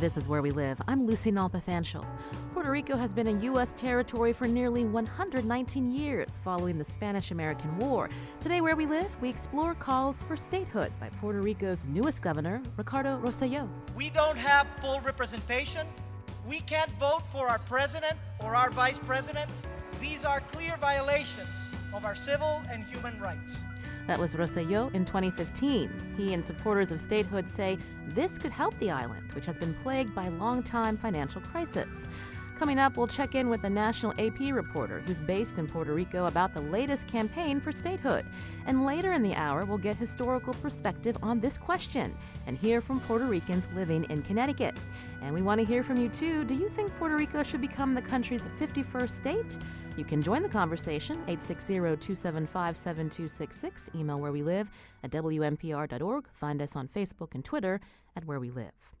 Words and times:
This 0.00 0.16
is 0.16 0.28
Where 0.28 0.42
We 0.42 0.52
Live. 0.52 0.80
I'm 0.86 1.06
Lucy 1.08 1.32
Nalpathanchel. 1.32 2.06
Puerto 2.54 2.70
Rico 2.70 2.96
has 2.96 3.12
been 3.12 3.26
a 3.26 3.32
U.S. 3.46 3.72
territory 3.72 4.32
for 4.32 4.46
nearly 4.46 4.84
119 4.84 5.92
years 5.92 6.40
following 6.44 6.78
the 6.78 6.84
Spanish 6.84 7.32
American 7.32 7.76
War. 7.78 8.08
Today, 8.40 8.60
Where 8.60 8.76
We 8.76 8.86
Live, 8.86 9.20
we 9.20 9.28
explore 9.28 9.74
calls 9.74 10.22
for 10.22 10.36
statehood 10.36 10.92
by 11.00 11.08
Puerto 11.20 11.40
Rico's 11.40 11.84
newest 11.86 12.22
governor, 12.22 12.62
Ricardo 12.76 13.18
Rosselló. 13.18 13.68
We 13.96 14.10
don't 14.10 14.38
have 14.38 14.68
full 14.80 15.00
representation. 15.00 15.84
We 16.46 16.60
can't 16.60 16.92
vote 17.00 17.26
for 17.26 17.48
our 17.48 17.58
president 17.58 18.14
or 18.38 18.54
our 18.54 18.70
vice 18.70 19.00
president. 19.00 19.50
These 19.98 20.24
are 20.24 20.38
clear 20.42 20.76
violations 20.76 21.56
of 21.92 22.04
our 22.04 22.14
civil 22.14 22.62
and 22.70 22.84
human 22.84 23.18
rights. 23.20 23.56
That 24.08 24.18
was 24.18 24.34
Rosselló 24.34 24.92
in 24.94 25.04
2015. 25.04 26.14
He 26.16 26.32
and 26.32 26.42
supporters 26.42 26.92
of 26.92 26.98
statehood 26.98 27.46
say 27.46 27.76
this 28.06 28.38
could 28.38 28.50
help 28.50 28.76
the 28.78 28.90
island, 28.90 29.34
which 29.34 29.44
has 29.44 29.58
been 29.58 29.74
plagued 29.74 30.14
by 30.14 30.28
long-time 30.28 30.96
financial 30.96 31.42
crisis. 31.42 32.08
Coming 32.58 32.78
up, 32.80 32.96
we'll 32.96 33.06
check 33.06 33.36
in 33.36 33.48
with 33.48 33.62
a 33.62 33.70
national 33.70 34.12
AP 34.18 34.52
reporter 34.52 35.00
who's 35.06 35.20
based 35.20 35.58
in 35.58 35.68
Puerto 35.68 35.94
Rico 35.94 36.26
about 36.26 36.52
the 36.52 36.60
latest 36.60 37.06
campaign 37.06 37.60
for 37.60 37.70
statehood. 37.70 38.26
And 38.66 38.84
later 38.84 39.12
in 39.12 39.22
the 39.22 39.36
hour, 39.36 39.64
we'll 39.64 39.78
get 39.78 39.96
historical 39.96 40.52
perspective 40.54 41.16
on 41.22 41.38
this 41.38 41.56
question 41.56 42.16
and 42.48 42.58
hear 42.58 42.80
from 42.80 42.98
Puerto 42.98 43.26
Ricans 43.26 43.68
living 43.76 44.02
in 44.10 44.22
Connecticut. 44.22 44.76
And 45.22 45.32
we 45.32 45.40
want 45.40 45.60
to 45.60 45.64
hear 45.64 45.84
from 45.84 45.98
you 45.98 46.08
too. 46.08 46.44
Do 46.44 46.56
you 46.56 46.68
think 46.68 46.92
Puerto 46.98 47.16
Rico 47.16 47.44
should 47.44 47.60
become 47.60 47.94
the 47.94 48.02
country's 48.02 48.46
51st 48.58 49.10
state? 49.10 49.56
You 49.96 50.04
can 50.04 50.20
join 50.20 50.42
the 50.42 50.48
conversation 50.48 51.24
860-275-7266, 51.26 53.94
email 53.94 54.18
where 54.18 54.32
we 54.32 54.42
live 54.42 54.68
at 55.04 55.12
wnpr.org, 55.12 56.28
find 56.32 56.60
us 56.60 56.74
on 56.74 56.88
Facebook 56.88 57.36
and 57.36 57.44
Twitter 57.44 57.80
at 58.16 58.24
Where 58.24 58.40
We 58.40 58.50
Live. 58.50 58.97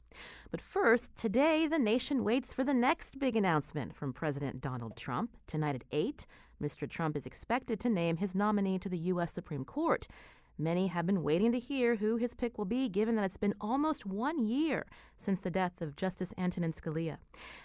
But 0.50 0.62
first, 0.62 1.14
today 1.14 1.66
the 1.66 1.78
nation 1.78 2.24
waits 2.24 2.54
for 2.54 2.64
the 2.64 2.72
next 2.72 3.18
big 3.18 3.36
announcement 3.36 3.94
from 3.94 4.14
President 4.14 4.62
Donald 4.62 4.96
Trump. 4.96 5.36
Tonight 5.46 5.74
at 5.74 5.84
8, 5.92 6.26
Mr. 6.62 6.88
Trump 6.88 7.16
is 7.16 7.26
expected 7.26 7.78
to 7.80 7.90
name 7.90 8.16
his 8.16 8.34
nominee 8.34 8.78
to 8.78 8.88
the 8.88 8.98
U.S. 9.12 9.30
Supreme 9.30 9.66
Court. 9.66 10.08
Many 10.56 10.86
have 10.86 11.04
been 11.04 11.22
waiting 11.22 11.52
to 11.52 11.58
hear 11.58 11.96
who 11.96 12.16
his 12.16 12.34
pick 12.34 12.56
will 12.56 12.64
be, 12.64 12.88
given 12.88 13.14
that 13.16 13.26
it's 13.26 13.36
been 13.36 13.54
almost 13.60 14.06
one 14.06 14.46
year 14.46 14.86
since 15.18 15.38
the 15.38 15.50
death 15.50 15.82
of 15.82 15.96
Justice 15.96 16.32
Antonin 16.38 16.72
Scalia. 16.72 17.18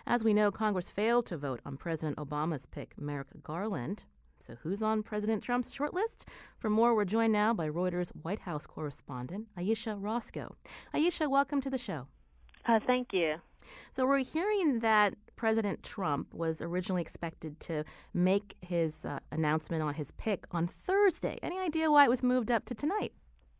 As 0.06 0.26
we 0.26 0.34
know, 0.34 0.52
Congress 0.52 0.92
failed 0.92 1.26
to 1.28 1.38
vote 1.38 1.62
on 1.66 1.78
President 1.78 2.18
Obama's 2.18 2.66
pick, 2.66 3.00
Merrick 3.00 3.30
Garland. 3.44 4.04
So, 4.40 4.58
who's 4.62 4.84
on 4.84 5.04
President 5.04 5.42
Trump's 5.42 5.74
shortlist? 5.74 6.26
For 6.60 6.70
more, 6.70 6.94
we're 6.94 7.06
joined 7.06 7.32
now 7.32 7.54
by 7.54 7.70
Reuters 7.70 8.10
White 8.10 8.40
House 8.40 8.68
correspondent 8.68 9.48
Ayesha 9.58 9.96
Rascoe. 9.96 10.54
Ayesha, 10.94 11.30
welcome 11.30 11.62
to 11.62 11.70
the 11.70 11.78
show. 11.78 12.08
Uh, 12.66 12.80
thank 12.86 13.10
you. 13.12 13.36
So 13.92 14.06
we're 14.06 14.20
hearing 14.20 14.80
that 14.80 15.16
President 15.36 15.84
Trump 15.84 16.34
was 16.34 16.62
originally 16.62 17.02
expected 17.02 17.60
to 17.62 17.84
make 18.14 18.56
his 18.62 19.06
uh, 19.06 19.20
announcement 19.32 19.84
on 19.84 19.94
his 19.94 20.12
pick 20.12 20.46
on 20.52 20.68
Thursday. 20.68 21.38
Any 21.42 21.60
idea 21.60 21.92
why 21.92 22.06
it 22.06 22.10
was 22.10 22.24
moved 22.24 22.52
up 22.52 22.66
to 22.66 22.76
tonight? 22.76 23.14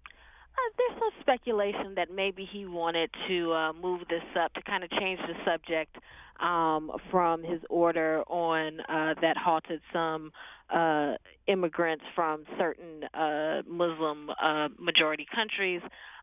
Uh, 0.06 0.70
there's 0.78 1.00
some 1.00 1.10
speculation 1.20 1.96
that 1.96 2.10
maybe 2.14 2.48
he 2.52 2.66
wanted 2.66 3.10
to 3.28 3.52
uh, 3.54 3.74
move 3.74 4.02
this 4.10 4.24
up 4.40 4.54
to 4.54 4.62
kind 4.62 4.84
of 4.84 4.92
change 4.92 5.20
the 5.22 5.34
subject 5.44 5.98
um, 6.40 6.92
from 7.10 7.44
his 7.44 7.60
order 7.70 8.22
on 8.28 8.80
uh, 8.82 9.16
that 9.22 9.36
halted 9.36 9.82
some 9.92 10.32
uh, 10.74 11.14
immigrants 11.48 12.04
from 12.16 12.46
certain 12.58 13.04
uh, 13.14 13.62
Muslim 13.68 14.30
uh, 14.42 14.70
majority 14.80 15.26
countries 15.34 15.82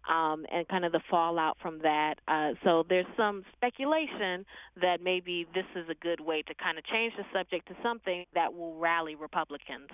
um, 0.08 0.44
and 0.50 0.66
kind 0.68 0.84
of 0.84 0.92
the 0.92 1.00
fallout 1.10 1.56
from 1.60 1.78
that. 1.80 2.14
Uh, 2.26 2.50
so 2.64 2.84
there's 2.88 3.06
some 3.16 3.44
speculation 3.54 4.44
that 4.80 4.98
maybe 5.02 5.46
this 5.54 5.66
is 5.76 5.88
a 5.90 5.94
good 5.94 6.20
way 6.20 6.42
to 6.42 6.54
kind 6.54 6.78
of 6.78 6.84
change 6.84 7.12
the 7.16 7.24
subject 7.32 7.68
to 7.68 7.74
something 7.82 8.24
that 8.34 8.52
will 8.52 8.76
rally 8.76 9.14
Republicans. 9.14 9.88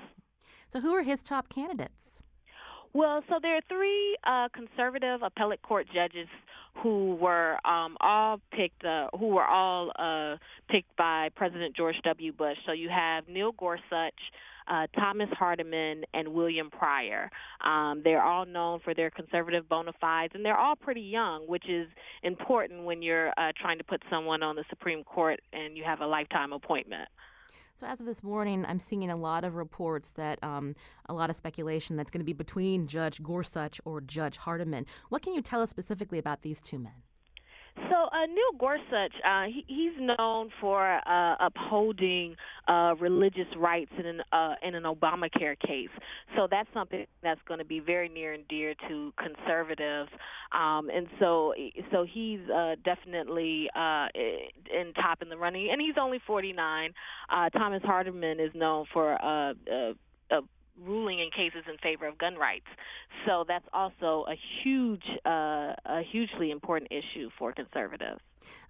So, 0.69 0.81
who 0.81 0.93
are 0.95 1.03
his 1.03 1.23
top 1.23 1.49
candidates? 1.49 2.21
Well, 2.97 3.23
so 3.29 3.35
there 3.43 3.59
are 3.59 3.61
three 3.69 4.17
uh, 4.25 4.49
conservative 4.55 5.21
appellate 5.23 5.61
court 5.61 5.87
judges 5.95 6.29
who 6.83 7.17
were 7.17 7.59
um, 7.67 7.99
all 8.01 8.41
picked, 8.53 8.87
uh, 8.87 9.09
who 9.19 9.27
were 9.27 9.45
all 9.45 9.93
uh, 9.99 10.39
picked 10.71 10.97
by 10.97 11.29
President 11.37 11.77
George 11.77 11.97
W. 12.05 12.33
Bush. 12.33 12.57
So 12.65 12.73
you 12.73 12.89
have 12.89 13.29
Neil 13.29 13.53
Gorsuch, 13.53 14.15
uh, 14.67 14.87
Thomas 14.99 15.29
Hardiman, 15.33 16.05
and 16.15 16.29
William 16.29 16.71
Pryor. 16.71 17.31
Um, 17.63 18.01
they're 18.03 18.23
all 18.23 18.47
known 18.47 18.81
for 18.83 18.95
their 18.95 19.11
conservative 19.11 19.69
bona 19.69 19.93
fides, 20.01 20.33
and 20.35 20.43
they're 20.43 20.57
all 20.57 20.75
pretty 20.75 21.03
young, 21.03 21.47
which 21.47 21.69
is 21.69 21.89
important 22.23 22.85
when 22.85 23.03
you're 23.03 23.29
uh, 23.37 23.53
trying 23.61 23.77
to 23.77 23.85
put 23.85 24.03
someone 24.09 24.43
on 24.43 24.57
the 24.57 24.65
Supreme 24.71 25.05
Court 25.05 25.39
and 25.53 25.77
you 25.77 25.85
have 25.85 26.01
a 26.01 26.07
lifetime 26.07 26.55
appointment. 26.55 27.11
So, 27.79 27.87
as 27.87 28.01
of 28.01 28.07
this 28.07 28.23
morning, 28.23 28.65
I'm 28.67 28.79
seeing 28.79 29.11
a 29.11 29.17
lot 29.17 29.45
of 29.45 29.55
reports 29.55 30.09
that 30.11 30.43
um, 30.43 30.75
a 31.11 31.13
lot 31.13 31.29
of 31.29 31.37
speculation 31.37 31.95
that's 31.95 32.11
going 32.11 32.21
to 32.21 32.25
be 32.25 32.33
between 32.33 32.87
Judge 32.87 33.23
Gorsuch 33.23 33.83
or 33.85 34.01
Judge 34.01 34.39
Hardiman. 34.39 34.87
What 35.11 35.21
can 35.21 35.35
you 35.35 35.43
tell 35.43 35.61
us 35.61 35.69
specifically 35.69 36.19
about 36.19 36.41
these 36.41 36.59
two 36.59 36.79
men? 36.79 37.03
Uh, 38.17 38.27
Neil 38.27 38.59
Gorsuch, 38.59 39.13
uh, 39.29 39.45
he, 39.45 39.65
he's 39.67 39.93
known 40.19 40.49
for 40.61 41.01
uh, 41.07 41.37
upholding 41.39 42.35
uh, 42.67 42.95
religious 42.99 43.49
rights 43.59 43.91
in 43.99 44.07
an 44.07 44.23
uh, 44.33 44.55
in 44.63 44.75
an 44.75 44.85
Obamacare 44.85 45.59
case. 45.59 45.91
So 46.35 46.49
that's 46.51 46.69
something 46.73 47.05
that's 47.23 47.41
going 47.47 47.59
to 47.59 47.65
be 47.65 47.81
very 47.81 48.09
near 48.09 48.33
and 48.33 48.47
dear 48.49 48.75
to 48.89 49.13
conservatives, 49.19 50.09
um, 50.53 50.89
and 50.89 51.09
so 51.21 51.53
so 51.93 52.07
he's 52.11 52.41
uh, 52.49 52.77
definitely 52.85 53.69
in 54.15 54.93
top 54.95 55.21
in 55.21 55.29
the 55.29 55.37
running, 55.37 55.69
and 55.71 55.81
he's 55.81 55.97
only 56.01 56.21
49. 56.27 56.95
Uh, 57.29 57.51
Thomas 57.51 57.83
Hardiman 57.85 58.41
is 58.41 58.51
known 58.55 58.87
for 58.93 59.19
ruling 60.85 61.21
in 61.21 61.31
cases 61.31 61.65
in 61.69 61.77
favor 61.79 62.07
of 62.07 62.19
gun 62.19 62.37
rights. 62.37 62.67
So 63.27 63.45
that's 63.47 63.67
also 63.73 64.25
a 64.29 64.35
huge, 64.63 65.05
uh, 65.25 65.75
a 65.85 66.03
hugely 66.11 66.51
important 66.51 66.91
issue 66.93 67.31
for 67.39 67.53
conservatives. 67.53 68.21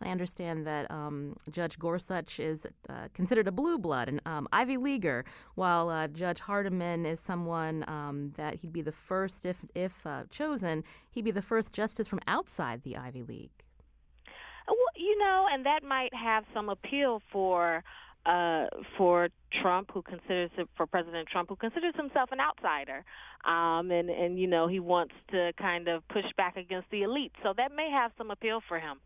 I 0.00 0.08
understand 0.08 0.66
that 0.66 0.90
um, 0.90 1.36
Judge 1.50 1.78
Gorsuch 1.78 2.40
is 2.40 2.66
uh, 2.88 3.08
considered 3.12 3.46
a 3.46 3.52
blue 3.52 3.78
blood, 3.78 4.08
an 4.08 4.20
um, 4.24 4.48
Ivy 4.52 4.76
Leaguer, 4.78 5.24
while 5.54 5.90
uh, 5.90 6.08
Judge 6.08 6.40
Hardiman 6.40 7.04
is 7.04 7.20
someone 7.20 7.84
um, 7.88 8.32
that 8.36 8.54
he'd 8.54 8.72
be 8.72 8.82
the 8.82 8.92
first, 8.92 9.44
if 9.44 9.64
if 9.74 10.06
uh, 10.06 10.24
chosen, 10.30 10.84
he'd 11.10 11.24
be 11.24 11.30
the 11.30 11.42
first 11.42 11.72
justice 11.72 12.08
from 12.08 12.20
outside 12.26 12.82
the 12.82 12.96
Ivy 12.96 13.22
League. 13.22 13.50
Well, 14.66 14.76
you 14.96 15.16
know, 15.18 15.46
and 15.52 15.64
that 15.66 15.84
might 15.84 16.12
have 16.14 16.44
some 16.52 16.68
appeal 16.68 17.22
for 17.30 17.84
uh, 18.26 18.66
for 18.98 19.28
Trump, 19.62 19.90
who 19.92 20.02
considers 20.02 20.50
it, 20.58 20.68
for 20.76 20.86
President 20.86 21.28
Trump, 21.28 21.48
who 21.48 21.56
considers 21.56 21.94
himself 21.96 22.30
an 22.32 22.38
outsider, 22.40 23.04
um, 23.44 23.90
and 23.90 24.10
and 24.10 24.38
you 24.38 24.46
know 24.46 24.66
he 24.66 24.80
wants 24.80 25.14
to 25.30 25.52
kind 25.58 25.88
of 25.88 26.06
push 26.08 26.24
back 26.36 26.56
against 26.56 26.90
the 26.90 27.02
elite, 27.02 27.32
so 27.42 27.52
that 27.56 27.70
may 27.74 27.88
have 27.90 28.10
some 28.18 28.30
appeal 28.30 28.60
for 28.68 28.78
him. 28.78 28.98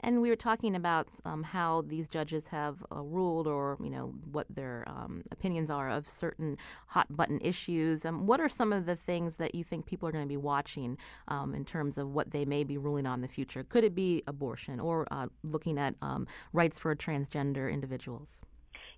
And 0.00 0.20
we 0.22 0.30
were 0.30 0.36
talking 0.36 0.74
about 0.74 1.08
um, 1.24 1.42
how 1.42 1.82
these 1.86 2.08
judges 2.08 2.48
have 2.48 2.84
uh, 2.90 3.02
ruled, 3.02 3.46
or 3.46 3.76
you 3.82 3.90
know, 3.90 4.14
what 4.30 4.46
their 4.48 4.84
um, 4.86 5.22
opinions 5.30 5.70
are 5.70 5.90
of 5.90 6.08
certain 6.08 6.56
hot 6.86 7.06
button 7.14 7.40
issues. 7.42 8.04
Um, 8.04 8.26
what 8.26 8.40
are 8.40 8.48
some 8.48 8.72
of 8.72 8.86
the 8.86 8.96
things 8.96 9.36
that 9.36 9.54
you 9.54 9.64
think 9.64 9.86
people 9.86 10.08
are 10.08 10.12
going 10.12 10.24
to 10.24 10.28
be 10.28 10.36
watching 10.36 10.98
um, 11.28 11.54
in 11.54 11.64
terms 11.64 11.98
of 11.98 12.10
what 12.10 12.30
they 12.30 12.44
may 12.44 12.64
be 12.64 12.78
ruling 12.78 13.06
on 13.06 13.18
in 13.18 13.22
the 13.22 13.28
future? 13.28 13.64
Could 13.64 13.84
it 13.84 13.94
be 13.94 14.22
abortion, 14.26 14.80
or 14.80 15.06
uh, 15.10 15.26
looking 15.42 15.78
at 15.78 15.94
um, 16.02 16.26
rights 16.52 16.78
for 16.78 16.94
transgender 16.94 17.72
individuals? 17.72 18.42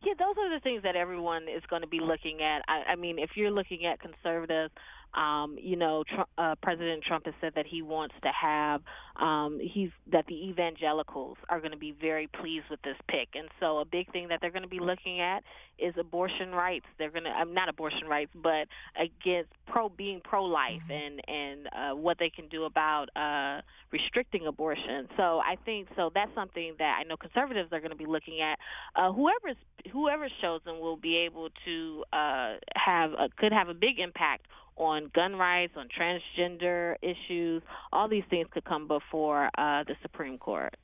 Yeah, 0.03 0.15
those 0.19 0.37
are 0.39 0.49
the 0.49 0.61
things 0.61 0.83
that 0.83 0.97
everyone 0.97 1.43
is 1.43 1.63
going 1.69 1.83
to 1.83 1.89
be 1.89 2.01
looking 2.01 2.41
at. 2.41 2.63
I, 2.69 2.93
I 2.93 2.97
mean, 2.97 3.19
if 3.19 3.31
you're 3.35 3.51
looking 3.51 3.85
at 3.85 4.01
conservatives, 4.01 4.73
Um, 5.15 5.57
you 5.61 5.77
know, 5.77 6.05
Trump, 6.09 6.29
uh, 6.39 6.55
President 6.63 7.03
Trump 7.03 7.27
has 7.27 7.35
said 7.41 7.53
that 7.57 7.67
he 7.67 7.83
wants 7.83 8.15
to 8.23 8.31
have 8.31 8.83
um, 9.17 9.61
he's 9.61 9.91
that 10.11 10.27
the 10.27 10.49
evangelicals 10.49 11.37
are 11.49 11.61
going 11.61 11.73
to 11.73 11.77
be 11.77 11.95
very 12.01 12.27
pleased 12.27 12.67
with 12.71 12.81
this 12.83 12.97
pick, 13.09 13.29
and 13.35 13.49
so 13.59 13.79
a 13.79 13.85
big 13.85 14.11
thing 14.13 14.29
that 14.29 14.41
they're 14.41 14.51
going 14.51 14.63
to 14.63 14.69
be 14.69 14.81
looking 14.81 15.21
at 15.21 15.43
is 15.79 15.95
abortion 15.99 16.53
rights. 16.53 16.87
They're 16.99 17.11
going 17.11 17.25
to 17.25 17.31
um, 17.31 17.53
not 17.53 17.69
abortion 17.69 18.07
rights, 18.09 18.31
but 18.35 18.69
against 18.97 19.51
pro 19.67 19.89
being 19.89 20.21
pro 20.23 20.45
life 20.45 20.81
mm-hmm. 20.89 20.93
and 20.93 21.21
and 21.29 21.67
uh, 21.67 21.97
what 21.97 22.19
they 22.19 22.31
can 22.31 22.49
do 22.49 22.65
about 22.65 23.09
uh, 23.17 23.63
restricting 23.93 24.47
abortion. 24.47 25.09
So 25.17 25.41
I 25.41 25.57
think 25.65 25.89
so 25.97 26.11
that's 26.15 26.35
something 26.35 26.75
that 26.79 26.99
I 27.01 27.03
know 27.03 27.17
conservatives 27.17 27.73
are 27.73 27.81
going 27.81 27.91
to 27.91 27.97
be 27.97 28.07
looking 28.07 28.41
at. 28.41 28.59
Uh, 28.95 29.13
whoever's 29.13 29.57
whoever's 29.93 30.33
chosen 30.41 30.81
will 30.81 30.97
be 30.97 31.17
able 31.17 31.49
to 31.65 32.05
uh, 32.13 32.55
have 32.75 33.13
a, 33.13 33.29
could 33.37 33.53
have 33.53 33.69
a 33.69 33.75
big 33.75 33.99
impact 33.99 34.47
on 34.81 35.11
gun 35.15 35.37
rights, 35.37 35.75
on 35.77 35.89
transgender 35.89 36.95
issues. 37.03 37.63
All 37.93 38.09
these 38.09 38.25
things 38.31 38.47
could 38.51 38.65
come 38.65 38.89
before 38.89 39.51
uh, 39.57 39.85
the 39.85 39.95
Supreme 40.03 40.39
Court. 40.39 40.75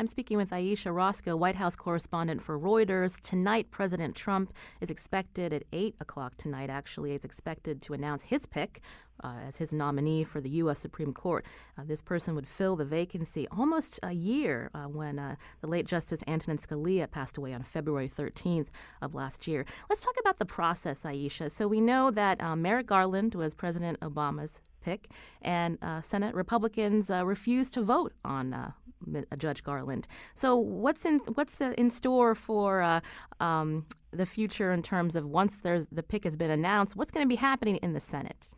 I'm 0.00 0.06
speaking 0.06 0.38
with 0.38 0.50
Ayesha 0.50 0.90
Rascoe, 0.92 1.36
White 1.36 1.56
House 1.56 1.76
correspondent 1.76 2.42
for 2.42 2.58
Reuters. 2.58 3.20
Tonight, 3.20 3.70
President 3.70 4.14
Trump 4.16 4.50
is 4.80 4.88
expected 4.88 5.52
at 5.52 5.64
8 5.74 5.94
o'clock 6.00 6.38
tonight, 6.38 6.70
actually, 6.70 7.12
is 7.12 7.26
expected 7.26 7.82
to 7.82 7.92
announce 7.92 8.22
his 8.22 8.46
pick 8.46 8.80
uh, 9.22 9.34
as 9.46 9.58
his 9.58 9.74
nominee 9.74 10.24
for 10.24 10.40
the 10.40 10.48
U.S. 10.50 10.78
Supreme 10.78 11.12
Court. 11.12 11.44
Uh, 11.76 11.82
this 11.84 12.00
person 12.00 12.34
would 12.34 12.46
fill 12.46 12.76
the 12.76 12.84
vacancy 12.86 13.46
almost 13.48 14.00
a 14.02 14.12
year 14.12 14.70
uh, 14.72 14.84
when 14.84 15.18
uh, 15.18 15.36
the 15.60 15.66
late 15.66 15.86
Justice 15.86 16.22
Antonin 16.26 16.56
Scalia 16.56 17.10
passed 17.10 17.36
away 17.36 17.52
on 17.52 17.62
February 17.62 18.08
13th 18.08 18.68
of 19.02 19.14
last 19.14 19.46
year. 19.46 19.66
Let's 19.90 20.02
talk 20.02 20.14
about 20.18 20.38
the 20.38 20.46
process, 20.46 21.04
Ayesha. 21.04 21.50
So 21.50 21.68
we 21.68 21.82
know 21.82 22.10
that 22.10 22.42
uh, 22.42 22.56
Merrick 22.56 22.86
Garland 22.86 23.34
was 23.34 23.54
President 23.54 24.00
Obama's 24.00 24.62
pick, 24.80 25.10
and 25.42 25.76
uh, 25.82 26.00
Senate 26.00 26.34
Republicans 26.34 27.10
refused 27.10 27.74
to 27.74 27.82
vote 27.82 28.14
on 28.24 28.72
Judge 29.38 29.62
Garland. 29.62 30.06
So 30.34 30.56
what's 30.56 31.04
in 31.04 31.18
what's 31.34 31.60
in 31.60 31.90
store 31.90 32.34
for 32.34 32.82
uh, 32.82 33.00
um, 33.40 33.86
the 34.10 34.26
future 34.26 34.72
in 34.72 34.82
terms 34.82 35.16
of 35.16 35.26
once 35.26 35.58
there's 35.58 35.86
the 35.88 36.02
pick 36.02 36.24
has 36.24 36.36
been 36.36 36.50
announced? 36.50 36.96
What's 36.96 37.10
going 37.10 37.24
to 37.24 37.28
be 37.28 37.36
happening 37.36 37.76
in 37.76 37.92
the 37.92 38.00
Senate? 38.00 38.54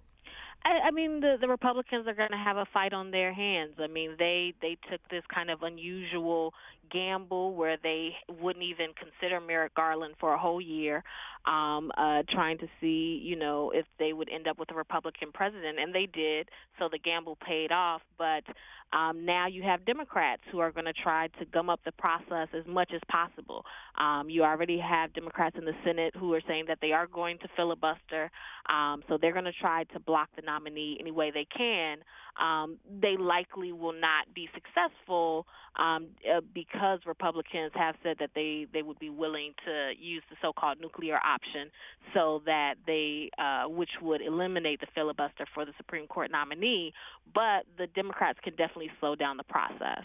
I, 0.64 0.88
I 0.88 0.90
mean, 0.90 1.20
the 1.20 1.36
the 1.40 1.48
Republicans 1.48 2.06
are 2.06 2.14
going 2.14 2.30
to 2.30 2.36
have 2.36 2.56
a 2.56 2.66
fight 2.72 2.92
on 2.92 3.10
their 3.10 3.32
hands. 3.32 3.74
I 3.78 3.86
mean, 3.86 4.14
they 4.18 4.54
they 4.60 4.76
took 4.90 5.00
this 5.10 5.24
kind 5.32 5.50
of 5.50 5.62
unusual 5.62 6.54
gamble 6.92 7.54
where 7.54 7.76
they 7.82 8.10
wouldn't 8.40 8.64
even 8.64 8.88
consider 8.98 9.40
Merrick 9.40 9.74
Garland 9.74 10.14
for 10.20 10.34
a 10.34 10.38
whole 10.38 10.60
year, 10.60 11.02
um, 11.46 11.90
uh, 11.96 12.22
trying 12.28 12.58
to 12.58 12.68
see, 12.80 13.20
you 13.22 13.36
know, 13.36 13.70
if 13.74 13.86
they 13.98 14.12
would 14.12 14.28
end 14.32 14.46
up 14.46 14.58
with 14.58 14.70
a 14.70 14.74
Republican 14.74 15.32
president, 15.32 15.78
and 15.78 15.94
they 15.94 16.06
did. 16.06 16.48
So 16.78 16.88
the 16.90 16.98
gamble 16.98 17.36
paid 17.44 17.72
off. 17.72 18.02
But 18.18 18.44
um, 18.92 19.24
now 19.24 19.46
you 19.46 19.62
have 19.62 19.84
Democrats 19.86 20.42
who 20.50 20.58
are 20.58 20.70
going 20.70 20.84
to 20.84 20.92
try 20.92 21.28
to 21.38 21.44
gum 21.46 21.70
up 21.70 21.80
the 21.84 21.92
process 21.92 22.48
as 22.56 22.66
much 22.66 22.92
as 22.94 23.00
possible. 23.10 23.64
Um, 23.98 24.28
you 24.28 24.44
already 24.44 24.78
have 24.78 25.14
Democrats 25.14 25.56
in 25.58 25.64
the 25.64 25.72
Senate 25.84 26.14
who 26.16 26.34
are 26.34 26.42
saying 26.46 26.66
that 26.68 26.78
they 26.80 26.92
are 26.92 27.06
going 27.06 27.38
to 27.38 27.48
filibuster, 27.56 28.30
um, 28.68 29.02
so 29.08 29.18
they're 29.20 29.32
going 29.32 29.46
to 29.46 29.52
try 29.52 29.84
to 29.84 30.00
block 30.00 30.28
the 30.36 30.42
nominee 30.42 30.98
any 31.00 31.10
way 31.10 31.30
they 31.30 31.46
can. 31.56 31.98
Um, 32.40 32.78
they 33.00 33.16
likely 33.18 33.72
will 33.72 33.92
not 33.92 34.32
be 34.34 34.48
successful 34.54 35.46
um, 35.76 36.08
uh, 36.30 36.40
because 36.54 37.00
Republicans 37.06 37.72
have 37.74 37.94
said 38.02 38.16
that 38.20 38.30
they 38.34 38.66
they 38.72 38.82
would 38.82 38.98
be 38.98 39.10
willing 39.10 39.54
to 39.64 39.92
use 39.98 40.22
the 40.30 40.36
so-called 40.40 40.80
nuclear 40.80 41.16
option, 41.16 41.70
so 42.14 42.42
that 42.46 42.74
they 42.86 43.30
uh, 43.38 43.68
which 43.68 43.90
would 44.00 44.22
eliminate 44.22 44.80
the 44.80 44.86
filibuster 44.94 45.46
for 45.54 45.64
the 45.64 45.72
Supreme 45.76 46.06
Court 46.06 46.30
nominee. 46.30 46.92
But 47.34 47.66
the 47.78 47.86
Democrats 47.86 48.38
can 48.42 48.54
definitely 48.56 48.90
slow 49.00 49.14
down 49.14 49.36
the 49.36 49.44
process. 49.44 50.04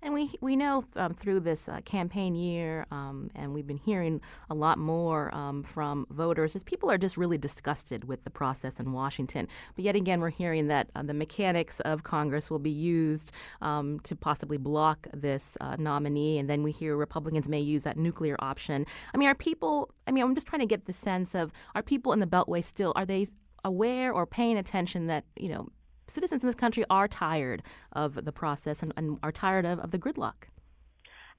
And 0.00 0.14
we 0.14 0.30
we 0.40 0.54
know 0.54 0.84
um, 0.94 1.12
through 1.12 1.40
this 1.40 1.68
uh, 1.68 1.80
campaign 1.84 2.36
year, 2.36 2.86
um, 2.92 3.30
and 3.34 3.52
we've 3.52 3.66
been 3.66 3.78
hearing 3.78 4.20
a 4.48 4.54
lot 4.54 4.78
more 4.78 5.34
um, 5.34 5.64
from 5.64 6.06
voters, 6.10 6.54
is 6.54 6.62
people 6.62 6.88
are 6.88 6.98
just 6.98 7.16
really 7.16 7.36
disgusted 7.36 8.04
with 8.04 8.22
the 8.22 8.30
process 8.30 8.78
in 8.78 8.92
Washington. 8.92 9.48
But 9.74 9.84
yet 9.84 9.96
again, 9.96 10.20
we're 10.20 10.30
hearing 10.30 10.68
that 10.68 10.90
uh, 10.94 11.02
the 11.02 11.14
mechanics 11.14 11.80
of 11.80 12.04
Congress 12.04 12.48
will 12.48 12.60
be 12.60 12.70
used 12.70 13.32
um, 13.60 13.98
to 14.00 14.14
possibly 14.14 14.56
block 14.56 15.08
this 15.12 15.56
uh, 15.60 15.74
nominee, 15.78 16.38
and 16.38 16.48
then 16.48 16.62
we 16.62 16.70
hear 16.70 16.96
Republicans 16.96 17.48
may 17.48 17.60
use 17.60 17.82
that 17.82 17.96
nuclear 17.96 18.36
option. 18.38 18.86
I 19.12 19.18
mean, 19.18 19.28
are 19.28 19.34
people? 19.34 19.90
I 20.06 20.12
mean, 20.12 20.22
I'm 20.22 20.34
just 20.34 20.46
trying 20.46 20.60
to 20.60 20.66
get 20.66 20.84
the 20.84 20.92
sense 20.92 21.34
of 21.34 21.52
are 21.74 21.82
people 21.82 22.12
in 22.12 22.20
the 22.20 22.26
Beltway 22.26 22.62
still 22.62 22.92
are 22.94 23.04
they 23.04 23.26
aware 23.64 24.12
or 24.12 24.26
paying 24.26 24.56
attention 24.56 25.08
that 25.08 25.24
you 25.36 25.48
know 25.48 25.68
citizens 26.08 26.42
in 26.42 26.48
this 26.48 26.54
country 26.54 26.84
are 26.90 27.08
tired 27.08 27.62
of 27.92 28.24
the 28.24 28.32
process 28.32 28.82
and, 28.82 28.92
and 28.96 29.18
are 29.22 29.32
tired 29.32 29.64
of, 29.64 29.78
of 29.80 29.90
the 29.90 29.98
gridlock. 29.98 30.48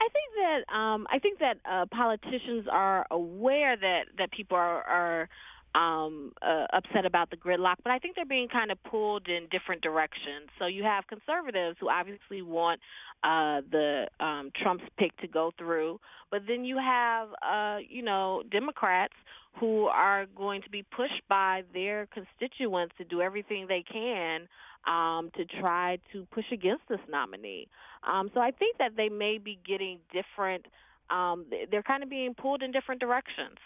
I 0.02 0.08
think 0.14 0.30
that 0.38 0.74
um, 0.74 1.08
I 1.12 1.20
think 1.20 1.40
that 1.40 1.58
uh, 1.70 1.86
politicians 1.92 2.68
are 2.72 3.06
aware 3.12 3.76
that 3.76 4.04
that 4.18 4.32
people 4.32 4.56
are, 4.56 4.84
are 4.84 5.30
um, 5.76 6.32
uh, 6.42 6.66
upset 6.74 7.06
about 7.06 7.30
the 7.30 7.38
gridlock, 7.38 7.76
but 7.84 7.92
I 7.92 8.00
think 8.00 8.16
they're 8.16 8.26
being 8.26 8.48
kind 8.48 8.72
of 8.72 8.82
pulled 8.84 9.28
in 9.28 9.48
different 9.52 9.82
directions. 9.82 10.50
So 10.58 10.66
you 10.66 10.84
have 10.84 11.06
conservatives 11.08 11.78
who 11.80 11.90
obviously 11.90 12.42
want 12.42 12.80
uh, 13.24 13.62
the 13.70 14.08
um, 14.20 14.52
Trump's 14.62 14.86
pick 14.98 15.16
to 15.18 15.28
go 15.28 15.52
through, 15.58 16.00
but 16.32 16.42
then 16.48 16.66
you 16.66 16.78
have 16.78 17.30
uh, 17.42 17.78
you 17.88 18.02
know 18.02 18.44
Democrats 18.52 19.14
who 19.60 19.86
are 19.86 20.26
going 20.36 20.62
to 20.62 20.70
be 20.70 20.84
pushed 20.84 21.22
by 21.28 21.64
their 21.74 22.08
constituents 22.08 22.94
to 22.98 23.04
do 23.04 23.22
everything 23.22 23.66
they 23.68 23.84
can 23.92 24.48
um, 24.88 25.32
to 25.36 25.46
try 25.60 25.98
to 26.14 26.26
push 26.32 26.46
against 26.52 26.84
this 26.90 27.00
nominee. 27.10 27.68
Um, 28.10 28.32
so 28.34 28.40
I 28.40 28.52
think 28.52 28.78
that 28.78 28.92
they 28.96 29.10
may 29.10 29.38
be 29.38 29.60
getting 29.68 30.00
different. 30.14 30.66
Um, 31.10 31.46
they're 31.72 31.84
kind 31.84 32.04
of 32.04 32.10
being 32.10 32.34
pulled 32.34 32.64
in 32.64 32.72
different 32.72 33.02
directions. 33.02 33.58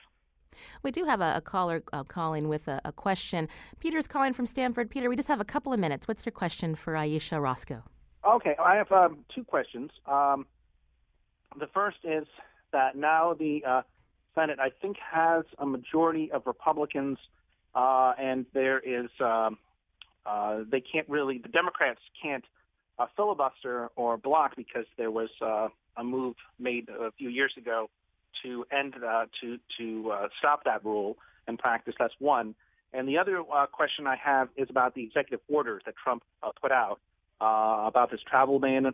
We 0.84 0.92
do 0.92 1.06
have 1.06 1.22
a, 1.22 1.36
a 1.38 1.42
caller 1.42 1.84
uh, 1.92 2.04
calling 2.04 2.48
with 2.48 2.68
a, 2.68 2.82
a, 2.86 2.92
question. 2.92 3.48
Peter's 3.80 4.08
calling 4.08 4.34
from 4.34 4.46
Stamford. 4.46 4.90
Peter, 4.90 5.10
we 5.10 5.16
just 5.16 5.28
have 5.28 5.42
a 5.42 5.46
couple 5.46 5.74
of 5.74 5.80
minutes. 5.80 6.08
What's 6.08 6.26
your 6.26 6.32
question 6.32 6.76
for 6.76 6.96
Ayesha 6.96 7.40
Rascoe? 7.40 7.84
Okay, 8.26 8.56
I 8.64 8.76
have 8.76 8.92
um, 8.92 9.20
two 9.34 9.44
questions. 9.44 9.92
Um, 10.06 10.46
the 11.60 11.68
first 11.68 11.98
is 12.04 12.26
that 12.72 12.96
now 12.96 13.34
the 13.34 13.64
uh, 13.66 13.82
Senate, 14.36 14.60
I 14.60 14.70
think, 14.82 14.98
has 15.12 15.44
a 15.60 15.66
majority 15.66 16.32
of 16.32 16.44
Republicans, 16.46 17.18
uh, 17.76 18.14
and 18.18 18.46
there 18.54 18.80
is 18.80 19.10
um, 19.20 19.58
uh, 20.26 20.60
they 20.70 20.82
can't 20.82 21.08
really 21.10 21.38
the 21.38 21.50
Democrats 21.50 22.00
can't 22.22 22.46
uh, 22.98 23.08
filibuster 23.16 23.90
or 23.96 24.18
block 24.18 24.56
because 24.56 24.86
there 24.98 25.12
was 25.12 25.30
uh, 25.42 25.68
a 25.98 26.04
move 26.04 26.36
made 26.60 26.90
a 26.90 27.12
few 27.18 27.30
years 27.30 27.54
ago 27.58 27.90
to 28.44 28.66
end 28.72 28.96
uh, 28.96 29.26
to 29.42 29.58
to 29.78 30.12
uh, 30.12 30.28
stop 30.40 30.64
that 30.66 30.84
rule 30.84 31.18
and 31.48 31.60
practice. 31.60 31.96
That's 32.00 32.14
one. 32.20 32.56
And 32.94 33.08
the 33.08 33.18
other 33.18 33.40
uh, 33.40 33.66
question 33.66 34.06
I 34.06 34.16
have 34.18 34.50
is 34.56 34.70
about 34.70 34.94
the 34.94 35.04
executive 35.04 35.40
orders 35.48 35.82
that 35.86 35.96
Trump 36.02 36.24
uh, 36.44 36.52
put 36.62 36.72
out 36.72 37.00
uh, 37.42 37.86
about 37.88 38.12
this 38.12 38.22
travel 38.30 38.60
ban, 38.60 38.86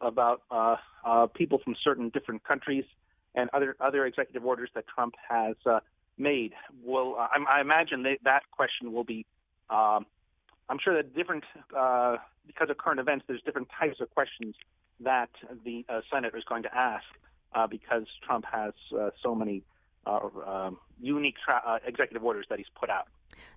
about 0.00 0.42
uh, 0.50 0.76
uh, 1.04 1.26
people 1.26 1.58
from 1.62 1.74
certain 1.82 2.08
different 2.08 2.44
countries 2.44 2.84
and 3.34 3.50
other 3.52 3.76
other 3.80 4.06
executive 4.06 4.44
orders 4.44 4.70
that 4.74 4.86
Trump 4.86 5.14
has 5.28 5.56
uh, 5.66 5.80
made. 6.16 6.52
Will 6.84 7.16
uh, 7.18 7.28
I, 7.34 7.58
I, 7.58 7.60
imagine 7.60 8.02
that 8.04 8.18
that 8.24 8.42
question 8.50 8.92
will 8.92 9.04
be. 9.04 9.26
Um, 9.70 10.06
I'm 10.70 10.78
sure 10.82 10.94
that 10.96 11.14
different 11.14 11.44
uh, 11.76 12.16
because 12.46 12.70
of 12.70 12.78
current 12.78 13.00
events, 13.00 13.24
there's 13.28 13.42
different 13.42 13.68
types 13.78 14.00
of 14.00 14.10
questions 14.10 14.54
that 15.00 15.30
the 15.64 15.84
uh, 15.88 16.00
Senate 16.12 16.34
is 16.36 16.44
going 16.44 16.62
to 16.64 16.74
ask 16.74 17.04
uh, 17.54 17.66
because 17.66 18.06
Trump 18.24 18.44
has 18.50 18.72
uh, 18.98 19.10
so 19.22 19.34
many 19.34 19.62
um, 20.06 20.78
unique 21.00 21.36
tra- 21.44 21.80
executive 21.86 22.24
orders 22.24 22.46
that 22.48 22.58
he's 22.58 22.68
put 22.78 22.90
out. 22.90 23.08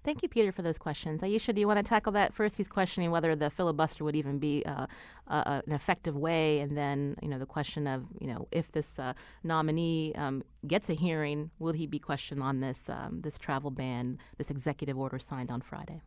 Thank 0.04 0.22
you, 0.22 0.30
Peter, 0.30 0.52
for 0.52 0.62
those 0.62 0.78
questions. 0.78 1.24
Ayesha, 1.24 1.54
do 1.54 1.62
you 1.62 1.68
want 1.68 1.78
to 1.78 1.84
tackle 1.84 2.12
that 2.14 2.34
first? 2.34 2.58
He's 2.58 2.68
questioning 2.68 3.12
whether 3.12 3.36
the 3.36 3.50
filibuster 3.50 4.04
would 4.04 4.16
even 4.16 4.38
be 4.38 4.64
uh, 4.66 4.86
uh, 5.28 5.62
an 5.66 5.74
effective 5.74 6.16
way, 6.16 6.60
and 6.60 6.78
then 6.78 7.16
you 7.22 7.28
know 7.28 7.40
the 7.40 7.46
question 7.46 7.88
of 7.88 8.06
you 8.20 8.28
know 8.28 8.48
if 8.52 8.72
this 8.72 9.00
uh, 9.00 9.14
nominee 9.44 10.14
um, 10.16 10.44
gets 10.68 10.90
a 10.90 10.94
hearing, 10.94 11.50
will 11.60 11.74
he 11.74 11.88
be 11.88 12.00
questioned 12.00 12.44
on 12.44 12.60
this 12.60 12.90
um, 12.90 13.22
this 13.22 13.38
travel 13.38 13.72
ban, 13.72 14.20
this 14.38 14.52
executive 14.52 14.98
order 14.98 15.20
signed 15.20 15.52
on 15.52 15.62
Friday? 15.62 16.02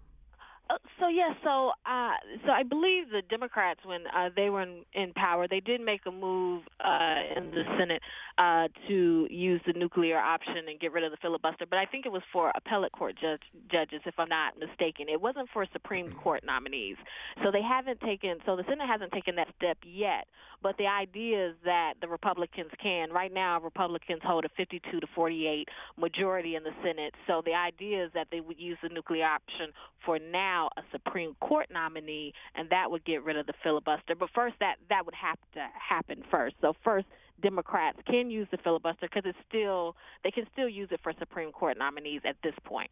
Uh, 0.71 0.77
so 0.99 1.09
yes, 1.09 1.33
yeah, 1.37 1.45
so 1.45 1.71
uh, 1.85 2.15
so 2.47 2.51
I 2.51 2.63
believe 2.63 3.11
the 3.11 3.21
Democrats, 3.29 3.81
when 3.85 4.07
uh, 4.07 4.31
they 4.35 4.49
were 4.49 4.63
in, 4.63 4.85
in 4.95 5.13
power, 5.13 5.47
they 5.47 5.61
did 5.61 5.83
make 5.83 6.01
a 6.07 6.11
move 6.11 6.63
uh, 6.83 7.37
in 7.37 7.51
the 7.51 7.65
Senate 7.79 8.01
uh, 8.39 8.69
to 8.89 9.27
use 9.31 9.61
the 9.67 9.75
nuclear 9.75 10.19
option 10.19 10.65
and 10.69 10.81
get 10.81 10.93
rid 10.93 11.05
of 11.05 11.11
the 11.11 11.19
filibuster. 11.21 11.67
But 11.69 11.79
I 11.79 11.85
think 11.85 12.07
it 12.07 12.13
was 12.13 12.23
for 12.33 12.51
appellate 12.57 12.93
court 12.93 13.17
judge, 13.21 13.43
judges, 13.71 14.01
if 14.07 14.15
I'm 14.17 14.31
not 14.31 14.55
mistaken. 14.59 15.07
It 15.11 15.21
wasn't 15.21 15.51
for 15.53 15.67
Supreme 15.71 16.13
Court 16.23 16.43
nominees. 16.47 16.97
So 17.43 17.51
they 17.51 17.63
haven't 17.63 18.01
taken. 18.01 18.39
So 18.47 18.57
the 18.57 18.65
Senate 18.67 18.89
hasn't 18.89 19.13
taken 19.13 19.37
that 19.37 19.49
step 19.59 19.77
yet. 19.85 20.27
But 20.63 20.79
the 20.79 20.87
idea 20.87 21.51
is 21.51 21.55
that 21.67 21.95
the 22.01 22.09
Republicans 22.09 22.71
can. 22.83 23.13
Right 23.13 23.33
now, 23.33 23.61
Republicans 23.61 24.23
hold 24.25 24.47
a 24.47 24.49
52 24.57 24.99
to 24.99 25.07
48 25.15 25.69
majority 25.99 26.57
in 26.57 26.63
the 26.63 26.73
Senate. 26.83 27.13
So 27.27 27.43
the 27.45 27.53
idea 27.53 28.07
is 28.07 28.11
that 28.15 28.29
they 28.33 28.41
would 28.41 28.59
use 28.59 28.79
the 28.83 28.89
nuclear 28.89 29.27
option 29.27 29.75
for 30.07 30.19
now 30.19 30.54
a 30.77 30.83
Supreme 30.93 31.35
Court 31.41 31.67
nominee, 31.73 32.33
and 32.55 32.69
that 32.71 32.91
would 32.91 33.05
get 33.05 33.25
rid 33.25 33.37
of 33.37 33.47
the 33.47 33.55
filibuster. 33.63 34.15
But 34.15 34.31
first, 34.35 34.57
that 34.61 34.77
that 34.89 35.05
would 35.05 35.15
have 35.15 35.39
to 35.55 35.67
happen 35.79 36.23
first. 36.31 36.57
So 36.61 36.75
first, 36.83 37.07
Democrats 37.43 37.99
can 38.07 38.31
use 38.31 38.49
the 38.51 38.59
filibuster 38.59 39.09
because 39.09 39.23
it's 39.25 39.39
still 39.49 39.97
they 40.23 40.31
can 40.31 40.47
still 40.53 40.69
use 40.69 40.89
it 40.91 41.01
for 41.03 41.13
Supreme 41.19 41.53
Court 41.53 41.77
nominees 41.79 42.23
at 42.25 42.37
this 42.43 42.55
point. 42.65 42.91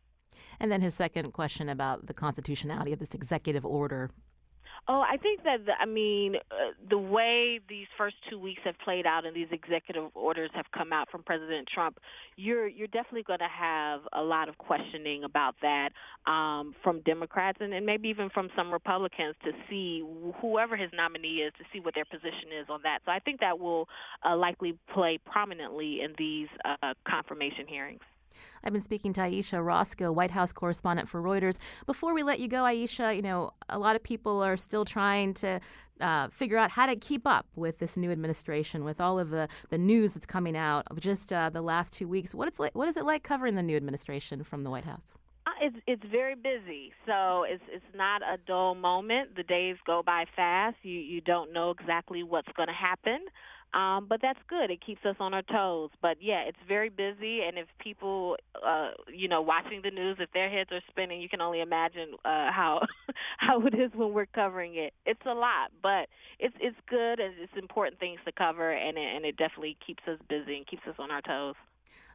And 0.60 0.70
then 0.70 0.80
his 0.80 0.94
second 0.94 1.32
question 1.32 1.68
about 1.68 2.06
the 2.06 2.14
constitutionality 2.14 2.92
of 2.92 2.98
this 2.98 3.14
executive 3.14 3.64
order 3.64 4.10
Oh, 4.88 5.00
I 5.00 5.16
think 5.16 5.44
that 5.44 5.64
the, 5.64 5.72
I 5.80 5.86
mean 5.86 6.34
uh, 6.50 6.72
the 6.90 6.98
way 6.98 7.60
these 7.68 7.86
first 7.96 8.16
two 8.28 8.36
weeks 8.36 8.62
have 8.64 8.74
played 8.84 9.06
out 9.06 9.24
and 9.24 9.34
these 9.34 9.46
executive 9.52 10.10
orders 10.14 10.50
have 10.54 10.66
come 10.76 10.92
out 10.92 11.08
from 11.08 11.22
President 11.22 11.68
Trump, 11.72 11.98
you're 12.36 12.66
you're 12.66 12.88
definitely 12.88 13.22
going 13.22 13.38
to 13.38 13.48
have 13.48 14.00
a 14.12 14.22
lot 14.22 14.48
of 14.48 14.58
questioning 14.58 15.22
about 15.22 15.54
that 15.62 15.90
um, 16.26 16.74
from 16.82 17.00
Democrats 17.02 17.58
and, 17.60 17.72
and 17.72 17.86
maybe 17.86 18.08
even 18.08 18.28
from 18.30 18.48
some 18.56 18.72
Republicans 18.72 19.36
to 19.44 19.52
see 19.70 20.02
whoever 20.40 20.76
his 20.76 20.90
nominee 20.92 21.46
is 21.46 21.52
to 21.58 21.64
see 21.72 21.78
what 21.78 21.94
their 21.94 22.04
position 22.04 22.50
is 22.60 22.66
on 22.68 22.80
that. 22.82 22.98
So 23.06 23.12
I 23.12 23.20
think 23.20 23.38
that 23.38 23.60
will 23.60 23.88
uh, 24.28 24.36
likely 24.36 24.76
play 24.92 25.16
prominently 25.24 26.00
in 26.00 26.12
these 26.18 26.48
uh, 26.64 26.94
confirmation 27.06 27.68
hearings. 27.68 28.00
I've 28.64 28.72
been 28.72 28.82
speaking 28.82 29.12
to 29.14 29.22
Ayesha 29.22 29.62
Rascoe, 29.62 30.12
White 30.12 30.30
House 30.30 30.52
correspondent 30.52 31.08
for 31.08 31.20
Reuters. 31.22 31.58
Before 31.86 32.14
we 32.14 32.22
let 32.22 32.40
you 32.40 32.48
go, 32.48 32.64
Ayesha, 32.64 33.14
you 33.14 33.22
know, 33.22 33.52
a 33.68 33.78
lot 33.78 33.96
of 33.96 34.02
people 34.02 34.42
are 34.42 34.56
still 34.56 34.84
trying 34.84 35.34
to 35.34 35.60
uh, 36.00 36.28
figure 36.28 36.58
out 36.58 36.70
how 36.70 36.86
to 36.86 36.96
keep 36.96 37.26
up 37.26 37.46
with 37.54 37.78
this 37.78 37.96
new 37.96 38.10
administration, 38.10 38.84
with 38.84 39.00
all 39.00 39.18
of 39.18 39.30
the, 39.30 39.48
the 39.70 39.78
news 39.78 40.14
that's 40.14 40.26
coming 40.26 40.56
out 40.56 40.84
of 40.90 41.00
just 41.00 41.32
uh, 41.32 41.50
the 41.50 41.62
last 41.62 41.92
two 41.92 42.08
weeks. 42.08 42.34
What, 42.34 42.48
it's 42.48 42.58
like, 42.58 42.74
what 42.74 42.88
is 42.88 42.96
it 42.96 43.04
like 43.04 43.22
covering 43.22 43.54
the 43.54 43.62
new 43.62 43.76
administration 43.76 44.42
from 44.42 44.64
the 44.64 44.70
White 44.70 44.84
House? 44.84 45.12
Uh, 45.44 45.50
it's 45.60 45.76
it's 45.88 46.04
very 46.08 46.36
busy, 46.36 46.92
so 47.04 47.42
it's 47.42 47.64
it's 47.68 47.84
not 47.96 48.22
a 48.22 48.36
dull 48.46 48.76
moment. 48.76 49.34
The 49.34 49.42
days 49.42 49.76
go 49.84 50.00
by 50.04 50.24
fast. 50.36 50.76
You 50.82 51.00
you 51.00 51.20
don't 51.20 51.52
know 51.52 51.70
exactly 51.70 52.22
what's 52.22 52.52
going 52.56 52.68
to 52.68 52.72
happen. 52.72 53.18
Um, 53.74 54.06
but 54.08 54.20
that's 54.20 54.38
good. 54.48 54.70
It 54.70 54.84
keeps 54.84 55.04
us 55.06 55.16
on 55.18 55.32
our 55.32 55.42
toes. 55.42 55.90
But 56.02 56.18
yeah, 56.20 56.42
it's 56.46 56.58
very 56.68 56.90
busy, 56.90 57.40
and 57.40 57.56
if 57.58 57.66
people, 57.78 58.36
uh, 58.64 58.90
you 59.12 59.28
know, 59.28 59.40
watching 59.40 59.80
the 59.82 59.90
news, 59.90 60.18
if 60.20 60.30
their 60.32 60.50
heads 60.50 60.70
are 60.72 60.82
spinning, 60.90 61.20
you 61.20 61.28
can 61.28 61.40
only 61.40 61.60
imagine 61.60 62.14
uh, 62.24 62.52
how 62.52 62.82
how 63.38 63.64
it 63.66 63.74
is 63.74 63.90
when 63.94 64.12
we're 64.12 64.26
covering 64.26 64.76
it. 64.76 64.92
It's 65.06 65.24
a 65.26 65.34
lot, 65.34 65.70
but 65.82 66.08
it's 66.38 66.54
it's 66.60 66.76
good, 66.88 67.18
and 67.18 67.34
it's 67.40 67.52
important 67.56 67.98
things 67.98 68.20
to 68.26 68.32
cover, 68.32 68.72
and 68.72 68.98
it, 68.98 69.16
and 69.16 69.24
it 69.24 69.36
definitely 69.36 69.76
keeps 69.84 70.02
us 70.06 70.18
busy 70.28 70.56
and 70.56 70.66
keeps 70.66 70.82
us 70.86 70.96
on 70.98 71.10
our 71.10 71.22
toes. 71.22 71.54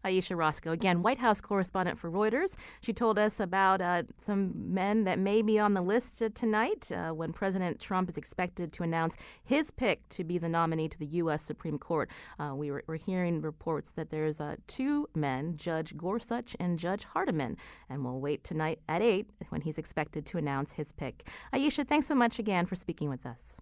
Ayesha 0.07 0.35
Rascoe, 0.35 0.71
again, 0.71 1.01
White 1.01 1.19
House 1.19 1.41
correspondent 1.41 1.99
for 1.99 2.09
Reuters. 2.09 2.55
She 2.81 2.93
told 2.93 3.19
us 3.19 3.39
about 3.39 3.81
uh, 3.81 4.03
some 4.19 4.53
men 4.73 5.03
that 5.03 5.19
may 5.19 5.41
be 5.41 5.59
on 5.59 5.73
the 5.73 5.81
list 5.81 6.21
uh, 6.21 6.29
tonight 6.33 6.91
uh, 6.91 7.11
when 7.11 7.33
President 7.33 7.79
Trump 7.79 8.09
is 8.09 8.17
expected 8.17 8.71
to 8.73 8.83
announce 8.83 9.17
his 9.43 9.69
pick 9.69 10.07
to 10.09 10.23
be 10.23 10.37
the 10.37 10.49
nominee 10.49 10.87
to 10.87 10.97
the 10.97 11.05
U.S. 11.07 11.43
Supreme 11.43 11.77
Court. 11.77 12.09
Uh, 12.39 12.53
we 12.55 12.71
were, 12.71 12.83
we're 12.87 12.95
hearing 12.95 13.41
reports 13.41 13.91
that 13.91 14.09
there's 14.09 14.39
uh, 14.39 14.55
two 14.67 15.07
men, 15.15 15.57
Judge 15.57 15.95
Gorsuch 15.97 16.55
and 16.59 16.79
Judge 16.79 17.03
Hardiman, 17.03 17.57
and 17.89 18.03
we'll 18.03 18.21
wait 18.21 18.43
tonight 18.43 18.79
at 18.87 19.01
8 19.01 19.29
when 19.49 19.61
he's 19.61 19.77
expected 19.77 20.25
to 20.27 20.37
announce 20.37 20.71
his 20.71 20.93
pick. 20.93 21.27
Ayesha, 21.53 21.83
thanks 21.83 22.07
so 22.07 22.15
much 22.15 22.39
again 22.39 22.65
for 22.65 22.75
speaking 22.75 23.09
with 23.09 23.25
us. 23.25 23.57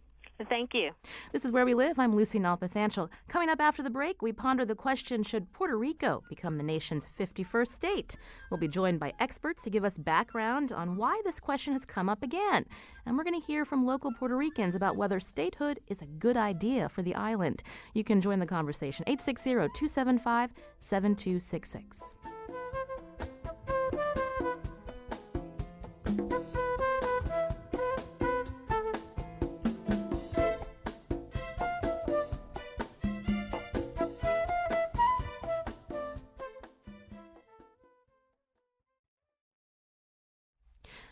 Thank 0.50 0.74
you. 0.74 0.92
This 1.32 1.46
is 1.46 1.54
Where 1.54 1.66
We 1.66 1.74
Live. 1.74 1.98
I'm 1.98 2.14
Lucy 2.14 2.40
Nalpathanchel. 2.40 3.10
Coming 3.30 3.50
up 3.50 3.62
after 3.62 3.82
the 3.82 3.90
break, 3.90 4.22
we 4.22 4.34
ponder 4.34 4.66
the 4.66 4.76
question 4.76 5.24
Should 5.24 5.52
Puerto 5.54 5.78
Rico 5.78 6.24
become 6.28 6.58
the 6.58 6.64
nation's 6.64 7.08
51st 7.18 7.68
state? 7.68 8.18
We'll 8.52 8.60
be 8.60 8.68
joined 8.68 9.00
by 9.00 9.14
experts 9.20 9.64
to 9.64 9.70
give 9.70 9.86
us 9.86 9.98
background 9.98 10.74
on 10.74 10.98
why 10.98 11.22
this 11.24 11.40
question 11.40 11.72
has 11.72 11.86
come 11.86 12.10
up 12.10 12.22
again. 12.22 12.66
And 13.06 13.18
we're 13.18 13.24
going 13.24 13.40
to 13.40 13.48
hear 13.48 13.64
from 13.64 13.86
local 13.86 14.12
Puerto 14.12 14.36
Ricans 14.36 14.76
about 14.76 14.98
whether 14.98 15.22
statehood 15.22 15.80
is 15.88 16.02
a 16.02 16.08
good 16.08 16.36
idea 16.36 16.90
for 16.90 17.02
the 17.02 17.16
island. 17.16 17.64
You 17.94 18.04
can 18.04 18.20
join 18.20 18.40
the 18.40 18.46
conversation 18.46 19.06
860 19.08 19.52
275 19.52 20.52
7266. 20.80 22.16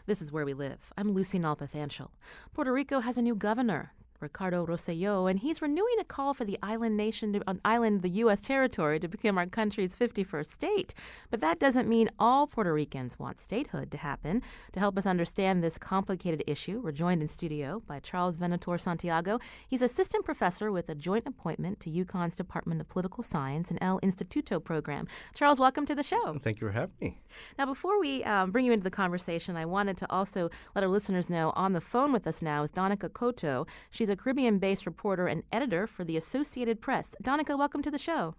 This 0.06 0.22
is 0.22 0.34
where 0.34 0.44
we 0.44 0.54
live. 0.54 0.92
I'm 0.98 1.14
Lucy 1.14 1.40
Nalpathanchel. 1.40 2.10
Puerto 2.54 2.74
Rico 2.74 3.00
has 3.00 3.18
a 3.18 3.22
new 3.22 3.36
governor. 3.36 3.94
Ricardo 4.24 4.66
Rosselló, 4.66 5.30
and 5.30 5.40
he's 5.40 5.62
renewing 5.62 5.96
a 6.00 6.04
call 6.04 6.34
for 6.34 6.46
the 6.46 6.58
island 6.64 6.98
nation, 6.98 7.34
to, 7.34 7.60
island, 7.64 8.02
the 8.02 8.10
U.S. 8.10 8.42
territory, 8.42 9.00
to 9.00 9.08
become 9.08 9.38
our 9.38 9.46
country's 9.46 9.96
51st 9.96 10.52
state. 10.52 10.94
But 11.30 11.42
that 11.42 11.60
doesn't 11.60 11.88
mean 11.88 12.10
all 12.18 12.48
Puerto 12.48 12.74
Ricans 12.74 13.20
want 13.20 13.40
statehood 13.40 13.92
to 13.92 13.98
happen. 13.98 14.42
To 14.72 14.80
help 14.80 14.98
us 14.98 15.06
understand 15.06 15.64
this 15.64 15.78
complicated 15.78 16.44
issue, 16.48 16.82
we're 16.84 16.92
joined 16.92 17.22
in 17.22 17.28
studio 17.28 17.84
by 17.86 18.00
Charles 18.00 18.38
Venator 18.38 18.78
Santiago. 18.78 19.40
He's 19.68 19.82
assistant 19.82 20.26
professor 20.26 20.72
with 20.72 20.90
a 20.90 20.96
joint 20.96 21.28
appointment 21.28 21.80
to 21.82 21.92
UConn's 21.92 22.36
Department 22.36 22.82
of 22.82 22.90
Political 22.90 23.24
Science 23.24 23.70
and 23.70 23.80
El 23.82 24.00
Instituto 24.00 24.64
program. 24.64 25.08
Charles, 25.36 25.60
welcome 25.60 25.86
to 25.86 25.94
the 25.94 26.04
show. 26.04 26.38
Thank 26.40 26.62
you 26.62 26.68
for 26.68 26.74
having 26.74 26.96
me. 27.02 27.20
Now, 27.58 27.66
before 27.66 28.00
we 28.00 28.24
um, 28.24 28.52
bring 28.52 28.66
you 28.66 28.72
into 28.72 28.84
the 28.84 28.92
conversation, 28.92 29.56
I 29.56 29.66
wanted 29.66 29.98
to 29.98 30.12
also 30.12 30.50
let 30.76 30.84
our 30.84 30.90
listeners 30.90 31.30
know 31.30 31.52
on 31.56 31.74
the 31.74 31.82
phone 31.82 32.12
with 32.14 32.26
us 32.26 32.42
now 32.42 32.64
is 32.64 32.72
Dánica 32.72 33.10
Coto. 33.10 33.68
She's 33.92 34.10
a 34.10 34.13
Caribbean 34.16 34.60
based 34.60 34.86
reporter 34.86 35.28
and 35.28 35.44
editor 35.52 35.88
for 35.88 36.04
the 36.04 36.18
Associated 36.18 36.82
Press. 36.82 37.16
Dánica, 37.24 37.58
welcome 37.58 37.82
to 37.82 37.92
the 37.92 37.98
show. 37.98 38.36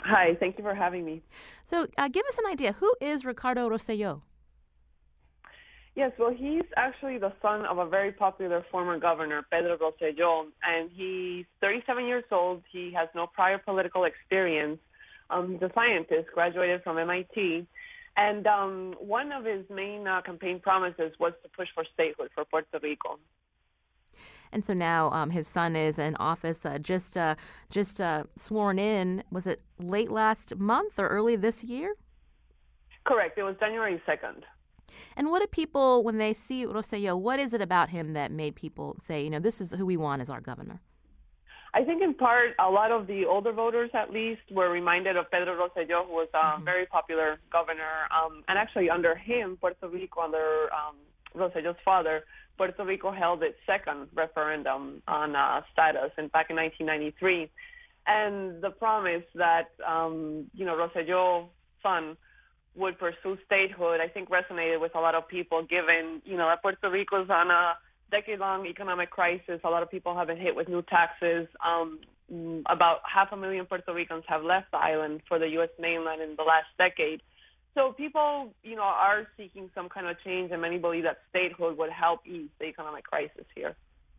Hi, 0.00 0.36
thank 0.40 0.58
you 0.58 0.64
for 0.64 0.74
having 0.74 1.04
me. 1.04 1.22
So, 1.64 1.86
uh, 1.96 2.08
give 2.08 2.26
us 2.26 2.38
an 2.38 2.46
idea. 2.50 2.72
Who 2.74 2.94
is 3.00 3.24
Ricardo 3.24 3.68
Rosselló? 3.68 4.22
Yes, 5.96 6.10
well, 6.18 6.34
he's 6.36 6.64
actually 6.76 7.18
the 7.18 7.32
son 7.40 7.64
of 7.66 7.78
a 7.78 7.86
very 7.86 8.10
popular 8.10 8.64
former 8.70 8.98
governor, 8.98 9.46
Pedro 9.50 9.76
Rosselló, 9.78 10.46
and 10.64 10.90
he's 10.92 11.46
37 11.60 12.04
years 12.06 12.24
old. 12.32 12.62
He 12.72 12.92
has 12.92 13.08
no 13.14 13.28
prior 13.28 13.58
political 13.58 14.04
experience. 14.04 14.80
Um, 15.30 15.52
he's 15.52 15.62
a 15.62 15.70
scientist, 15.72 16.30
graduated 16.34 16.82
from 16.82 16.98
MIT, 16.98 17.66
and 18.16 18.46
um, 18.46 18.94
one 18.98 19.30
of 19.30 19.44
his 19.44 19.64
main 19.70 20.06
uh, 20.06 20.20
campaign 20.22 20.60
promises 20.60 21.12
was 21.18 21.32
to 21.42 21.48
push 21.48 21.68
for 21.74 21.84
statehood 21.94 22.30
for 22.34 22.44
Puerto 22.44 22.78
Rico. 22.82 23.18
And 24.54 24.64
so 24.64 24.72
now 24.72 25.10
um, 25.10 25.30
his 25.30 25.48
son 25.48 25.74
is 25.74 25.98
in 25.98 26.14
office, 26.16 26.64
uh, 26.64 26.78
just 26.78 27.16
uh, 27.16 27.34
just 27.70 28.00
uh, 28.00 28.22
sworn 28.36 28.78
in. 28.78 29.24
Was 29.32 29.48
it 29.48 29.60
late 29.80 30.10
last 30.10 30.56
month 30.56 30.98
or 30.98 31.08
early 31.08 31.34
this 31.34 31.64
year? 31.64 31.96
Correct. 33.04 33.36
It 33.36 33.42
was 33.42 33.56
January 33.58 34.00
second. 34.06 34.46
And 35.16 35.30
what 35.30 35.40
do 35.40 35.48
people, 35.48 36.04
when 36.04 36.18
they 36.18 36.32
see 36.32 36.64
Rosselló, 36.64 37.18
what 37.18 37.40
is 37.40 37.52
it 37.52 37.60
about 37.60 37.90
him 37.90 38.12
that 38.12 38.30
made 38.30 38.54
people 38.54 38.96
say, 39.00 39.24
you 39.24 39.28
know, 39.28 39.40
this 39.40 39.60
is 39.60 39.72
who 39.72 39.84
we 39.84 39.96
want 39.96 40.22
as 40.22 40.30
our 40.30 40.40
governor? 40.40 40.80
I 41.74 41.82
think 41.82 42.00
in 42.00 42.14
part, 42.14 42.54
a 42.60 42.70
lot 42.70 42.92
of 42.92 43.08
the 43.08 43.24
older 43.24 43.52
voters, 43.52 43.90
at 43.92 44.12
least, 44.12 44.42
were 44.52 44.70
reminded 44.70 45.16
of 45.16 45.28
Pedro 45.32 45.54
Rosselló, 45.54 46.06
who 46.06 46.12
was 46.12 46.28
a 46.32 46.36
mm-hmm. 46.36 46.64
very 46.64 46.86
popular 46.86 47.40
governor. 47.50 48.06
Um, 48.16 48.44
and 48.46 48.56
actually, 48.56 48.88
under 48.88 49.16
him, 49.16 49.56
Puerto 49.60 49.88
Rico, 49.88 50.20
under 50.20 50.68
um, 50.72 50.94
Rosselló's 51.34 51.76
father, 51.84 52.22
Puerto 52.56 52.84
Rico 52.84 53.12
held 53.12 53.42
its 53.42 53.56
second 53.66 54.08
referendum 54.14 55.02
on 55.08 55.34
uh, 55.34 55.62
status 55.72 56.10
in 56.18 56.28
back 56.28 56.50
in 56.50 56.56
1993, 56.56 57.50
and 58.06 58.62
the 58.62 58.70
promise 58.70 59.24
that 59.34 59.70
um, 59.86 60.46
you 60.54 60.64
know 60.64 60.74
Rosselló's 60.74 61.48
son 61.82 62.16
would 62.76 62.98
pursue 62.98 63.38
statehood, 63.46 64.00
I 64.00 64.08
think 64.08 64.28
resonated 64.30 64.80
with 64.80 64.94
a 64.94 65.00
lot 65.00 65.14
of 65.14 65.28
people. 65.28 65.62
Given 65.62 66.22
you 66.24 66.36
know 66.36 66.46
that 66.48 66.62
Puerto 66.62 66.90
Rico 66.90 67.22
is 67.22 67.30
on 67.30 67.50
a 67.50 67.74
decade-long 68.10 68.66
economic 68.66 69.10
crisis, 69.10 69.60
a 69.64 69.70
lot 69.70 69.82
of 69.82 69.90
people 69.90 70.16
have 70.16 70.28
been 70.28 70.38
hit 70.38 70.54
with 70.54 70.68
new 70.68 70.82
taxes. 70.82 71.48
Um, 71.64 72.00
about 72.66 73.00
half 73.04 73.28
a 73.32 73.36
million 73.36 73.66
Puerto 73.66 73.92
Ricans 73.92 74.24
have 74.28 74.42
left 74.42 74.70
the 74.70 74.78
island 74.78 75.20
for 75.28 75.38
the 75.38 75.48
U.S. 75.50 75.68
mainland 75.78 76.22
in 76.22 76.36
the 76.36 76.42
last 76.42 76.66
decade. 76.78 77.20
So 77.74 77.92
people, 77.92 78.54
you 78.62 78.76
know, 78.76 78.82
are 78.82 79.26
seeking 79.36 79.70
some 79.74 79.88
kind 79.88 80.06
of 80.06 80.16
change, 80.22 80.52
and 80.52 80.62
many 80.62 80.78
believe 80.78 81.04
that 81.04 81.18
statehood 81.30 81.76
would 81.76 81.90
help 81.90 82.20
ease 82.26 82.50
the 82.60 82.66
economic 82.66 83.04
crisis 83.04 83.44
here. 83.54 83.74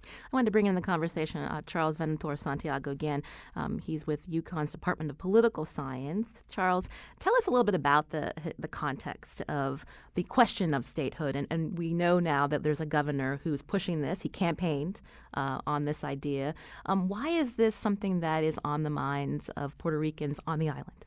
I 0.06 0.28
wanted 0.32 0.46
to 0.46 0.52
bring 0.52 0.68
in 0.68 0.76
the 0.76 0.82
conversation 0.82 1.42
uh, 1.42 1.62
Charles 1.66 1.98
Venator 1.98 2.36
Santiago 2.36 2.92
again. 2.92 3.24
Um, 3.56 3.80
he's 3.80 4.06
with 4.06 4.30
UConn's 4.30 4.72
Department 4.72 5.10
of 5.10 5.18
Political 5.18 5.66
Science. 5.66 6.44
Charles, 6.50 6.90
tell 7.20 7.36
us 7.36 7.48
a 7.48 7.50
little 7.50 7.64
bit 7.64 7.76
about 7.76 8.10
the 8.10 8.34
the 8.60 8.68
context 8.68 9.42
of 9.48 9.86
the 10.16 10.24
question 10.24 10.74
of 10.74 10.86
statehood. 10.86 11.36
And, 11.36 11.48
and 11.50 11.78
we 11.78 11.94
know 11.94 12.20
now 12.20 12.48
that 12.48 12.64
there's 12.64 12.82
a 12.82 12.86
governor 12.86 13.40
who's 13.44 13.62
pushing 13.62 14.02
this. 14.02 14.22
He 14.22 14.30
campaigned 14.30 15.02
uh, 15.34 15.60
on 15.66 15.86
this 15.86 16.04
idea. 16.04 16.54
Um, 16.86 17.08
why 17.08 17.30
is 17.30 17.56
this 17.56 17.76
something 17.76 18.20
that 18.20 18.44
is 18.44 18.60
on 18.64 18.84
the 18.84 18.90
minds 18.90 19.50
of 19.50 19.78
Puerto 19.78 19.98
Ricans 19.98 20.40
on 20.46 20.60
the 20.60 20.70
island? 20.70 21.06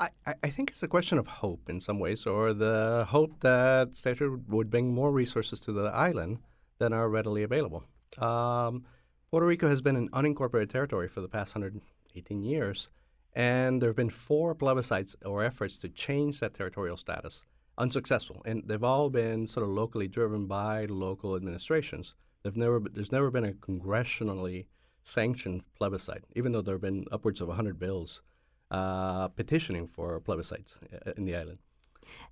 I, 0.00 0.08
I 0.42 0.48
think 0.48 0.70
it's 0.70 0.82
a 0.82 0.88
question 0.88 1.18
of 1.18 1.26
hope 1.26 1.68
in 1.68 1.78
some 1.78 2.00
ways, 2.00 2.24
or 2.24 2.54
the 2.54 3.04
hope 3.06 3.38
that 3.40 3.94
statehood 3.94 4.44
would 4.48 4.70
bring 4.70 4.94
more 4.94 5.12
resources 5.12 5.60
to 5.60 5.72
the 5.72 5.84
island 5.84 6.38
than 6.78 6.94
are 6.94 7.10
readily 7.10 7.42
available. 7.42 7.84
Um, 8.16 8.84
Puerto 9.30 9.46
Rico 9.46 9.68
has 9.68 9.82
been 9.82 9.96
an 9.96 10.08
unincorporated 10.10 10.70
territory 10.70 11.06
for 11.06 11.20
the 11.20 11.28
past 11.28 11.54
118 11.54 12.42
years, 12.42 12.88
and 13.34 13.80
there 13.80 13.90
have 13.90 13.96
been 13.96 14.08
four 14.08 14.54
plebiscites 14.54 15.14
or 15.26 15.44
efforts 15.44 15.76
to 15.78 15.90
change 15.90 16.40
that 16.40 16.54
territorial 16.54 16.96
status, 16.96 17.42
unsuccessful, 17.76 18.40
and 18.46 18.62
they've 18.66 18.82
all 18.82 19.10
been 19.10 19.46
sort 19.46 19.64
of 19.64 19.70
locally 19.70 20.08
driven 20.08 20.46
by 20.46 20.86
local 20.86 21.36
administrations. 21.36 22.14
They've 22.42 22.56
never, 22.56 22.80
there's 22.90 23.12
never 23.12 23.30
been 23.30 23.44
a 23.44 23.52
congressionally 23.52 24.64
sanctioned 25.02 25.62
plebiscite, 25.76 26.24
even 26.34 26.52
though 26.52 26.62
there 26.62 26.76
have 26.76 26.82
been 26.82 27.04
upwards 27.12 27.42
of 27.42 27.48
100 27.48 27.78
bills 27.78 28.22
uh, 28.70 29.28
petitioning 29.28 29.86
for 29.86 30.20
plebiscites 30.20 30.76
uh, 31.06 31.12
in 31.16 31.24
the 31.24 31.36
island. 31.36 31.58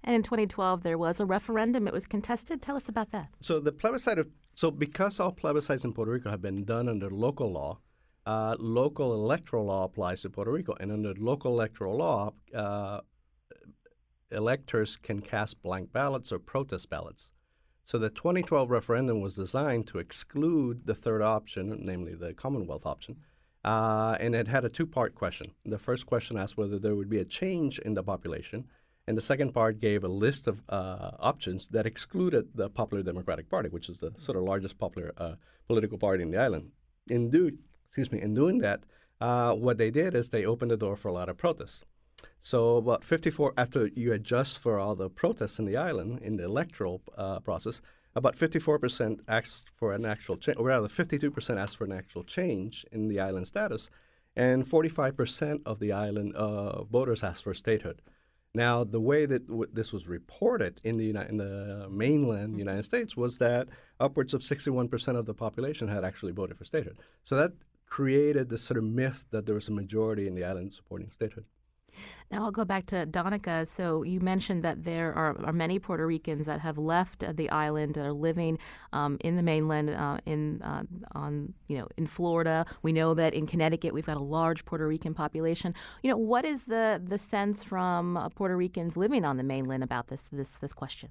And 0.02 0.14
in 0.14 0.22
2012, 0.22 0.82
there 0.82 0.98
was 0.98 1.20
a 1.20 1.26
referendum. 1.26 1.86
It 1.86 1.92
was 1.92 2.06
contested. 2.06 2.62
Tell 2.62 2.76
us 2.76 2.88
about 2.88 3.10
that. 3.12 3.28
So 3.40 3.60
the 3.60 3.72
plebiscite 3.72 4.18
of 4.18 4.28
so 4.54 4.72
because 4.72 5.20
all 5.20 5.32
plebiscites 5.32 5.84
in 5.84 5.92
Puerto 5.92 6.10
Rico 6.10 6.30
have 6.30 6.42
been 6.42 6.64
done 6.64 6.88
under 6.88 7.10
local 7.10 7.52
law, 7.52 7.78
uh, 8.26 8.56
local 8.58 9.14
electoral 9.14 9.66
law 9.66 9.84
applies 9.84 10.22
to 10.22 10.30
Puerto 10.30 10.50
Rico, 10.50 10.74
and 10.80 10.90
under 10.90 11.14
local 11.14 11.52
electoral 11.52 11.96
law, 11.96 12.32
uh, 12.54 13.00
electors 14.30 14.96
can 14.96 15.20
cast 15.20 15.62
blank 15.62 15.92
ballots 15.92 16.32
or 16.32 16.38
protest 16.38 16.90
ballots. 16.90 17.30
So 17.84 17.98
the 17.98 18.10
2012 18.10 18.70
referendum 18.70 19.22
was 19.22 19.34
designed 19.34 19.86
to 19.86 19.98
exclude 19.98 20.84
the 20.84 20.94
third 20.94 21.22
option, 21.22 21.78
namely 21.82 22.14
the 22.14 22.34
Commonwealth 22.34 22.84
option, 22.84 23.16
uh, 23.68 24.16
and 24.18 24.34
it 24.34 24.48
had 24.48 24.64
a 24.64 24.70
two 24.70 24.86
part 24.86 25.14
question. 25.14 25.46
The 25.66 25.78
first 25.78 26.06
question 26.06 26.38
asked 26.38 26.56
whether 26.56 26.78
there 26.78 26.96
would 26.96 27.10
be 27.10 27.18
a 27.18 27.24
change 27.40 27.78
in 27.80 27.92
the 27.92 28.02
population, 28.02 28.64
and 29.06 29.14
the 29.14 29.28
second 29.30 29.52
part 29.52 29.78
gave 29.78 30.04
a 30.04 30.08
list 30.26 30.46
of 30.46 30.62
uh, 30.70 31.10
options 31.32 31.68
that 31.68 31.84
excluded 31.84 32.44
the 32.54 32.70
Popular 32.70 33.02
Democratic 33.02 33.50
Party, 33.50 33.68
which 33.68 33.90
is 33.90 34.00
the 34.00 34.12
sort 34.16 34.38
of 34.38 34.44
largest 34.44 34.78
popular 34.78 35.12
uh, 35.18 35.34
political 35.66 35.98
party 35.98 36.22
in 36.22 36.30
the 36.30 36.38
island. 36.38 36.70
In 37.08 37.28
do, 37.28 37.50
excuse 37.88 38.10
me, 38.10 38.22
in 38.22 38.32
doing 38.32 38.56
that, 38.60 38.80
uh, 39.20 39.52
what 39.52 39.76
they 39.76 39.90
did 39.90 40.14
is 40.14 40.30
they 40.30 40.46
opened 40.46 40.70
the 40.70 40.78
door 40.78 40.96
for 40.96 41.08
a 41.08 41.12
lot 41.12 41.28
of 41.28 41.36
protests. 41.36 41.84
So 42.40 42.78
about 42.78 43.04
54 43.04 43.52
after 43.58 43.88
you 43.88 44.14
adjust 44.14 44.58
for 44.58 44.78
all 44.78 44.94
the 44.94 45.10
protests 45.10 45.58
in 45.58 45.66
the 45.66 45.76
island 45.76 46.20
in 46.22 46.38
the 46.38 46.44
electoral 46.44 47.02
uh, 47.18 47.40
process, 47.40 47.82
about 48.18 48.36
54% 48.36 49.20
asked 49.28 49.68
for 49.72 49.92
an 49.92 50.04
actual 50.04 50.36
change, 50.36 50.58
or 50.58 50.66
rather, 50.66 50.88
52% 50.88 51.56
asked 51.56 51.76
for 51.76 51.84
an 51.84 51.92
actual 51.92 52.24
change 52.24 52.84
in 52.92 53.08
the 53.08 53.20
island 53.20 53.46
status, 53.46 53.88
and 54.36 54.66
45% 54.66 55.62
of 55.64 55.78
the 55.78 55.92
island 55.92 56.34
uh, 56.34 56.82
voters 56.84 57.22
asked 57.22 57.44
for 57.44 57.54
statehood. 57.54 58.02
Now, 58.54 58.82
the 58.82 59.00
way 59.00 59.24
that 59.26 59.46
w- 59.46 59.70
this 59.72 59.92
was 59.92 60.08
reported 60.08 60.80
in 60.82 60.96
the, 60.96 61.06
Uni- 61.06 61.28
in 61.28 61.36
the 61.36 61.86
mainland 61.90 62.50
mm-hmm. 62.50 62.58
United 62.58 62.84
States 62.84 63.16
was 63.16 63.38
that 63.38 63.68
upwards 64.00 64.34
of 64.34 64.40
61% 64.40 65.16
of 65.16 65.26
the 65.26 65.34
population 65.34 65.86
had 65.86 66.04
actually 66.04 66.32
voted 66.32 66.58
for 66.58 66.64
statehood. 66.64 66.98
So 67.24 67.36
that 67.36 67.52
created 67.86 68.48
this 68.48 68.62
sort 68.62 68.78
of 68.78 68.84
myth 68.84 69.26
that 69.30 69.46
there 69.46 69.54
was 69.54 69.68
a 69.68 69.72
majority 69.72 70.26
in 70.26 70.34
the 70.34 70.44
island 70.44 70.72
supporting 70.72 71.10
statehood. 71.10 71.44
Now 72.30 72.44
I'll 72.44 72.50
go 72.50 72.64
back 72.64 72.86
to 72.86 73.06
Dánica. 73.06 73.66
So 73.66 74.02
you 74.02 74.20
mentioned 74.20 74.62
that 74.62 74.84
there 74.84 75.12
are, 75.12 75.36
are 75.44 75.52
many 75.52 75.78
Puerto 75.78 76.06
Ricans 76.06 76.46
that 76.46 76.60
have 76.60 76.78
left 76.78 77.24
the 77.36 77.50
island 77.50 77.94
that 77.94 78.04
are 78.04 78.12
living 78.12 78.58
um, 78.92 79.16
in 79.20 79.36
the 79.36 79.42
mainland, 79.42 79.90
uh, 79.90 80.18
in 80.26 80.62
uh, 80.62 80.82
on 81.12 81.54
you 81.68 81.78
know 81.78 81.88
in 81.96 82.06
Florida. 82.06 82.66
We 82.82 82.92
know 82.92 83.14
that 83.14 83.34
in 83.34 83.46
Connecticut 83.46 83.94
we've 83.94 84.06
got 84.06 84.16
a 84.16 84.22
large 84.22 84.64
Puerto 84.64 84.86
Rican 84.86 85.14
population. 85.14 85.74
You 86.02 86.10
know, 86.10 86.16
what 86.16 86.44
is 86.44 86.64
the 86.64 87.00
the 87.04 87.18
sense 87.18 87.64
from 87.64 88.16
uh, 88.16 88.28
Puerto 88.28 88.56
Ricans 88.56 88.96
living 88.96 89.24
on 89.24 89.36
the 89.36 89.44
mainland 89.44 89.82
about 89.82 90.08
this 90.08 90.28
this 90.28 90.56
this 90.56 90.72
question? 90.72 91.10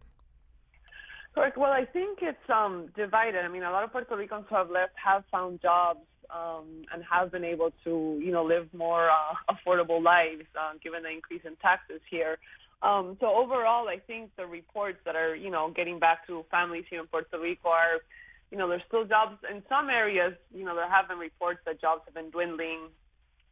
Well, 1.56 1.72
I 1.72 1.86
think 1.86 2.20
it's 2.24 2.50
um, 2.50 2.88
divided. 2.96 3.46
I 3.46 3.48
mean, 3.48 3.62
a 3.62 3.72
lot 3.72 3.84
of 3.84 3.92
Puerto 3.92 4.16
Ricans 4.16 4.46
who 4.50 4.56
have 4.56 4.72
left 4.72 4.94
have 5.04 5.24
found 5.32 5.62
jobs 5.62 6.00
um, 6.30 6.84
and 6.94 7.04
have 7.10 7.32
been 7.32 7.44
able 7.44 7.72
to, 7.84 8.20
you 8.24 8.32
know, 8.32 8.44
live 8.44 8.68
more 8.74 9.10
uh, 9.10 9.54
affordable 9.54 10.02
lives 10.02 10.46
uh, 10.60 10.74
given 10.84 11.04
the 11.04 11.10
increase 11.10 11.42
in 11.46 11.56
taxes 11.58 12.02
here. 12.10 12.38
Um, 12.82 13.18
so 13.20 13.28
overall, 13.28 13.88
I 13.88 14.00
think 14.00 14.32
the 14.36 14.46
reports 14.46 15.00
that 15.06 15.16
are, 15.16 15.36
you 15.36 15.50
know, 15.50 15.72
getting 15.76 16.00
back 16.00 16.28
to 16.28 16.46
families 16.52 16.86
here 16.90 17.02
in 17.02 17.08
Puerto 17.08 17.40
Rico 17.40 17.70
are, 17.70 18.02
you 18.52 18.58
know, 18.58 18.70
there's 18.70 18.84
still 18.88 19.06
jobs 19.06 19.38
in 19.50 19.64
some 19.68 19.90
areas. 19.90 20.34
You 20.54 20.64
know, 20.64 20.76
there 20.76 20.90
have 20.90 21.08
been 21.08 21.18
reports 21.18 21.60
that 21.66 21.82
jobs 21.82 22.04
have 22.06 22.14
been 22.14 22.30
dwindling. 22.30 22.90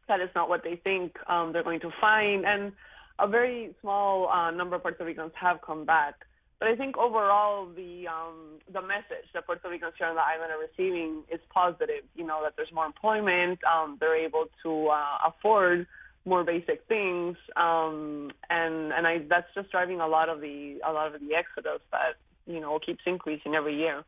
That 0.08 0.20
is 0.20 0.28
not 0.34 0.48
what 0.48 0.62
they 0.62 0.76
think 0.76 1.16
um, 1.28 1.52
they're 1.52 1.64
going 1.64 1.80
to 1.80 1.90
find, 2.00 2.46
and 2.46 2.72
a 3.18 3.26
very 3.26 3.74
small 3.80 4.28
uh, 4.28 4.50
number 4.52 4.76
of 4.76 4.82
Puerto 4.82 5.04
Ricans 5.04 5.32
have 5.34 5.60
come 5.62 5.84
back. 5.84 6.14
But 6.58 6.68
I 6.68 6.76
think 6.76 6.96
overall 6.96 7.66
the 7.66 8.08
um, 8.08 8.60
the 8.72 8.80
message 8.80 9.28
that 9.34 9.44
Puerto 9.44 9.68
Ricans 9.68 9.92
here 9.98 10.06
on 10.06 10.14
the 10.14 10.22
island 10.22 10.50
are 10.52 10.58
receiving 10.58 11.22
is 11.30 11.40
positive. 11.52 12.04
You 12.14 12.26
know 12.26 12.40
that 12.42 12.54
there's 12.56 12.72
more 12.72 12.86
employment, 12.86 13.58
um, 13.64 13.98
they're 14.00 14.16
able 14.16 14.46
to 14.62 14.88
uh, 14.88 15.18
afford 15.28 15.86
more 16.24 16.44
basic 16.44 16.82
things, 16.88 17.36
um, 17.56 18.32
and 18.48 18.92
and 18.92 19.06
I 19.06 19.18
that's 19.28 19.46
just 19.54 19.70
driving 19.70 20.00
a 20.00 20.08
lot 20.08 20.28
of 20.28 20.40
the 20.40 20.80
a 20.84 20.92
lot 20.92 21.14
of 21.14 21.20
the 21.20 21.34
exodus 21.34 21.80
that 21.92 22.14
you 22.46 22.60
know 22.60 22.78
keeps 22.78 23.02
increasing 23.06 23.54
every 23.54 23.76
year. 23.76 24.04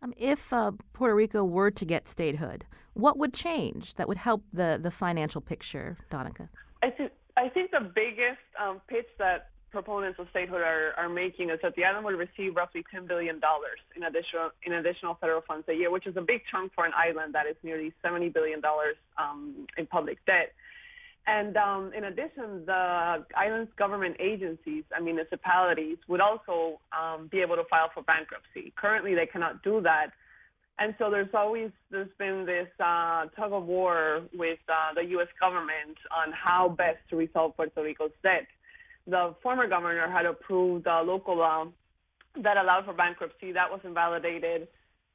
Um, 0.00 0.14
if 0.16 0.52
uh, 0.52 0.72
Puerto 0.92 1.14
Rico 1.14 1.44
were 1.44 1.70
to 1.70 1.84
get 1.84 2.08
statehood, 2.08 2.64
what 2.94 3.18
would 3.18 3.34
change 3.34 3.94
that 3.94 4.08
would 4.08 4.18
help 4.18 4.42
the 4.52 4.78
the 4.82 4.90
financial 4.90 5.40
picture, 5.40 5.98
Dánica? 6.10 6.48
I 6.82 6.90
think 6.90 7.12
I 7.36 7.48
think 7.48 7.70
the 7.70 7.80
biggest 7.94 8.40
um, 8.60 8.80
pitch 8.88 9.06
that 9.18 9.50
proponents 9.70 10.18
of 10.18 10.26
statehood 10.30 10.60
are, 10.60 10.92
are 10.96 11.08
making 11.08 11.50
is 11.50 11.58
that 11.62 11.74
the 11.76 11.84
island 11.84 12.04
will 12.04 12.14
receive 12.14 12.56
roughly 12.56 12.84
$10 12.94 13.06
billion 13.06 13.40
in 13.96 14.02
additional, 14.04 14.50
in 14.64 14.74
additional 14.74 15.16
federal 15.20 15.42
funds 15.42 15.66
a 15.68 15.74
year, 15.74 15.90
which 15.90 16.06
is 16.06 16.16
a 16.16 16.20
big 16.20 16.40
chunk 16.50 16.72
for 16.74 16.84
an 16.84 16.92
island 16.96 17.34
that 17.34 17.46
is 17.46 17.56
nearly 17.62 17.92
$70 18.04 18.32
billion 18.32 18.60
um, 19.18 19.66
in 19.76 19.86
public 19.86 20.18
debt. 20.26 20.52
And 21.26 21.56
um, 21.58 21.92
in 21.94 22.04
addition, 22.04 22.64
the 22.64 23.24
island's 23.36 23.70
government 23.78 24.16
agencies 24.18 24.84
and 24.96 25.04
municipalities 25.04 25.98
would 26.08 26.22
also 26.22 26.80
um, 26.98 27.28
be 27.30 27.40
able 27.40 27.56
to 27.56 27.64
file 27.64 27.90
for 27.92 28.02
bankruptcy. 28.02 28.72
Currently, 28.76 29.14
they 29.14 29.26
cannot 29.26 29.62
do 29.62 29.82
that. 29.82 30.12
And 30.78 30.94
so 30.98 31.10
there's 31.10 31.28
always 31.34 31.70
there's 31.90 32.08
been 32.18 32.46
this 32.46 32.68
uh, 32.78 33.26
tug 33.36 33.52
of 33.52 33.66
war 33.66 34.22
with 34.32 34.60
uh, 34.68 34.94
the 34.94 35.04
U.S. 35.10 35.26
government 35.38 35.98
on 36.16 36.32
how 36.32 36.68
best 36.68 36.98
to 37.10 37.16
resolve 37.16 37.56
Puerto 37.56 37.82
Rico's 37.82 38.12
debt 38.22 38.46
the 39.08 39.34
former 39.42 39.66
governor 39.66 40.08
had 40.10 40.26
approved 40.26 40.86
a 40.86 41.02
local 41.02 41.36
law 41.36 41.66
that 42.42 42.56
allowed 42.56 42.84
for 42.84 42.92
bankruptcy. 42.92 43.52
That 43.52 43.70
was 43.70 43.80
invalidated. 43.84 44.68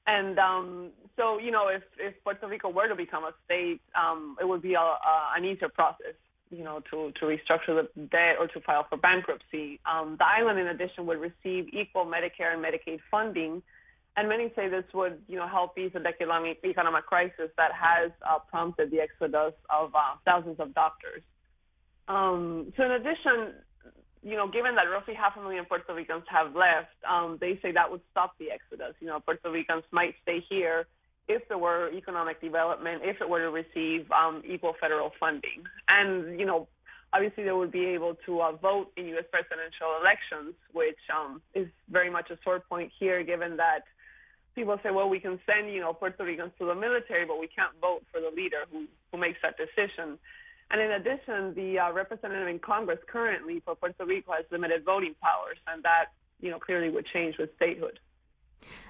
And 0.06 0.38
um, 0.40 0.90
so, 1.16 1.38
you 1.40 1.52
know, 1.52 1.70
if, 1.70 1.84
if 1.98 2.14
Puerto 2.24 2.48
Rico 2.48 2.70
were 2.70 2.88
to 2.88 2.96
become 2.96 3.24
a 3.24 3.34
state, 3.46 3.80
um, 3.96 4.36
it 4.42 4.46
would 4.46 4.62
be 4.62 4.74
a, 4.74 4.80
a, 4.80 5.34
an 5.38 5.46
easier 5.46 5.70
process, 5.70 6.16
you 6.50 6.64
know, 6.64 6.82
to, 6.90 7.14
to 7.20 7.26
restructure 7.26 7.88
the 7.96 8.02
debt 8.12 8.36
or 8.40 8.48
to 8.48 8.60
file 8.62 8.86
for 8.90 8.98
bankruptcy. 8.98 9.80
Um, 9.86 10.18
the 10.18 10.26
island, 10.26 10.60
in 10.60 10.68
addition, 10.68 11.06
would 11.06 11.22
receive 11.22 11.70
equal 11.72 12.06
Medicare 12.06 12.54
and 12.54 12.66
Medicaid 12.66 13.00
funding. 13.10 13.62
And 14.18 14.28
many 14.28 14.52
say 14.56 14.68
this 14.70 14.84
would, 14.94 15.22
you 15.28 15.38
know, 15.38 15.48
help 15.48 15.78
ease 15.78 15.92
the 15.94 16.06
economic, 16.06 16.60
economic 16.66 17.06
crisis 17.06 17.50
that 17.58 17.72
has 17.74 18.12
uh, 18.28 18.40
prompted 18.40 18.92
the 18.92 19.00
exodus 19.00 19.54
of 19.70 19.96
uh, 19.96 20.16
thousands 20.26 20.60
of 20.60 20.74
doctors. 20.74 21.24
Um, 22.08 22.74
so 22.76 22.84
in 22.84 22.92
addition, 22.92 23.54
you 24.24 24.38
know, 24.38 24.48
given 24.48 24.76
that 24.76 24.84
roughly 24.84 25.14
half 25.14 25.36
a 25.38 25.42
million 25.42 25.66
Puerto 25.66 25.94
Ricans 25.94 26.24
have 26.30 26.56
left, 26.56 26.96
um, 27.10 27.38
they 27.42 27.60
say 27.62 27.72
that 27.74 27.92
would 27.92 28.02
stop 28.12 28.34
the 28.40 28.52
exodus. 28.52 28.96
You 29.00 29.08
know, 29.08 29.20
Puerto 29.20 29.52
Ricans 29.52 29.84
might 29.92 30.16
stay 30.24 30.44
here 30.50 30.88
if 31.28 31.48
there 31.48 31.58
were 31.58 31.90
economic 31.92 32.42
development, 32.42 33.02
if 33.04 33.22
it 33.22 33.30
were 33.30 33.40
to 33.40 33.52
receive 33.52 34.10
um, 34.12 34.42
equal 34.46 34.76
federal 34.80 35.12
funding. 35.20 35.64
And, 35.88 36.40
you 36.40 36.46
know, 36.46 36.68
obviously 37.14 37.44
they 37.44 37.52
would 37.52 37.72
be 37.72 37.86
able 37.86 38.16
to 38.26 38.42
uh, 38.42 38.52
vote 38.54 38.92
in 38.98 39.08
U.S. 39.08 39.26
presidential 39.32 39.96
elections, 40.02 40.56
which 40.74 41.00
um, 41.14 41.42
is 41.54 41.68
very 41.90 42.10
much 42.10 42.30
a 42.30 42.38
sore 42.44 42.60
point 42.60 42.92
here, 43.00 43.24
given 43.24 43.58
that 43.58 43.84
people 44.56 44.78
say, 44.84 44.92
well, 44.92 45.10
we 45.10 45.20
can 45.20 45.40
send, 45.46 45.74
you 45.74 45.80
know, 45.80 45.94
Puerto 45.94 46.24
Ricans 46.24 46.52
to 46.60 46.66
the 46.66 46.76
military, 46.76 47.26
but 47.26 47.40
we 47.40 47.48
can't 47.48 47.74
vote 47.80 48.04
for 48.12 48.20
the 48.20 48.30
leader 48.36 48.66
who, 48.72 48.86
who 49.12 49.18
makes 49.18 49.40
that 49.44 49.56
decision. 49.58 50.18
And 50.72 50.82
in 50.82 50.92
addition, 50.92 51.54
the 51.54 51.80
uh, 51.80 51.92
representative 51.92 52.48
in 52.48 52.60
Congress 52.60 53.00
currently 53.08 53.62
for 53.64 53.76
Puerto 53.76 54.06
Rico 54.06 54.32
has 54.34 54.46
limited 54.52 54.84
voting 54.84 55.16
powers, 55.22 55.58
and 55.68 55.84
that 55.84 56.06
you 56.40 56.50
know 56.50 56.60
clearly 56.60 56.90
would 56.90 57.06
change 57.06 57.38
with 57.38 57.50
statehood. 57.56 58.00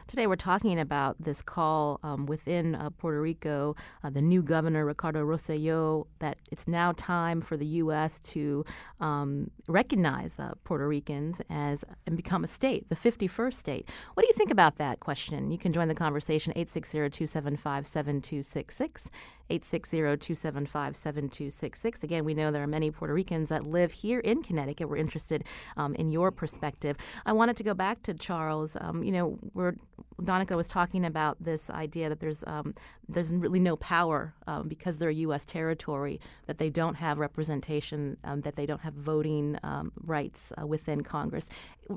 Today, 0.08 0.28
we're 0.28 0.36
talking 0.36 0.80
about 0.80 1.16
this 1.20 1.42
call 1.42 2.00
um, 2.04 2.26
within 2.26 2.76
uh, 2.76 2.90
Puerto 2.90 3.22
Rico, 3.22 3.76
uh, 4.04 4.10
the 4.10 4.22
new 4.22 4.44
governor, 4.44 4.86
Ricardo 4.86 5.26
Rosselló, 5.26 6.08
that 6.20 6.38
it's 6.52 6.68
now 6.68 6.92
time 6.92 7.42
for 7.42 7.56
the 7.56 7.66
U.S. 7.66 8.20
to 8.20 8.66
um, 9.00 9.50
recognize 9.68 10.40
uh, 10.40 10.54
Puerto 10.66 10.88
Ricans 10.88 11.42
as 11.50 11.86
and 12.06 12.18
become 12.18 12.44
a 12.44 12.48
state, 12.48 12.90
the 12.90 12.96
51st 12.96 13.54
state. 13.54 13.90
What 14.14 14.24
do 14.24 14.28
you 14.28 14.34
think 14.34 14.52
about 14.52 14.76
that 14.76 15.00
question? 15.00 15.52
You 15.52 15.58
can 15.58 15.72
join 15.72 15.88
the 15.88 15.96
conversation 15.96 16.52
860 16.52 16.98
275 17.10 17.88
7266. 17.88 19.10
860-275-7266. 19.50 22.04
Again, 22.04 22.26
we 22.26 22.34
know 22.34 22.52
there 22.52 22.64
are 22.64 22.68
many 22.68 22.92
Puerto 22.92 23.14
Ricans 23.14 23.50
that 23.50 23.66
live 23.66 23.92
here 23.92 24.20
in 24.20 24.42
Connecticut. 24.42 24.90
We're 24.90 24.98
interested 24.98 25.44
um, 25.78 25.96
in 25.96 26.10
your 26.10 26.32
perspective. 26.32 26.98
I 27.26 27.34
wanted 27.34 27.58
to 27.58 27.64
go 27.64 27.74
back 27.74 28.04
to 28.04 28.14
Charles. 28.14 28.78
Um, 28.80 29.04
you 29.04 29.12
know, 29.12 29.38
where 29.54 29.76
Dánica 30.22 30.56
was 30.56 30.68
talking 30.68 31.06
about 31.06 31.44
this 31.44 31.70
idea 31.70 32.10
that 32.10 32.20
there's 32.20 32.44
um, 32.48 32.74
there's 33.08 33.32
really 33.32 33.60
no 33.60 33.76
power 33.78 34.34
um, 34.48 34.68
because 34.68 34.98
they're 34.98 35.10
a 35.10 35.16
U.S. 35.16 35.46
territory 35.46 36.20
that 36.48 36.58
they 36.58 36.70
don't 36.70 36.96
have 36.96 37.20
representation, 37.20 38.18
um, 38.24 38.42
that 38.42 38.56
they 38.56 38.66
don't 38.66 38.82
have 38.82 38.94
voting 38.94 39.58
um, 39.64 39.92
rights 40.04 40.52
uh, 40.62 40.66
within 40.66 41.04
Congress. 41.04 41.48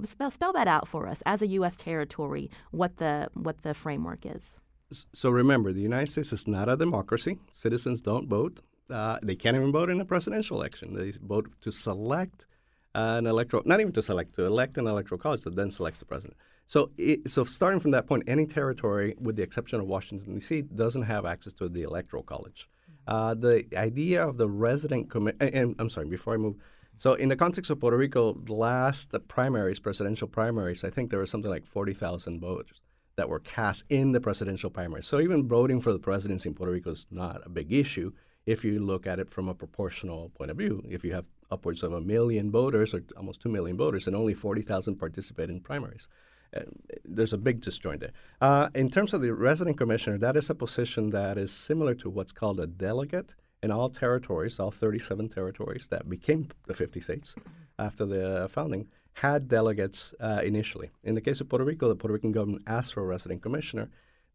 Spell, 0.03 0.31
spell 0.31 0.53
that 0.53 0.67
out 0.67 0.89
for 0.89 1.07
us 1.07 1.23
as 1.27 1.43
a 1.43 1.47
U.S. 1.49 1.77
territory. 1.77 2.51
What 2.71 2.97
the 2.97 3.29
what 3.35 3.63
the 3.63 3.75
framework 3.75 4.27
is. 4.27 4.59
So 4.93 5.31
remember, 5.31 5.73
the 5.73 5.81
United 5.81 6.11
States 6.11 6.33
is 6.33 6.47
not 6.47 6.69
a 6.69 6.77
democracy. 6.77 7.39
Citizens 7.51 8.01
don't 8.01 8.29
vote. 8.29 8.61
Uh, 8.89 9.19
they 9.21 9.35
can't 9.35 9.57
even 9.57 9.73
vote 9.73 9.91
in 9.91 10.01
a 10.01 10.05
presidential 10.05 10.57
election. 10.57 10.95
They 10.95 11.11
vote 11.11 11.51
to 11.63 11.73
select 11.73 12.47
an 12.95 13.27
electoral, 13.27 13.65
not 13.67 13.81
even 13.81 13.93
to 13.95 14.03
select, 14.03 14.37
to 14.37 14.45
elect 14.45 14.79
an 14.79 14.87
electoral 14.87 15.19
college 15.19 15.43
that 15.43 15.57
then 15.57 15.73
selects 15.73 15.99
the 15.99 16.05
president. 16.05 16.37
So, 16.69 16.91
it, 16.97 17.31
so 17.31 17.45
starting 17.45 17.81
from 17.81 17.91
that 17.93 18.07
point, 18.07 18.25
any 18.29 18.47
territory, 18.47 19.17
with 19.21 19.37
the 19.37 19.43
exception 19.43 19.81
of 19.81 19.87
Washington 19.87 20.35
D.C., 20.35 20.63
doesn't 20.63 21.03
have 21.03 21.27
access 21.27 21.53
to 21.55 21.69
the 21.69 21.83
electoral 21.83 22.23
college. 22.23 22.69
Uh, 23.09 23.35
the 23.35 23.65
idea 23.77 24.27
of 24.27 24.37
the 24.37 24.49
resident 24.49 25.11
commission, 25.11 25.37
and, 25.41 25.55
and, 25.55 25.77
I'm 25.79 25.91
sorry, 25.91 26.07
before 26.07 26.35
I 26.35 26.37
move, 26.37 26.57
so 26.97 27.13
in 27.15 27.29
the 27.29 27.37
context 27.37 27.71
of 27.71 27.81
Puerto 27.81 27.97
Rico, 27.97 28.35
the 28.35 28.55
last 28.55 29.15
primaries, 29.29 29.79
presidential 29.79 30.29
primaries, 30.29 30.83
I 30.83 30.91
think 30.91 31.11
there 31.11 31.21
was 31.21 31.31
something 31.31 31.51
like 31.51 31.67
40,000 31.67 32.41
voters 32.41 32.81
that 33.17 33.29
were 33.29 33.41
cast 33.41 33.85
in 33.89 34.13
the 34.13 34.21
presidential 34.21 34.71
primary. 34.71 35.03
So 35.03 35.21
even 35.21 35.49
voting 35.49 35.81
for 35.81 35.93
the 35.93 35.99
presidency 35.99 36.49
in 36.49 36.55
Puerto 36.55 36.73
Rico 36.73 36.93
is 36.93 37.07
not 37.11 37.41
a 37.45 37.49
big 37.49 37.73
issue 37.73 38.13
if 38.45 38.65
you 38.65 38.79
look 38.79 39.07
at 39.07 39.19
it 39.19 39.29
from 39.29 39.49
a 39.49 39.55
proportional 39.55 40.31
point 40.31 40.51
of 40.51 40.57
view. 40.57 40.83
If 40.89 41.05
you 41.05 41.13
have 41.15 41.25
upwards 41.51 41.83
of 41.83 41.93
a 41.93 42.01
million 42.01 42.51
voters 42.51 42.95
or 42.95 43.03
almost 43.17 43.41
two 43.41 43.49
million 43.49 43.77
voters 43.77 44.07
and 44.07 44.17
only 44.17 44.35
40,000 44.35 44.97
participate 44.97 45.51
in 45.51 45.61
primaries. 45.61 46.09
Uh, 46.57 46.61
there's 47.05 47.33
a 47.33 47.39
big 47.39 47.61
disjoint 47.61 48.01
there. 48.01 48.13
Uh, 48.41 48.69
in 48.75 48.91
terms 48.91 49.13
of 49.13 49.21
the 49.21 49.33
resident 49.33 49.77
commissioner, 49.77 50.19
that 50.19 50.37
is 50.37 50.51
a 50.51 50.55
position 50.55 51.11
that 51.11 51.39
is 51.39 51.53
similar 51.53 51.95
to 51.95 52.11
what's 52.11 52.33
called 52.33 52.61
a 52.61 52.67
delegate 52.67 53.35
in 53.63 53.71
all 53.71 53.91
territories, 53.91 54.61
all 54.61 54.71
37 54.71 55.29
territories 55.29 55.89
that 55.89 56.09
became 56.09 56.49
the 56.67 56.75
50 56.75 57.01
states 57.01 57.35
after 57.79 58.07
the 58.07 58.49
founding 58.51 58.87
had 59.17 59.49
delegates 59.49 60.15
uh, 60.21 60.43
initially. 60.45 60.91
In 61.03 61.15
the 61.15 61.23
case 61.23 61.41
of 61.41 61.49
Puerto 61.49 61.65
Rico, 61.65 61.89
the 61.89 61.97
Puerto 61.97 62.13
Rican 62.13 62.33
government 62.33 62.65
asked 62.67 62.93
for 62.93 63.03
a 63.03 63.07
resident 63.07 63.43
commissioner 63.43 63.89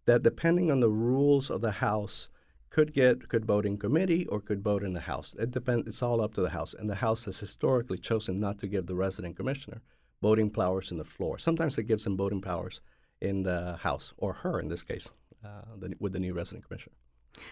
that, 0.06 0.24
depending 0.24 0.72
on 0.72 0.80
the 0.80 0.90
rules 0.90 1.52
of 1.52 1.62
the 1.62 1.72
House, 1.72 2.30
could 2.72 2.92
get 2.92 3.30
could 3.30 3.46
vote 3.46 3.68
in 3.68 3.78
committee 3.78 4.26
or 4.28 4.40
could 4.40 4.64
vote 4.64 4.82
in 4.82 4.94
the 4.94 5.02
House. 5.02 5.36
It 5.38 5.52
depends. 5.52 5.88
It's 5.88 6.02
all 6.02 6.20
up 6.20 6.34
to 6.34 6.42
the 6.42 6.50
House, 6.50 6.74
and 6.74 6.90
the 6.90 6.96
House 6.96 7.26
has 7.26 7.40
historically 7.40 8.00
chosen 8.00 8.40
not 8.40 8.58
to 8.58 8.68
give 8.68 8.88
the 8.88 8.96
resident 8.96 9.36
commissioner 9.36 9.82
voting 10.20 10.50
powers 10.50 10.90
in 10.92 10.98
the 10.98 11.04
floor. 11.04 11.38
Sometimes 11.38 11.78
it 11.78 11.84
gives 11.84 12.06
him 12.06 12.18
voting 12.18 12.42
powers 12.42 12.82
in 13.22 13.44
the 13.44 13.78
House 13.78 14.14
or 14.18 14.34
her 14.34 14.60
in 14.60 14.68
this 14.68 14.82
case, 14.82 15.12
uh, 15.46 15.62
the, 15.78 15.94
with 16.00 16.14
the 16.14 16.20
new 16.20 16.34
resident 16.34 16.68
commissioner. 16.68 16.96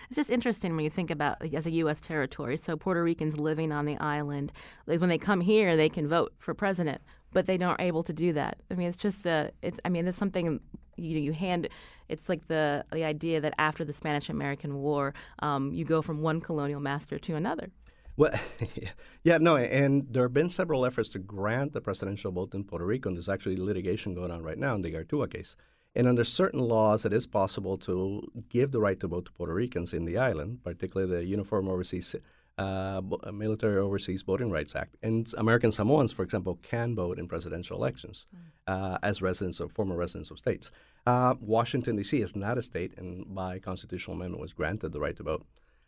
It's 0.10 0.16
just 0.16 0.30
interesting 0.30 0.76
when 0.76 0.84
you 0.84 0.90
think 0.90 1.12
about 1.12 1.38
as 1.54 1.68
a 1.68 1.72
U.S. 1.72 2.02
territory. 2.02 2.58
So 2.58 2.76
Puerto 2.76 3.04
Ricans 3.04 3.38
living 3.38 3.72
on 3.72 3.86
the 3.86 3.98
island, 3.98 4.52
when 4.86 5.10
they 5.10 5.18
come 5.18 5.42
here, 5.42 5.78
they 5.78 5.90
can 5.90 6.08
vote 6.08 6.34
for 6.38 6.54
president 6.54 7.02
but 7.34 7.46
they 7.46 7.58
aren't 7.58 7.82
able 7.82 8.04
to 8.04 8.14
do 8.14 8.34
that. 8.34 8.58
I 8.72 8.76
mean, 8.76 8.88
it's 8.88 8.98
just 8.98 9.26
a. 9.26 9.52
It's. 9.62 9.80
I 9.86 9.90
mean, 9.90 10.08
it's 10.08 10.18
something 10.18 10.60
you 10.98 11.16
know. 11.16 11.22
You 11.22 11.34
hand. 11.34 11.70
It's 12.08 12.28
like 12.28 12.48
the 12.48 12.86
the 12.92 13.04
idea 13.04 13.42
that 13.42 13.54
after 13.58 13.86
the 13.86 13.94
Spanish 13.94 14.30
American 14.30 14.76
War, 14.76 15.14
um, 15.40 15.74
you 15.74 15.86
go 15.86 16.02
from 16.02 16.22
one 16.22 16.42
colonial 16.42 16.80
master 16.80 17.20
to 17.20 17.36
another. 17.36 17.70
Well, 18.18 18.34
yeah, 19.24 19.38
no, 19.38 19.56
and 19.56 20.06
there 20.10 20.24
have 20.24 20.34
been 20.34 20.50
several 20.50 20.86
efforts 20.86 21.10
to 21.12 21.20
grant 21.20 21.72
the 21.72 21.80
presidential 21.82 22.32
vote 22.32 22.54
in 22.54 22.66
Puerto 22.66 22.86
Rico, 22.86 23.08
and 23.10 23.16
there's 23.16 23.30
actually 23.30 23.56
litigation 23.56 24.14
going 24.14 24.32
on 24.32 24.44
right 24.44 24.58
now 24.58 24.76
in 24.76 24.82
the 24.82 24.92
Igartúa 24.92 25.32
case. 25.32 25.56
And 25.96 26.08
under 26.08 26.24
certain 26.24 26.60
laws, 26.60 27.06
it 27.06 27.14
is 27.14 27.26
possible 27.26 27.78
to 27.80 28.22
give 28.50 28.72
the 28.72 28.80
right 28.80 29.00
to 29.00 29.08
vote 29.08 29.26
to 29.26 29.32
Puerto 29.32 29.54
Ricans 29.54 29.94
in 29.94 30.06
the 30.06 30.18
island, 30.18 30.60
particularly 30.64 31.16
the 31.16 31.26
Uniform 31.26 31.68
Overseas 31.68 32.16
uh, 32.60 33.02
uh, 33.24 33.32
Military 33.32 33.78
Overseas 33.78 34.22
Voting 34.22 34.52
Rights 34.52 34.76
Act. 34.76 34.98
And 35.02 35.32
American 35.38 35.72
Samoans, 35.72 36.12
for 36.12 36.24
example, 36.24 36.60
can 36.62 36.94
vote 36.94 37.18
in 37.18 37.28
presidential 37.28 37.78
elections 37.78 38.28
mm. 38.36 38.40
uh, 38.68 38.98
as 39.02 39.22
residents 39.22 39.60
of 39.62 39.72
former 39.72 39.96
residents 39.96 40.30
of 40.30 40.40
states. 40.40 40.70
Uh, 41.06 41.36
Washington, 41.40 41.96
D.C. 41.96 42.22
is 42.22 42.36
not 42.36 42.58
a 42.58 42.62
state, 42.62 42.98
and 42.98 43.34
by 43.34 43.60
constitutional 43.60 44.18
amendment 44.18 44.42
was 44.42 44.52
granted 44.54 44.92
the 44.92 45.00
right 45.00 45.16
to 45.16 45.24
vote. 45.24 45.46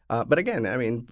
Uh, 0.09 0.23
but 0.23 0.39
again, 0.39 0.65
I 0.65 0.77
mean, 0.77 1.07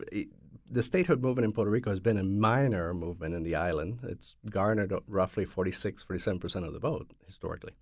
the 0.72 0.84
statehood 0.84 1.22
movement 1.22 1.46
in 1.46 1.52
Puerto 1.52 1.72
Rico 1.72 1.90
has 1.90 2.00
been 2.00 2.18
a 2.18 2.24
minor 2.24 2.94
movement 2.94 3.36
in 3.36 3.44
the 3.44 3.56
island. 3.56 4.00
It's 4.04 4.38
garnered 4.50 4.94
roughly 5.08 5.46
46, 5.46 6.06
47% 6.06 6.66
of 6.66 6.74
the 6.74 6.80
vote 6.80 7.12
historically. 7.26 7.74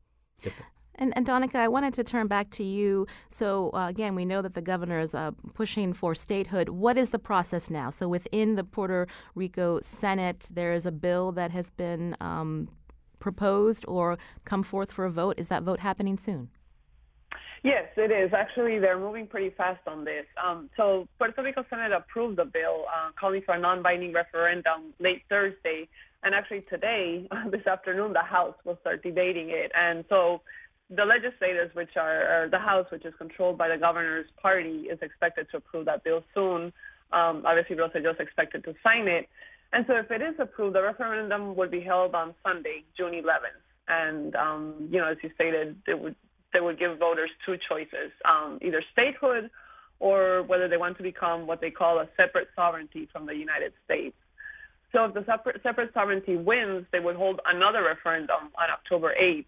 And, 0.98 1.14
and 1.16 1.26
Dánica, 1.26 1.56
I 1.56 1.68
wanted 1.68 1.94
to 1.96 2.04
turn 2.04 2.28
back 2.28 2.50
to 2.52 2.64
you. 2.64 3.06
So, 3.30 3.70
uh, 3.74 3.88
again, 3.88 4.16
we 4.16 4.26
know 4.26 4.42
that 4.42 4.56
the 4.56 4.62
governor 4.62 5.00
is 5.00 5.14
uh, 5.14 5.32
pushing 5.54 5.94
for 5.94 6.16
statehood. 6.16 6.70
What 6.70 6.98
is 6.98 7.12
the 7.12 7.20
process 7.20 7.70
now? 7.70 7.90
So, 7.90 8.08
within 8.08 8.56
the 8.56 8.64
Puerto 8.64 9.08
Rico 9.36 9.80
Senate, 9.82 10.50
there 10.52 10.74
is 10.74 10.86
a 10.86 10.92
bill 10.92 11.32
that 11.34 11.52
has 11.52 11.70
been 11.70 12.16
um, 12.20 12.70
proposed 13.20 13.86
or 13.88 14.18
come 14.46 14.64
forth 14.64 14.92
for 14.92 15.06
a 15.06 15.12
vote. 15.12 15.36
Is 15.38 15.50
that 15.50 15.64
vote 15.64 15.82
happening 15.82 16.18
soon? 16.18 16.50
Yes, 17.64 17.86
it 17.98 18.12
is. 18.12 18.34
Actually, 18.34 18.80
they're 18.80 19.00
moving 19.00 19.28
pretty 19.28 19.50
fast 19.50 19.82
on 19.88 20.06
this. 20.06 20.26
Um, 20.44 20.70
so, 20.78 21.08
Puerto 21.18 21.44
Rico 21.44 21.66
Senate 21.70 21.92
approved 21.92 22.38
the 22.38 22.46
bill 22.46 22.86
uh, 22.88 23.12
calling 23.20 23.42
for 23.46 23.56
a 23.56 23.60
non 23.60 23.84
binding 23.84 24.14
referendum 24.14 24.94
late 25.00 25.24
Thursday. 25.30 25.88
And 26.24 26.34
actually, 26.34 26.62
today, 26.70 27.28
this 27.52 27.66
afternoon, 27.68 28.14
the 28.14 28.22
House 28.22 28.56
will 28.64 28.78
start 28.82 29.04
debating 29.04 29.50
it. 29.50 29.72
And 29.76 30.06
so, 30.10 30.42
the 30.90 31.04
legislators, 31.04 31.70
which 31.74 31.98
are 31.98 32.48
the 32.50 32.60
House, 32.60 32.86
which 32.92 33.06
is 33.06 33.14
controlled 33.18 33.58
by 33.58 33.68
the 33.68 33.78
governor's 33.78 34.28
party, 34.42 34.88
is 34.92 35.00
expected 35.02 35.48
to 35.52 35.58
approve 35.58 35.86
that 35.86 36.04
bill 36.04 36.24
soon. 36.34 36.72
Um, 37.12 37.44
obviously, 37.46 37.76
Rosselló 37.76 38.12
is 38.12 38.20
expected 38.20 38.64
to 38.64 38.74
sign 38.84 39.08
it. 39.08 39.28
And 39.74 39.86
so, 39.88 39.96
if 39.96 40.10
it 40.12 40.22
is 40.22 40.36
approved, 40.40 40.76
the 40.76 40.82
referendum 40.82 41.56
would 41.56 41.72
be 41.72 41.82
held 41.82 42.16
on 42.16 42.34
Sunday, 42.46 42.84
June 42.96 43.12
11th. 43.12 43.64
And 43.90 44.36
um, 44.36 44.88
you 44.92 45.00
know, 45.00 45.10
as 45.10 45.18
you 45.22 45.30
stated, 45.36 45.76
it 45.88 46.00
would 46.00 46.16
they 46.54 46.62
would 46.62 46.80
give 46.80 46.98
voters 46.98 47.30
two 47.46 47.58
choices: 47.70 48.12
um, 48.24 48.60
either 48.62 48.82
statehood 48.94 49.50
or 50.00 50.44
whether 50.44 50.68
they 50.70 50.78
want 50.78 50.96
to 50.98 51.04
become 51.04 51.48
what 51.48 51.60
they 51.60 51.72
call 51.72 52.00
a 52.00 52.08
separate 52.16 52.48
sovereignty 52.56 53.10
from 53.12 53.26
the 53.26 53.36
United 53.36 53.74
States. 53.84 54.16
So, 54.94 55.04
if 55.06 55.14
the 55.14 55.26
separate, 55.26 55.62
separate 55.64 55.94
sovereignty 55.94 56.38
wins, 56.38 56.86
they 56.94 57.00
would 57.00 57.18
hold 57.18 57.42
another 57.46 57.84
referendum 57.84 58.52
on 58.56 58.70
October 58.72 59.14
8th 59.22 59.46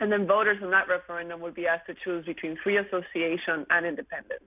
and 0.00 0.10
then 0.10 0.26
voters 0.26 0.58
in 0.62 0.70
that 0.70 0.88
referendum 0.88 1.40
would 1.40 1.54
be 1.54 1.66
asked 1.66 1.86
to 1.86 1.94
choose 2.04 2.24
between 2.24 2.56
free 2.62 2.78
association 2.78 3.66
and 3.70 3.86
independence. 3.86 4.44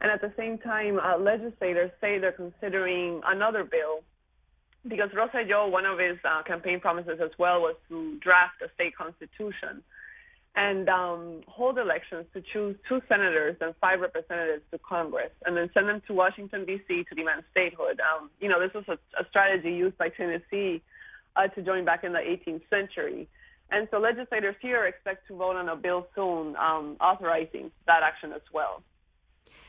And 0.00 0.10
at 0.10 0.20
the 0.20 0.32
same 0.36 0.58
time, 0.58 0.98
uh, 0.98 1.18
legislators 1.18 1.90
say 2.00 2.18
they're 2.18 2.32
considering 2.32 3.20
another 3.26 3.64
bill 3.64 4.00
because 4.88 5.10
Rosselló, 5.10 5.70
one 5.70 5.84
of 5.84 5.98
his 5.98 6.16
uh, 6.24 6.42
campaign 6.42 6.80
promises 6.80 7.18
as 7.22 7.30
well 7.38 7.60
was 7.60 7.76
to 7.88 8.18
draft 8.20 8.62
a 8.62 8.72
state 8.74 8.96
constitution 8.96 9.82
and 10.54 10.88
um, 10.88 11.40
hold 11.46 11.76
elections 11.78 12.24
to 12.32 12.42
choose 12.52 12.76
two 12.88 13.02
senators 13.08 13.56
and 13.60 13.74
five 13.80 14.00
representatives 14.00 14.62
to 14.70 14.78
Congress, 14.78 15.30
and 15.44 15.54
then 15.54 15.68
send 15.74 15.86
them 15.86 16.00
to 16.06 16.14
Washington 16.14 16.64
D.C. 16.64 17.04
to 17.10 17.14
demand 17.14 17.42
statehood. 17.50 18.00
Um, 18.00 18.30
you 18.40 18.48
know, 18.48 18.58
this 18.58 18.72
was 18.72 18.84
a, 18.88 18.94
a 19.20 19.28
strategy 19.28 19.72
used 19.72 19.98
by 19.98 20.08
Tennessee 20.08 20.82
uh, 21.36 21.48
to 21.48 21.62
join 21.62 21.84
back 21.84 22.04
in 22.04 22.14
the 22.14 22.20
18th 22.20 22.62
century. 22.70 23.28
And 23.70 23.88
so 23.90 23.98
legislators 23.98 24.54
here 24.60 24.84
expect 24.86 25.26
to 25.28 25.36
vote 25.36 25.56
on 25.56 25.68
a 25.68 25.76
bill 25.76 26.06
soon 26.14 26.54
um, 26.56 26.96
authorizing 27.00 27.70
that 27.86 28.02
action 28.02 28.32
as 28.32 28.42
well. 28.52 28.82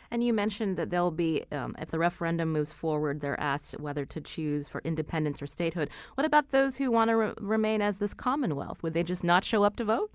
And 0.10 0.24
you 0.24 0.34
mentioned 0.34 0.78
that 0.78 0.90
they'll 0.90 1.12
be, 1.12 1.44
um, 1.52 1.76
if 1.80 1.92
the 1.92 2.00
referendum 2.00 2.54
moves 2.54 2.72
forward, 2.72 3.20
they're 3.20 3.40
asked 3.40 3.80
whether 3.80 4.06
to 4.06 4.22
choose 4.22 4.68
for 4.68 4.82
independence 4.86 5.42
or 5.42 5.48
statehood. 5.48 5.90
What 6.16 6.26
about 6.26 6.50
those 6.50 6.78
who 6.78 6.92
want 6.92 7.10
to 7.10 7.16
re- 7.18 7.34
remain 7.40 7.82
as 7.82 8.00
this 8.00 8.14
Commonwealth? 8.14 8.82
Would 8.84 8.94
they 8.94 9.04
just 9.04 9.24
not 9.24 9.44
show 9.44 9.64
up 9.64 9.76
to 9.78 9.86
vote? 9.86 10.12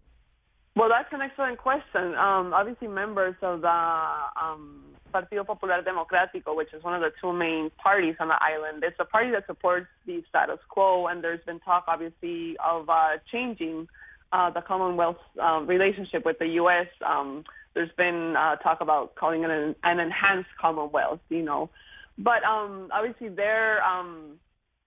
Well, 0.75 0.89
that's 0.89 1.13
an 1.13 1.21
excellent 1.21 1.59
question. 1.59 2.15
Um, 2.15 2.55
obviously, 2.55 2.89
members 2.89 3.35
of 3.43 3.61
the 3.61 3.69
um, 3.69 4.92
Partido 5.13 5.47
Popular 5.47 5.83
Democrático, 5.83 6.57
which 6.57 6.73
is 6.73 6.83
one 6.83 6.95
of 6.95 7.01
the 7.01 7.11
two 7.21 7.33
main 7.33 7.71
parties 7.83 8.15
on 8.19 8.29
the 8.29 8.39
island. 8.41 8.83
It's 8.85 8.97
a 8.99 9.05
party 9.05 9.31
that 9.33 9.47
supports 9.47 9.87
the 10.07 10.23
status 10.29 10.59
quo, 10.69 11.07
and 11.07 11.23
there's 11.23 11.45
been 11.45 11.61
talk, 11.61 11.85
obviously, 11.87 12.57
of 12.65 12.89
uh, 12.89 13.19
changing 13.31 13.89
uh, 14.33 14.51
the 14.51 14.63
Commonwealth's 14.63 15.21
um, 15.41 15.67
relationship 15.67 16.25
with 16.25 16.39
the 16.39 16.47
U.S. 16.63 16.87
Um, 17.05 17.45
there's 17.75 17.93
been 17.97 18.35
uh, 18.37 18.57
talk 18.57 18.81
about 18.81 19.15
calling 19.15 19.45
it 19.45 19.51
an, 19.51 19.75
an 19.85 20.01
enhanced 20.01 20.51
Commonwealth, 20.61 21.21
you 21.29 21.43
know. 21.43 21.71
But 22.19 22.45
um, 22.45 22.89
obviously, 22.93 23.29
they're 23.29 23.83
um, 23.85 24.39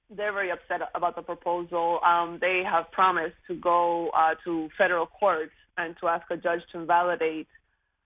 they're 0.09 0.33
very 0.33 0.51
upset 0.51 0.81
about 0.93 1.15
the 1.15 1.21
proposal. 1.21 1.99
Um, 2.05 2.37
they 2.39 2.61
have 2.69 2.91
promised 2.91 3.35
to 3.47 3.55
go 3.55 4.09
uh, 4.09 4.35
to 4.43 4.69
federal 4.77 5.07
court 5.07 5.51
and 5.77 5.95
to 6.01 6.07
ask 6.07 6.29
a 6.29 6.37
judge 6.37 6.61
to 6.71 6.79
invalidate 6.79 7.47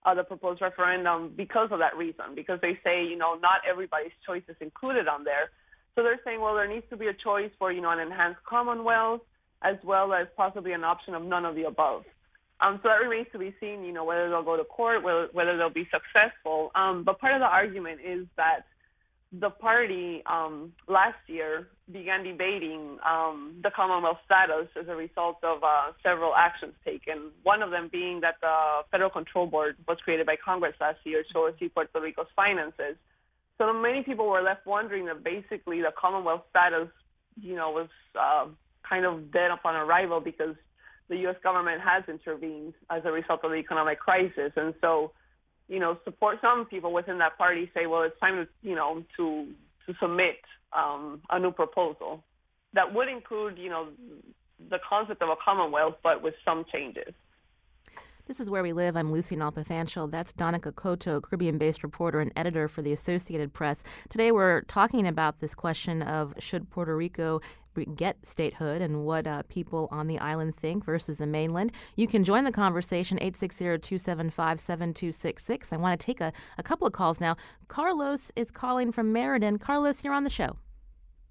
uh, 0.05 0.13
the 0.13 0.23
proposed 0.23 0.61
referendum 0.61 1.33
because 1.35 1.69
of 1.71 1.79
that 1.79 1.95
reason, 1.97 2.35
because 2.35 2.59
they 2.61 2.79
say, 2.83 3.05
you 3.05 3.17
know, 3.17 3.35
not 3.35 3.61
everybody's 3.69 4.11
choice 4.25 4.43
is 4.47 4.55
included 4.61 5.07
on 5.07 5.23
there. 5.23 5.51
So 5.95 6.03
they're 6.03 6.19
saying, 6.23 6.39
well, 6.39 6.55
there 6.55 6.67
needs 6.67 6.85
to 6.89 6.97
be 6.97 7.07
a 7.07 7.13
choice 7.13 7.51
for, 7.59 7.71
you 7.71 7.81
know, 7.81 7.89
an 7.89 7.99
enhanced 7.99 8.43
Commonwealth 8.47 9.21
as 9.61 9.75
well 9.83 10.13
as 10.13 10.27
possibly 10.37 10.71
an 10.71 10.83
option 10.83 11.13
of 11.13 11.23
none 11.23 11.45
of 11.45 11.55
the 11.55 11.63
above. 11.63 12.05
Um, 12.61 12.79
so 12.81 12.89
that 12.89 12.95
remains 12.95 13.27
to 13.31 13.39
be 13.39 13.53
seen, 13.59 13.83
you 13.83 13.91
know, 13.91 14.03
whether 14.03 14.29
they'll 14.29 14.43
go 14.43 14.57
to 14.57 14.63
court, 14.63 15.03
whether, 15.03 15.29
whether 15.33 15.57
they'll 15.57 15.69
be 15.69 15.87
successful. 15.91 16.71
Um, 16.75 17.03
but 17.03 17.19
part 17.19 17.33
of 17.33 17.39
the 17.39 17.45
argument 17.45 17.99
is 18.05 18.25
that 18.37 18.65
the 19.31 19.49
party 19.49 20.23
um, 20.25 20.73
last 20.87 21.17
year 21.27 21.67
began 21.91 22.23
debating 22.23 22.97
um, 23.07 23.59
the 23.61 23.69
Commonwealth 23.75 24.17
status 24.25 24.67
as 24.79 24.87
a 24.87 24.95
result 24.95 25.37
of 25.43 25.63
uh, 25.63 25.91
several 26.01 26.33
actions 26.35 26.73
taken. 26.83 27.31
One 27.43 27.61
of 27.61 27.69
them 27.69 27.89
being 27.91 28.21
that 28.21 28.35
the 28.41 28.81
Federal 28.89 29.11
Control 29.11 29.45
Board 29.45 29.75
was 29.87 29.97
created 30.03 30.25
by 30.25 30.35
Congress 30.43 30.73
last 30.81 30.97
year 31.03 31.23
to 31.31 31.39
oversee 31.39 31.69
Puerto 31.69 32.01
Rico's 32.01 32.27
finances. 32.35 32.95
So 33.59 33.71
many 33.71 34.01
people 34.01 34.27
were 34.27 34.41
left 34.41 34.65
wondering 34.65 35.05
that 35.05 35.23
basically 35.23 35.81
the 35.81 35.91
Commonwealth 35.99 36.43
status, 36.49 36.87
you 37.39 37.55
know, 37.55 37.69
was 37.69 37.89
uh, 38.19 38.47
kind 38.87 39.05
of 39.05 39.31
dead 39.31 39.51
upon 39.51 39.75
arrival 39.75 40.21
because 40.21 40.55
the 41.07 41.17
U.S. 41.17 41.35
government 41.43 41.81
has 41.81 42.03
intervened 42.07 42.73
as 42.89 43.03
a 43.05 43.11
result 43.11 43.41
of 43.43 43.51
the 43.51 43.57
economic 43.57 43.99
crisis, 43.99 44.51
and 44.55 44.73
so 44.81 45.11
you 45.69 45.79
know, 45.79 45.97
support 46.03 46.39
some 46.41 46.65
people 46.65 46.91
within 46.91 47.19
that 47.19 47.37
party 47.37 47.71
say, 47.73 47.85
well, 47.85 48.01
it's 48.01 48.19
time 48.19 48.35
to, 48.35 48.47
you 48.67 48.75
know, 48.75 49.03
to 49.15 49.47
to 49.85 49.95
submit 50.01 50.35
um, 50.73 51.21
a 51.29 51.39
new 51.39 51.51
proposal 51.51 52.23
that 52.73 52.93
would 52.93 53.07
include, 53.07 53.57
you 53.57 53.69
know, 53.69 53.87
the 54.69 54.79
concept 54.87 55.21
of 55.21 55.29
a 55.29 55.35
commonwealth, 55.43 55.95
but 56.03 56.21
with 56.21 56.33
some 56.43 56.65
changes. 56.71 57.13
This 58.27 58.39
is 58.39 58.51
Where 58.51 58.61
We 58.61 58.73
Live. 58.73 58.95
I'm 58.95 59.11
Lucy 59.11 59.35
Nalpathanchel. 59.35 60.11
That's 60.11 60.33
Dánica 60.33 60.71
Coto, 60.71 61.19
Caribbean 61.19 61.57
based 61.57 61.81
reporter 61.81 62.19
and 62.19 62.31
editor 62.35 62.67
for 62.67 62.83
the 62.83 62.91
Associated 62.91 63.53
Press. 63.53 63.83
Today 64.09 64.31
we're 64.31 64.61
talking 64.61 65.07
about 65.07 65.39
this 65.39 65.55
question 65.55 66.03
of 66.03 66.35
should 66.37 66.69
Puerto 66.69 66.95
Rico 66.95 67.41
get 67.85 68.17
statehood 68.25 68.81
and 68.81 69.05
what 69.05 69.27
uh, 69.27 69.43
people 69.49 69.89
on 69.91 70.07
the 70.07 70.17
island 70.19 70.55
think 70.55 70.85
versus 70.85 71.17
the 71.17 71.27
mainland. 71.27 71.71
You 71.95 72.07
can 72.07 72.23
join 72.23 72.43
the 72.43 72.51
conversation 72.51 73.17
860-275-7266. 73.19 75.73
I 75.73 75.77
want 75.77 75.99
to 75.99 76.05
take 76.05 76.21
a, 76.21 76.31
a 76.57 76.63
couple 76.63 76.87
of 76.87 76.93
calls 76.93 77.19
now. 77.19 77.35
Carlos 77.67 78.31
is 78.35 78.51
calling 78.51 78.91
from 78.91 79.11
Meriden. 79.13 79.59
Carlos, 79.59 80.03
you're 80.03 80.13
on 80.13 80.23
the 80.23 80.29
show. 80.29 80.55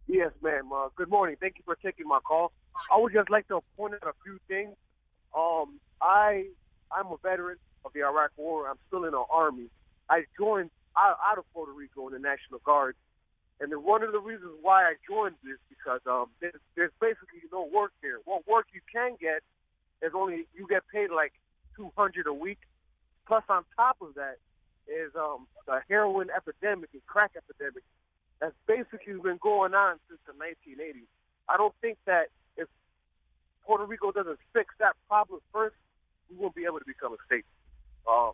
Yes, 0.06 0.30
ma'am. 0.42 0.72
Uh, 0.72 0.88
good 0.96 1.11
morning. 1.11 1.37
Thank 1.38 1.58
you 1.58 1.64
for 1.64 1.76
taking 1.76 2.08
my 2.08 2.18
call. 2.20 2.52
I 2.90 2.98
would 2.98 3.12
just 3.12 3.28
like 3.28 3.46
to 3.48 3.61
point 3.76 3.92
out 3.94 4.08
a 4.08 4.14
few 4.24 4.38
things. 4.48 4.74
Um, 5.37 5.78
I 6.00 6.46
I'm 6.90 7.06
a 7.06 7.16
veteran 7.22 7.58
of 7.84 7.92
the 7.92 8.00
Iraq 8.00 8.30
War. 8.37 8.68
I'm 8.68 8.78
still 8.87 9.04
in 9.04 9.11
the 9.11 9.24
army. 9.30 9.68
I 10.08 10.24
joined 10.38 10.70
out, 10.96 11.18
out 11.30 11.38
of 11.38 11.44
Puerto 11.52 11.72
Rico 11.72 12.06
in 12.06 12.14
the 12.14 12.18
National 12.18 12.61
Guard 12.64 12.96
and 13.61 13.73
then 13.73 13.83
one 13.83 14.03
of 14.03 14.12
the 14.12 14.21
reasons 14.21 14.53
why 14.62 14.85
I 14.85 14.94
joined 15.09 15.35
this 15.42 15.59
because 15.68 16.01
um, 16.07 16.27
there's, 16.40 16.61
there's 16.77 16.92
basically 17.01 17.42
no 17.53 17.66
work 17.66 17.92
here. 18.01 18.21
What 18.25 18.47
work 18.47 18.66
you 18.73 18.81
can 18.92 19.16
get 19.21 19.42
is 20.03 20.12
only 20.14 20.47
you 20.55 20.66
get 20.68 20.83
paid 20.92 21.11
like 21.11 21.33
two 21.77 21.90
hundred 21.97 22.27
a 22.27 22.33
week. 22.33 22.59
Plus, 23.27 23.44
on 23.49 23.64
top 23.77 23.97
of 24.01 24.14
that, 24.14 24.38
is 24.88 25.12
um, 25.14 25.47
the 25.66 25.81
heroin 25.88 26.29
epidemic 26.35 26.88
and 26.92 27.05
crack 27.07 27.33
epidemic 27.37 27.85
that's 28.40 28.57
basically 28.66 29.21
been 29.21 29.38
going 29.40 29.75
on 29.75 29.99
since 30.09 30.21
the 30.27 30.33
1980s. 30.33 31.09
I 31.49 31.57
don't 31.57 31.75
think 31.81 31.99
that 32.07 32.29
if 32.57 32.68
Puerto 33.64 33.85
Rico 33.85 34.12
doesn't 34.12 34.38
fix 34.53 34.75
that 34.79 34.94
problem 35.09 35.40
first, 35.53 35.77
we 36.31 36.37
won't 36.37 36.55
be 36.55 36.64
able 36.64 36.79
to 36.79 36.87
become 36.87 37.12
a 37.12 37.21
state. 37.27 37.44
Uh, 38.07 38.31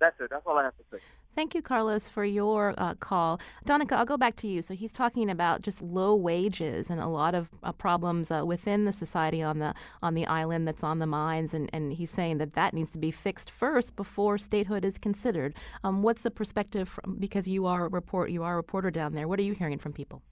that's 0.00 0.20
it. 0.20 0.30
That's 0.30 0.46
all 0.46 0.58
I 0.58 0.64
have 0.64 0.76
to 0.76 0.84
say. 0.90 0.98
Thank 1.36 1.54
you, 1.54 1.62
Carlos, 1.62 2.08
for 2.08 2.24
your 2.24 2.74
uh, 2.76 2.94
call. 2.94 3.40
Dánica, 3.64 3.92
I'll 3.92 4.04
go 4.04 4.16
back 4.16 4.34
to 4.36 4.48
you. 4.48 4.62
So 4.62 4.74
he's 4.74 4.92
talking 4.92 5.30
about 5.30 5.62
just 5.62 5.80
low 5.80 6.14
wages 6.16 6.90
and 6.90 7.00
a 7.00 7.06
lot 7.06 7.34
of 7.34 7.48
uh, 7.62 7.70
problems 7.72 8.30
uh, 8.30 8.44
within 8.44 8.84
the 8.84 8.92
society 8.92 9.42
on 9.42 9.60
the 9.60 9.74
on 10.02 10.14
the 10.14 10.26
island 10.26 10.66
that's 10.66 10.82
on 10.82 10.98
the 10.98 11.06
mines, 11.06 11.54
and, 11.54 11.70
and 11.72 11.92
he's 11.92 12.10
saying 12.10 12.38
that 12.38 12.54
that 12.54 12.74
needs 12.74 12.90
to 12.90 12.98
be 12.98 13.12
fixed 13.12 13.50
first 13.50 13.94
before 13.94 14.38
statehood 14.38 14.84
is 14.84 14.98
considered. 14.98 15.54
Um, 15.84 16.02
what's 16.02 16.22
the 16.22 16.30
perspective 16.30 16.88
from, 16.88 17.16
because 17.16 17.46
you 17.46 17.66
are 17.66 17.86
a 17.86 17.88
report 17.88 18.30
you 18.30 18.42
are 18.42 18.54
a 18.54 18.56
reporter 18.56 18.90
down 18.90 19.14
there? 19.14 19.28
What 19.28 19.38
are 19.38 19.44
you 19.44 19.54
hearing 19.54 19.78
from 19.78 19.92
people? 19.92 20.22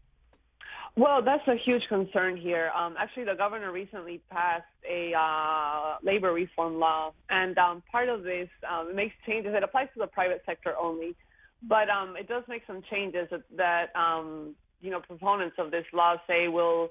Well, 0.99 1.23
that's 1.23 1.47
a 1.47 1.55
huge 1.55 1.85
concern 1.89 2.37
here. 2.37 2.73
Um, 2.77 2.97
actually, 2.99 3.23
the 3.23 3.37
governor 3.37 3.71
recently 3.71 4.21
passed 4.31 4.65
a 4.85 5.13
uh, 5.17 5.99
labor 6.03 6.33
reform 6.33 6.81
law, 6.81 7.13
and 7.31 7.57
um, 7.57 7.85
part 7.93 8.09
of 8.09 8.25
this 8.25 8.49
um, 8.69 8.97
makes 8.97 9.15
changes. 9.25 9.53
It 9.55 9.63
applies 9.63 9.87
to 9.95 10.01
the 10.01 10.09
private 10.09 10.43
sector 10.45 10.75
only, 10.77 11.15
but 11.63 11.89
um, 11.89 12.17
it 12.17 12.27
does 12.27 12.43
make 12.49 12.63
some 12.67 12.83
changes 12.91 13.29
that, 13.31 13.43
that 13.57 13.97
um, 13.97 14.57
you 14.81 14.91
know 14.91 14.99
proponents 14.99 15.55
of 15.61 15.71
this 15.71 15.85
law 15.93 16.17
say 16.27 16.49
will 16.49 16.89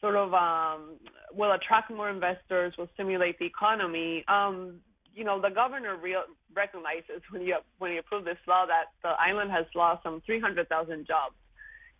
sort 0.00 0.16
of 0.16 0.32
um, 0.32 0.96
will 1.34 1.52
attract 1.52 1.90
more 1.90 2.08
investors, 2.08 2.72
will 2.78 2.88
stimulate 2.94 3.38
the 3.38 3.44
economy. 3.44 4.24
Um, 4.26 4.76
you 5.14 5.22
know, 5.22 5.38
the 5.38 5.50
governor 5.50 5.98
real, 5.98 6.22
recognizes 6.56 7.20
when 7.30 7.42
you 7.42 7.56
when 7.76 7.92
you 7.92 7.98
approve 7.98 8.24
this 8.24 8.38
law 8.48 8.64
that 8.64 8.84
the 9.02 9.10
island 9.20 9.50
has 9.50 9.66
lost 9.74 10.02
some 10.02 10.22
300,000 10.24 11.06
jobs 11.06 11.34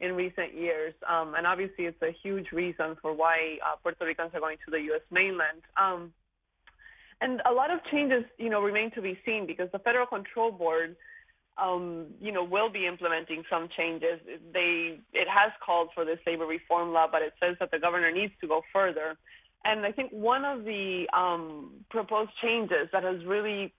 in 0.01 0.15
recent 0.15 0.55
years. 0.55 0.95
Um, 1.09 1.35
and 1.37 1.47
obviously, 1.47 1.85
it's 1.85 2.01
a 2.03 2.15
huge 2.23 2.53
reason 2.53 2.97
for 3.01 3.13
why 3.13 3.59
uh, 3.65 3.77
Puerto 3.83 4.05
Ricans 4.05 4.31
are 4.35 4.41
going 4.41 4.57
to 4.65 4.71
the 4.71 4.81
U.S. 4.93 5.03
mainland. 5.11 5.63
Um, 5.77 6.13
and 7.21 7.43
a 7.49 7.53
lot 7.53 7.71
of 7.71 7.81
changes, 7.91 8.25
you 8.39 8.49
know, 8.49 8.63
remain 8.63 8.91
to 8.93 9.03
be 9.03 9.19
seen 9.27 9.47
because 9.47 9.69
the 9.73 9.79
Federal 9.79 10.07
Control 10.07 10.51
Board, 10.51 10.97
um, 11.59 12.07
you 12.19 12.33
know, 12.33 12.43
will 12.43 12.71
be 12.71 12.87
implementing 12.87 13.43
some 13.51 13.69
changes. 13.77 14.21
They 14.55 15.01
it 15.13 15.29
has 15.29 15.53
called 15.65 15.91
for 15.95 16.07
this 16.07 16.19
labor 16.27 16.47
reform 16.47 16.93
law, 16.93 17.07
but 17.11 17.21
it 17.21 17.35
says 17.39 17.57
that 17.61 17.71
the 17.71 17.79
governor 17.79 18.11
needs 18.11 18.33
to 18.41 18.49
go 18.49 18.63
further. 18.73 19.19
And 19.65 19.85
I 19.85 19.93
think 19.93 20.11
one 20.13 20.47
of 20.47 20.65
the 20.65 21.07
um, 21.13 21.85
proposed 21.91 22.31
changes 22.43 22.89
that 22.93 23.03
has 23.03 23.23
really 23.27 23.75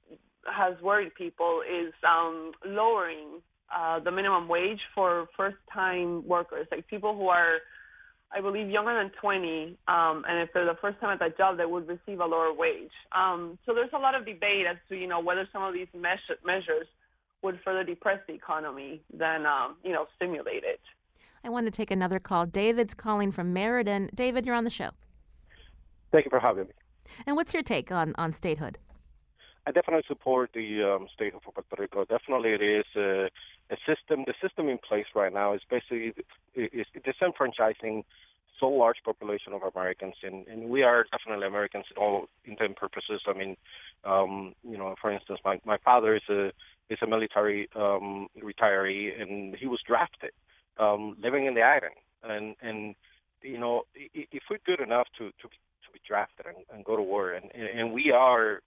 has 0.45 0.79
worried 0.81 1.15
people 1.15 1.61
is 1.67 1.93
um, 2.07 2.51
lowering 2.63 3.41
uh, 3.75 3.99
the 3.99 4.11
minimum 4.11 4.47
wage 4.47 4.79
for 4.93 5.27
first-time 5.37 6.27
workers, 6.27 6.67
like 6.71 6.87
people 6.87 7.15
who 7.15 7.27
are, 7.29 7.57
I 8.31 8.41
believe, 8.41 8.69
younger 8.69 8.93
than 8.93 9.11
20, 9.21 9.77
um, 9.87 10.23
and 10.27 10.39
if 10.39 10.49
they're 10.53 10.65
the 10.65 10.77
first 10.81 10.99
time 10.99 11.11
at 11.11 11.19
that 11.19 11.37
job, 11.37 11.57
they 11.57 11.65
would 11.65 11.87
receive 11.87 12.19
a 12.19 12.25
lower 12.25 12.53
wage. 12.53 12.91
Um, 13.11 13.57
so 13.65 13.73
there's 13.73 13.91
a 13.93 13.97
lot 13.97 14.15
of 14.15 14.25
debate 14.25 14.65
as 14.69 14.77
to 14.89 14.95
you 14.95 15.07
know 15.07 15.19
whether 15.19 15.47
some 15.53 15.63
of 15.63 15.73
these 15.73 15.87
measure- 15.93 16.39
measures 16.45 16.87
would 17.41 17.59
further 17.63 17.83
depress 17.83 18.19
the 18.27 18.33
economy 18.33 19.01
than 19.13 19.45
um, 19.45 19.75
you 19.83 19.91
know 19.91 20.05
stimulate 20.15 20.63
it. 20.63 20.81
I 21.43 21.49
want 21.49 21.65
to 21.65 21.71
take 21.71 21.89
another 21.89 22.19
call. 22.19 22.45
David's 22.45 22.93
calling 22.93 23.31
from 23.31 23.51
Meriden. 23.51 24.09
David, 24.13 24.45
you're 24.45 24.55
on 24.55 24.63
the 24.63 24.69
show. 24.69 24.91
Thank 26.11 26.25
you 26.25 26.29
for 26.29 26.39
having 26.39 26.65
me. 26.65 26.73
And 27.25 27.35
what's 27.35 27.53
your 27.53 27.63
take 27.63 27.91
on 27.91 28.13
on 28.17 28.31
statehood? 28.31 28.77
I 29.65 29.71
definitely 29.71 30.03
support 30.07 30.51
the 30.53 30.83
um, 30.83 31.07
state 31.13 31.35
of 31.35 31.41
Puerto 31.43 31.63
Rico. 31.77 32.05
Definitely, 32.05 32.51
it 32.51 32.61
is 32.61 32.85
a, 32.95 33.29
a 33.71 33.77
system. 33.87 34.25
The 34.27 34.33
system 34.41 34.67
in 34.69 34.77
place 34.77 35.05
right 35.15 35.33
now 35.33 35.53
is 35.53 35.61
basically 35.69 36.13
is 36.55 36.85
disenfranchising 36.95 38.03
so 38.59 38.67
large 38.67 38.97
population 39.03 39.53
of 39.53 39.61
Americans, 39.75 40.13
and, 40.23 40.47
and 40.47 40.69
we 40.69 40.83
are 40.83 41.05
definitely 41.11 41.47
Americans 41.47 41.85
in 41.89 42.01
all 42.01 42.27
intent 42.45 42.75
purposes. 42.75 43.21
I 43.27 43.33
mean, 43.33 43.57
um, 44.05 44.53
you 44.63 44.77
know, 44.77 44.93
for 45.01 45.11
instance, 45.11 45.39
my 45.43 45.59
my 45.65 45.77
father 45.83 46.15
is 46.15 46.21
a 46.29 46.51
is 46.89 46.99
a 47.01 47.07
military 47.07 47.69
um, 47.75 48.27
retiree, 48.39 49.19
and 49.19 49.55
he 49.55 49.67
was 49.67 49.79
drafted, 49.87 50.31
um, 50.77 51.15
living 51.21 51.45
in 51.45 51.55
the 51.55 51.61
island, 51.61 51.95
and 52.23 52.55
and 52.61 52.95
you 53.41 53.57
know, 53.57 53.83
if 53.95 54.43
we're 54.49 54.59
good 54.65 54.79
enough 54.79 55.07
to 55.17 55.29
to 55.41 55.47
to 55.47 55.87
be 55.91 55.99
drafted 56.07 56.45
and, 56.45 56.57
and 56.71 56.85
go 56.85 56.95
to 56.95 57.01
war, 57.01 57.31
and 57.31 57.49
and 57.55 57.91
we 57.91 58.11
are, 58.11 58.61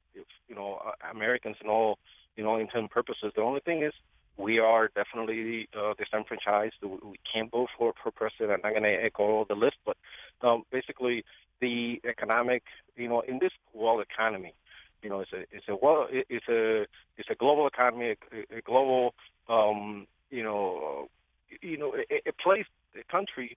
you 0.48 0.54
know, 0.54 0.80
Americans 1.10 1.56
in 1.62 1.68
all 1.68 1.98
in 2.36 2.46
all 2.46 2.58
intent 2.58 2.90
purposes. 2.90 3.32
The 3.36 3.42
only 3.42 3.60
thing 3.60 3.82
is 3.82 3.92
we 4.36 4.58
are 4.58 4.88
definitely 4.88 5.68
uh, 5.76 5.94
disenfranchised. 5.96 6.74
We 6.82 7.18
can't 7.32 7.50
vote 7.50 7.68
for 7.78 7.92
per 7.92 8.10
person. 8.10 8.50
I'm 8.50 8.60
not 8.62 8.70
going 8.70 8.82
to 8.82 9.04
echo 9.04 9.44
the 9.48 9.54
list, 9.54 9.76
but 9.84 9.96
um, 10.42 10.64
basically 10.70 11.24
the 11.60 12.00
economic, 12.08 12.62
you 12.96 13.08
know, 13.08 13.20
in 13.20 13.38
this 13.38 13.52
world 13.72 14.04
economy, 14.10 14.54
you 15.02 15.10
know, 15.10 15.20
it's 15.20 15.32
a 15.32 15.40
it's 15.52 15.68
a 15.68 15.76
well, 15.76 16.06
it's 16.10 16.48
a 16.48 16.86
it's 17.16 17.28
a 17.30 17.34
global 17.34 17.66
economy, 17.66 18.16
a, 18.32 18.56
a 18.58 18.60
global, 18.62 19.14
um, 19.48 20.06
you 20.30 20.42
know, 20.42 21.02
uh, 21.02 21.56
you 21.60 21.76
know, 21.76 21.94
a, 21.94 22.28
a 22.28 22.32
place, 22.32 22.66
a 22.98 23.12
country 23.12 23.56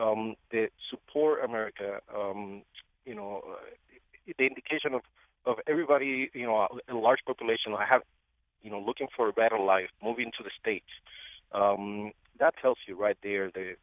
um, 0.00 0.36
that 0.52 0.68
support 0.90 1.44
America, 1.44 2.00
um, 2.16 2.62
you 3.04 3.14
know, 3.14 3.42
the 4.38 4.44
indication 4.44 4.94
of 4.94 5.02
of 5.46 5.56
everybody, 5.66 6.30
you 6.32 6.46
know, 6.46 6.66
a 6.88 6.94
large 6.94 7.20
population 7.26 7.74
have 7.86 8.02
you 8.64 8.70
know, 8.70 8.80
looking 8.80 9.06
for 9.14 9.28
a 9.28 9.32
better 9.32 9.58
life, 9.58 9.90
moving 10.02 10.32
to 10.36 10.42
the 10.42 10.50
states. 10.60 10.90
Um, 11.52 12.12
that 12.40 12.54
tells 12.60 12.78
you 12.88 12.96
right 12.96 13.16
there 13.22 13.50
that, 13.54 13.76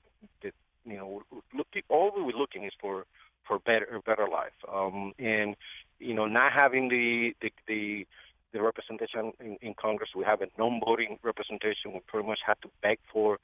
that 0.44 0.54
you 0.86 0.98
know, 0.98 1.22
look, 1.54 1.67
all 1.88 2.12
we 2.13 2.24
were 2.24 2.34
looking 2.34 2.65
is 2.65 2.74
for 2.82 3.06
for 3.48 3.60
better 3.60 3.86
a 3.96 4.02
better 4.02 4.28
life. 4.28 4.58
Um, 4.72 5.13
and 5.20 5.56
you 6.00 6.13
know, 6.13 6.26
not 6.26 6.52
having 6.52 6.89
the 6.89 7.34
the, 7.41 7.52
the 7.67 8.08
the 8.54 8.62
representation 8.62 9.32
in, 9.39 9.58
in 9.62 9.74
Congress. 9.76 10.10
We 10.15 10.26
have 10.26 10.41
a 10.41 10.48
non-voting 10.58 11.20
representation. 11.24 11.94
We 11.94 12.02
pretty 12.08 12.28
much 12.28 12.39
have 12.46 12.60
to 12.62 12.70
beg 12.82 13.00
for 13.13 13.38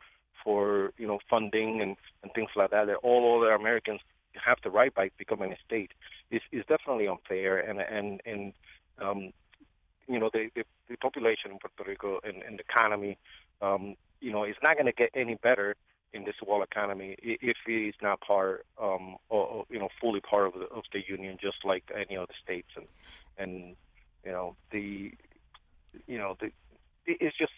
for 0.43 0.91
you 0.97 1.07
know 1.07 1.19
funding 1.29 1.81
and, 1.81 1.95
and 2.23 2.33
things 2.33 2.49
like 2.55 2.71
that. 2.71 2.87
That 2.87 2.97
all 2.97 3.41
other 3.41 3.53
Americans 3.53 4.01
have 4.33 4.57
the 4.63 4.69
right 4.69 4.93
by 4.93 5.09
becoming 5.17 5.51
a 5.51 5.57
state 5.65 5.91
is 6.31 6.41
is 6.51 6.63
definitely 6.67 7.07
unfair 7.07 7.57
and 7.57 7.79
and 7.79 8.21
and 8.25 8.53
um, 8.99 9.31
you 10.07 10.19
know 10.19 10.29
the, 10.33 10.49
the 10.55 10.63
the 10.89 10.97
population 10.97 11.51
in 11.51 11.59
Puerto 11.59 11.89
Rico 11.89 12.19
and, 12.23 12.41
and 12.43 12.59
the 12.59 12.63
economy 12.69 13.17
um, 13.61 13.95
you 14.21 14.31
know 14.31 14.43
is 14.43 14.55
not 14.63 14.75
going 14.75 14.85
to 14.85 14.91
get 14.91 15.09
any 15.13 15.35
better 15.35 15.75
in 16.13 16.23
this 16.23 16.35
world 16.45 16.63
economy 16.71 17.15
if 17.21 17.57
it 17.67 17.71
is 17.71 17.95
not 18.01 18.21
part 18.21 18.65
um, 18.81 19.17
or, 19.29 19.65
you 19.69 19.79
know 19.79 19.89
fully 19.99 20.21
part 20.21 20.47
of 20.47 20.53
the 20.53 20.65
of 20.67 20.83
the 20.93 21.01
union 21.07 21.37
just 21.41 21.57
like 21.63 21.83
any 21.95 22.17
other 22.17 22.33
states 22.43 22.69
and 22.75 22.85
and 23.37 23.75
you 24.25 24.31
know 24.31 24.55
the 24.71 25.11
you 26.07 26.17
know 26.17 26.35
the 26.39 26.51
it's 27.05 27.37
just 27.37 27.53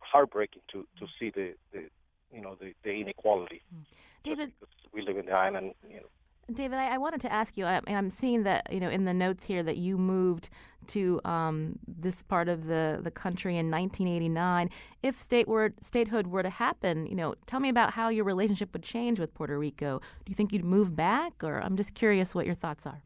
heartbreaking 0.00 0.62
to 0.72 0.86
to 0.98 1.06
see 1.18 1.30
the 1.30 1.54
the 1.72 1.84
you 2.32 2.40
know 2.40 2.56
the, 2.60 2.74
the 2.82 2.90
inequality. 2.90 3.62
Mm. 3.74 3.84
David, 4.22 4.52
we 4.92 5.02
live 5.02 5.18
in 5.18 5.26
the 5.26 5.32
island, 5.32 5.74
you 5.88 5.96
know. 5.96 6.08
David, 6.52 6.78
I, 6.78 6.94
I, 6.94 6.98
wanted 6.98 7.20
to 7.22 7.32
ask 7.32 7.56
you, 7.56 7.64
I, 7.64 7.80
and 7.86 7.96
I'm 7.96 8.10
seeing 8.10 8.42
that 8.42 8.70
you 8.70 8.80
know 8.80 8.88
in 8.90 9.04
the 9.04 9.14
notes 9.14 9.44
here 9.44 9.62
that 9.62 9.76
you 9.76 9.96
moved 9.96 10.50
to 10.88 11.20
um, 11.24 11.78
this 11.86 12.22
part 12.22 12.48
of 12.48 12.66
the, 12.66 13.00
the 13.02 13.10
country 13.10 13.56
in 13.56 13.70
1989. 13.70 14.70
If 15.02 15.18
state 15.18 15.48
were, 15.48 15.72
statehood 15.80 16.26
were 16.26 16.42
to 16.42 16.50
happen, 16.50 17.06
you 17.06 17.14
know, 17.14 17.34
tell 17.46 17.60
me 17.60 17.68
about 17.68 17.92
how 17.92 18.08
your 18.08 18.24
relationship 18.24 18.72
would 18.72 18.82
change 18.82 19.18
with 19.18 19.34
Puerto 19.34 19.58
Rico. 19.58 20.00
Do 20.24 20.30
you 20.30 20.34
think 20.34 20.52
you'd 20.52 20.64
move 20.64 20.94
back, 20.94 21.42
or 21.42 21.58
I'm 21.58 21.76
just 21.76 21.94
curious 21.94 22.34
what 22.34 22.46
your 22.46 22.54
thoughts 22.54 22.86
are. 22.86 23.02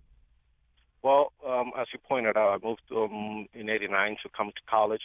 Well, 1.02 1.32
um, 1.46 1.70
as 1.78 1.86
you 1.92 1.98
pointed 2.06 2.36
out, 2.36 2.60
I 2.60 2.66
moved 2.66 2.82
um, 2.90 3.46
in 3.54 3.70
'89 3.70 4.16
to 4.24 4.28
come 4.36 4.48
to 4.48 4.60
college, 4.68 5.02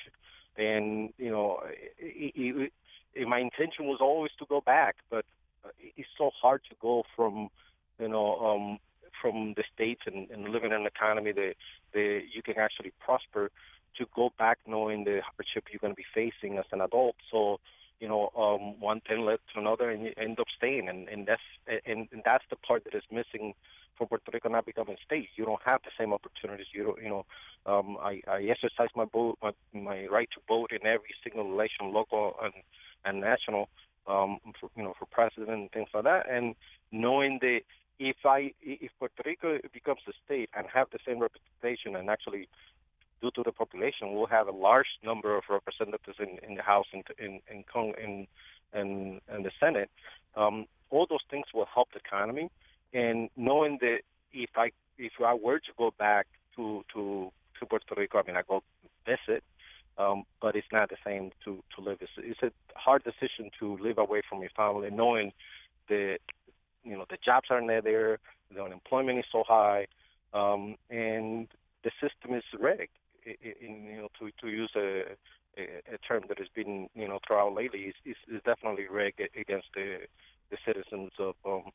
and 0.58 1.14
you 1.18 1.30
know, 1.30 1.60
it, 2.00 2.34
it, 2.36 2.72
it, 3.14 3.28
my 3.28 3.40
intention 3.40 3.86
was 3.86 4.00
always 4.02 4.32
to 4.40 4.46
go 4.48 4.60
back, 4.62 4.96
but 5.10 5.26
uh, 5.64 5.70
it's 5.80 6.10
so 6.18 6.32
hard 6.42 6.62
to 6.70 6.76
go 6.82 7.04
from, 7.16 7.50
you 8.00 8.08
know, 8.08 8.36
um, 8.40 8.80
from 9.22 9.54
the 9.56 9.64
states 9.74 10.02
and, 10.06 10.30
and 10.32 10.50
living 10.50 10.72
in 10.72 10.82
an 10.82 10.86
economy 10.86 11.32
that, 11.32 11.54
that 11.94 12.22
you 12.34 12.42
can 12.42 12.58
actually 12.58 12.92
prosper 13.00 13.52
to 13.98 14.06
go 14.16 14.32
back 14.38 14.58
knowing 14.68 15.04
the 15.04 15.22
hardship 15.24 15.66
you're 15.72 15.80
going 15.80 15.94
to 15.94 15.96
be 15.96 16.06
facing 16.14 16.58
as 16.58 16.66
an 16.72 16.82
adult. 16.82 17.16
So, 17.32 17.60
you 18.00 18.08
know, 18.08 18.32
um, 18.36 18.80
one 18.82 19.02
thing 19.02 19.22
led 19.22 19.40
to 19.54 19.60
another, 19.60 19.90
and 19.90 20.04
you 20.04 20.14
end 20.18 20.40
up 20.40 20.48
staying, 20.58 20.90
and 20.90 21.08
and 21.08 21.26
that's 21.26 21.42
and, 21.86 22.10
and 22.12 22.22
that's 22.26 22.44
the 22.50 22.58
part 22.58 22.84
that 22.84 22.96
is 22.96 23.04
missing 23.12 23.54
for 23.98 24.08
Puerto 24.08 24.32
Rico 24.34 24.50
not 24.50 24.66
becoming 24.66 24.96
a 25.00 25.06
state. 25.06 25.30
You 25.36 25.46
don't 25.46 25.62
have 25.64 25.82
the 25.84 25.92
same 25.98 26.12
opportunities. 26.12 26.66
You 26.74 26.84
don't, 26.84 27.02
you 27.02 27.10
know, 27.10 27.26
um, 27.66 27.98
I, 28.02 28.22
I 28.28 28.44
exercise 28.44 28.90
my 28.96 29.06
vote, 29.06 29.38
my, 29.42 29.52
my 29.74 30.08
right 30.08 30.28
to 30.34 30.42
vote 30.48 30.72
in 30.72 30.86
every 30.86 31.14
single 31.24 31.46
election, 31.46 31.94
local 31.94 32.36
and 32.44 32.54
and 33.06 33.22
national, 33.22 33.70
um, 34.08 34.40
for, 34.60 34.70
you 34.76 34.84
know, 34.84 34.96
for 34.98 35.06
president 35.06 35.50
and 35.50 35.72
things 35.72 35.90
like 35.94 36.04
that. 36.06 36.30
And 36.30 36.56
knowing 36.92 37.40
that 37.42 37.62
if 38.00 38.18
I 38.26 38.54
if 38.62 38.92
Puerto 39.00 39.24
Rico 39.26 39.60
becomes 39.74 40.02
a 40.08 40.14
state 40.26 40.50
and 40.56 40.68
have 40.74 40.88
the 40.92 41.00
same 41.06 41.20
representation 41.20 41.96
and 41.96 42.10
actually 42.10 42.48
due 43.22 43.32
to 43.32 43.44
the 43.44 43.52
population, 43.52 44.14
we'll 44.14 44.28
have 44.28 44.48
a 44.48 44.52
large 44.52 45.00
number 45.04 45.36
of 45.36 45.44
representatives 45.50 46.18
in, 46.20 46.40
in 46.48 46.56
the 46.56 46.64
House 46.64 46.88
and 46.92 47.04
in 47.18 47.40
in 47.50 47.64
in 47.74 48.28
in, 48.74 49.22
in 49.34 49.44
the 49.44 49.52
Senate. 49.60 49.90
Um, 50.36 50.66
all 50.90 51.06
those 51.10 51.26
things 51.30 51.46
will 51.54 51.68
help 51.74 51.90
the 51.94 52.00
economy, 52.00 52.50
and 52.94 53.30
knowing 53.38 53.78
that 53.82 54.00
if 54.34 54.50
I 54.56 54.72
if 54.98 55.14
I 55.24 55.34
were 55.34 55.60
to 55.60 55.72
go 55.78 55.94
back 55.98 56.28
to 56.56 56.84
to 56.94 57.32
to 57.60 57.66
Puerto 57.66 57.96
Rico, 57.96 58.20
I 58.20 58.24
mean 58.28 58.36
I 58.36 58.42
go 58.48 58.64
visit, 59.06 59.44
um, 59.98 60.24
but 60.42 60.56
it's 60.56 60.68
not 60.72 60.90
the 60.90 60.98
same 61.06 61.32
to 61.46 61.64
to 61.76 61.82
live. 61.82 62.00
It's, 62.02 62.12
it's 62.18 62.44
a 62.44 62.52
hard 62.76 63.04
decision 63.04 63.52
to 63.60 63.78
live 63.78 63.98
away 63.98 64.22
from 64.28 64.42
your 64.42 64.52
family, 64.52 64.90
knowing 64.90 65.32
that 65.90 66.20
you 66.84 66.98
know 66.98 67.06
the 67.10 67.18
jobs 67.24 67.48
aren't 67.50 67.68
there, 67.68 68.20
the 68.54 68.64
unemployment 68.64 69.20
is 69.20 69.26
so 69.32 69.44
high, 69.48 69.88
um, 70.34 70.76
and 70.90 71.48
the 71.84 71.92
system 72.02 72.36
is 72.36 72.44
rigged. 72.60 72.92
In, 73.26 73.86
you 73.86 73.98
know, 74.02 74.10
to 74.20 74.32
to 74.42 74.48
use 74.50 74.72
a, 74.76 75.16
a, 75.58 75.98
term 76.06 76.24
that 76.28 76.40
has 76.40 76.50
been 76.54 76.90
you 76.94 77.08
know 77.08 77.20
throughout 77.26 77.54
lately, 77.54 77.94
is, 78.06 78.16
is 78.28 78.42
definitely 78.44 78.88
rigged 78.88 79.22
against 79.40 79.68
the 79.74 80.00
the 80.52 80.58
citizens 80.66 81.12
of 81.20 81.36
um, 81.46 81.72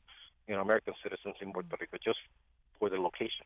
you 0.47 0.55
know 0.55 0.61
American 0.61 0.93
citizens 1.01 1.35
in 1.41 1.51
Puerto 1.51 1.75
Rico 1.79 1.97
just 2.03 2.19
for 2.77 2.89
the 2.89 2.97
location. 2.97 3.45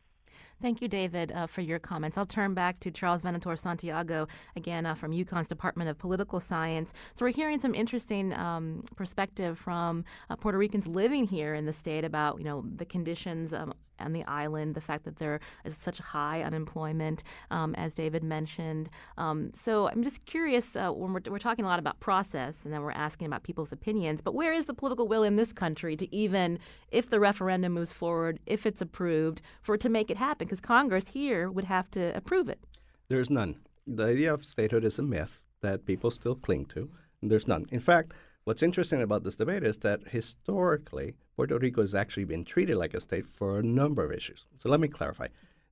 Thank 0.60 0.80
you, 0.80 0.88
David, 0.88 1.32
uh, 1.32 1.46
for 1.46 1.60
your 1.60 1.78
comments. 1.78 2.16
I'll 2.16 2.24
turn 2.24 2.54
back 2.54 2.80
to 2.80 2.90
Charles 2.90 3.22
Venator 3.22 3.56
Santiago, 3.56 4.26
again 4.56 4.86
uh, 4.86 4.94
from 4.94 5.12
UConn's 5.12 5.48
Department 5.48 5.90
of 5.90 5.98
Political 5.98 6.40
Science. 6.40 6.92
So, 7.14 7.24
we're 7.24 7.32
hearing 7.32 7.60
some 7.60 7.74
interesting 7.74 8.32
um, 8.34 8.82
perspective 8.96 9.58
from 9.58 10.04
uh, 10.30 10.36
Puerto 10.36 10.58
Ricans 10.58 10.86
living 10.86 11.26
here 11.26 11.54
in 11.54 11.66
the 11.66 11.72
state 11.72 12.04
about, 12.04 12.38
you 12.38 12.44
know, 12.44 12.64
the 12.76 12.84
conditions 12.84 13.52
um, 13.52 13.74
on 13.98 14.12
the 14.12 14.24
island, 14.26 14.74
the 14.74 14.80
fact 14.80 15.04
that 15.04 15.16
there 15.16 15.40
is 15.64 15.76
such 15.76 15.98
high 15.98 16.42
unemployment, 16.42 17.22
um, 17.50 17.74
as 17.74 17.94
David 17.94 18.22
mentioned. 18.22 18.90
Um, 19.18 19.50
so 19.54 19.88
I'm 19.88 20.02
just 20.02 20.24
curious 20.26 20.76
uh, 20.76 20.90
when 20.90 21.12
we're, 21.12 21.20
we're, 21.30 21.38
talking 21.38 21.64
a 21.64 21.68
lot 21.68 21.78
about 21.78 22.00
process 22.00 22.64
and 22.64 22.72
then 22.72 22.82
we're 22.82 22.92
asking 22.92 23.26
about 23.26 23.42
people's 23.42 23.72
opinions, 23.72 24.22
but 24.22 24.34
where 24.34 24.52
is 24.52 24.66
the 24.66 24.74
political 24.74 25.06
will 25.06 25.22
in 25.22 25.36
this 25.36 25.52
country 25.52 25.96
to 25.96 26.14
even, 26.14 26.58
if 26.90 27.10
the 27.10 27.20
referendum 27.20 27.72
moves 27.72 27.92
forward, 27.92 28.40
if 28.46 28.64
it's 28.66 28.80
approved, 28.80 29.42
for 29.60 29.74
it 29.74 29.80
to 29.82 29.88
make 29.88 30.10
it 30.10 30.16
happen? 30.16 30.46
Because 30.46 30.60
Congress 30.60 31.08
here 31.08 31.50
would 31.50 31.64
have 31.64 31.90
to 31.92 32.16
approve 32.16 32.48
it. 32.48 32.60
There's 33.08 33.30
none. 33.30 33.56
The 33.86 34.06
idea 34.06 34.32
of 34.32 34.44
statehood 34.44 34.84
is 34.84 34.98
a 34.98 35.02
myth 35.02 35.42
that 35.60 35.84
people 35.84 36.10
still 36.10 36.34
cling 36.34 36.66
to. 36.66 36.90
there's 37.22 37.48
none. 37.48 37.66
In 37.70 37.80
fact, 37.80 38.12
What's 38.46 38.62
interesting 38.62 39.00
about 39.00 39.24
this 39.24 39.36
debate 39.36 39.62
is 39.62 39.78
that 39.78 40.06
historically, 40.06 41.14
Puerto 41.34 41.58
Rico 41.58 41.80
has 41.80 41.94
actually 41.94 42.26
been 42.26 42.44
treated 42.44 42.76
like 42.76 42.92
a 42.92 43.00
state 43.00 43.26
for 43.26 43.58
a 43.58 43.62
number 43.62 44.04
of 44.04 44.12
issues. 44.12 44.44
So 44.58 44.68
let 44.68 44.80
me 44.80 44.88
clarify. 44.88 45.28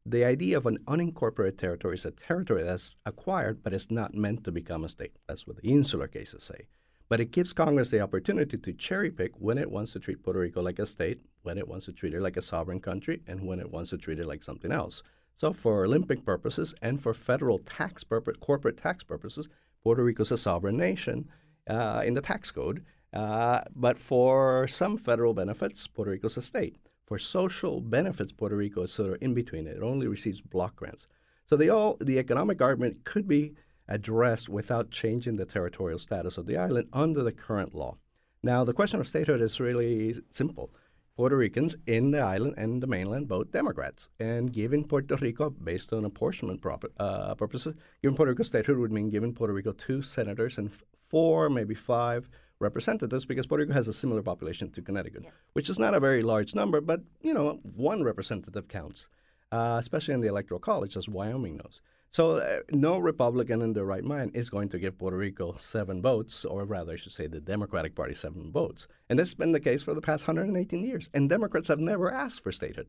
The 0.07 0.25
idea 0.25 0.57
of 0.57 0.65
an 0.65 0.79
unincorporated 0.89 1.59
territory 1.59 1.97
is 1.97 2.07
a 2.07 2.13
territory 2.13 2.63
that's 2.63 2.97
acquired 3.05 3.63
but 3.63 3.75
is 3.75 3.91
not 3.91 4.15
meant 4.15 4.45
to 4.45 4.53
become 4.53 4.85
a 4.85 4.89
state. 4.89 5.13
That's 5.29 5.47
what 5.47 5.57
the 5.61 5.71
insular 5.71 6.09
cases 6.09 6.45
say. 6.45 6.67
But 7.11 7.21
it 7.21 7.31
gives 7.31 7.53
Congress 7.53 7.91
the 7.91 8.01
opportunity 8.01 8.57
to 8.57 8.73
cherry 8.73 9.11
pick 9.11 9.33
when 9.39 9.59
it 9.59 9.71
wants 9.71 9.93
to 9.93 10.01
treat 10.01 10.23
Puerto 10.23 10.41
Rico 10.41 10.63
like 10.63 10.79
a 10.79 10.87
state, 10.87 11.21
when 11.43 11.59
it 11.59 11.69
wants 11.69 11.85
to 11.85 11.93
treat 11.93 12.15
it 12.15 12.23
like 12.23 12.39
a 12.39 12.43
sovereign 12.43 12.81
country, 12.81 13.21
and 13.27 13.47
when 13.47 13.61
it 13.61 13.71
wants 13.71 13.91
to 13.91 13.99
treat 13.99 14.19
it 14.19 14.27
like 14.27 14.43
something 14.43 14.73
else. 14.73 15.03
So, 15.37 15.53
for 15.53 15.85
Olympic 15.85 16.25
purposes 16.25 16.75
and 16.81 17.03
for 17.03 17.13
federal 17.13 17.59
tax 17.59 18.03
corporate 18.41 18.79
tax 18.79 19.05
purposes, 19.05 19.51
Puerto 19.83 20.03
Rico 20.03 20.23
is 20.23 20.33
a 20.33 20.39
sovereign 20.39 20.79
nation 20.79 21.29
uh, 21.68 22.03
in 22.05 22.14
the 22.14 22.20
tax 22.20 22.51
code. 22.51 22.85
Uh, 23.12 23.61
but 23.77 23.98
for 23.98 24.66
some 24.68 24.96
federal 24.96 25.35
benefits, 25.35 25.87
Puerto 25.87 26.11
Rico 26.11 26.27
is 26.27 26.37
a 26.37 26.42
state. 26.42 26.77
For 27.07 27.18
social 27.18 27.81
benefits, 27.81 28.33
Puerto 28.33 28.57
Rico 28.57 28.83
is 28.83 28.92
sort 28.92 29.11
of 29.11 29.18
in 29.20 29.35
between. 29.35 29.66
It 29.66 29.83
only 29.83 30.07
receives 30.07 30.40
block 30.40 30.77
grants. 30.77 31.09
So 31.46 31.57
the, 31.57 31.68
all, 31.68 31.96
the 32.01 32.18
economic 32.18 32.62
argument 32.62 33.05
could 33.05 33.29
be 33.29 33.53
addressed 33.88 34.48
without 34.48 34.90
changing 34.90 35.37
the 35.37 35.44
territorial 35.44 35.98
status 35.98 36.38
of 36.38 36.46
the 36.46 36.57
island 36.57 36.88
under 36.92 37.22
the 37.22 37.33
current 37.33 37.75
law. 37.75 37.98
Now, 38.42 38.64
the 38.64 38.72
question 38.72 38.98
of 39.01 39.07
statehood 39.07 39.42
is 39.42 39.61
really 39.61 40.14
simple. 40.31 40.72
Puerto 41.16 41.37
Ricans 41.37 41.77
in 41.87 42.11
the 42.11 42.20
island 42.20 42.55
and 42.57 42.83
the 42.83 42.87
mainland 42.87 43.29
vote 43.29 43.53
Democrats. 43.53 44.09
And 44.18 44.51
giving 44.51 44.83
Puerto 44.83 45.16
Rico, 45.16 45.51
based 45.51 45.92
on 45.92 46.07
apportionment 46.07 46.62
prop- 46.62 46.87
uh, 46.98 47.35
purposes, 47.35 47.75
giving 48.01 48.16
Puerto 48.16 48.31
Rico 48.33 48.42
statehood 48.42 48.79
would 48.79 48.92
mean 48.92 49.11
giving 49.11 49.35
Puerto 49.35 49.53
Rico 49.53 49.72
two 49.72 50.01
senators 50.01 50.57
and 50.57 50.72
four, 51.12 51.48
maybe 51.48 51.75
five 51.75 52.29
representatives, 52.59 53.25
because 53.25 53.46
Puerto 53.46 53.62
Rico 53.62 53.75
has 53.75 53.87
a 53.87 53.92
similar 53.92 54.22
population 54.22 54.70
to 54.72 54.83
Connecticut, 54.83 55.22
yes. 55.25 55.33
which 55.53 55.68
is 55.70 55.79
not 55.79 55.94
a 55.94 56.01
very 56.01 56.22
large 56.22 56.55
number, 56.55 56.81
but 56.81 57.01
you 57.20 57.35
know, 57.35 57.61
one 57.77 58.03
representative 58.03 58.66
counts, 58.66 59.09
uh, 59.53 59.77
especially 59.79 60.14
in 60.14 60.20
the 60.20 60.29
electoral 60.29 60.59
college, 60.59 60.96
as 60.96 61.09
Wyoming 61.09 61.59
knows. 61.59 61.81
So 62.12 62.37
uh, 62.37 62.61
no 62.70 62.98
Republican 62.98 63.62
in 63.62 63.72
their 63.72 63.87
right 63.87 64.05
mind 64.05 64.33
is 64.35 64.51
going 64.51 64.68
to 64.70 64.79
give 64.79 64.98
Puerto 64.98 65.16
Rico 65.16 65.55
seven 65.59 66.03
votes, 66.03 66.44
or 66.44 66.64
rather, 66.64 66.92
I 66.92 66.96
should 66.96 67.12
say, 67.12 67.27
the 67.27 67.40
Democratic 67.40 67.94
Party 67.94 68.14
seven 68.14 68.53
votes. 68.53 68.87
And 69.09 69.18
that's 69.18 69.33
been 69.33 69.53
the 69.53 69.61
case 69.61 69.83
for 69.83 69.94
the 69.94 70.03
past 70.03 70.27
118 70.27 70.85
years. 70.85 71.09
And 71.14 71.31
Democrats 71.31 71.68
have 71.68 71.79
never 71.79 72.12
asked 72.12 72.42
for 72.42 72.53
statehood. 72.53 72.88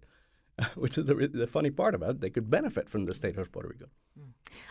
which 0.76 0.98
is 0.98 1.06
the, 1.06 1.16
the 1.34 1.48
funny 1.48 1.72
part 1.72 1.96
about 1.96 2.12
it. 2.12 2.22
They 2.22 2.30
could 2.30 2.50
benefit 2.50 2.90
from 2.90 3.06
the 3.06 3.14
statehood 3.14 3.46
of 3.48 3.52
Puerto 3.52 3.70
Rico. 3.70 3.86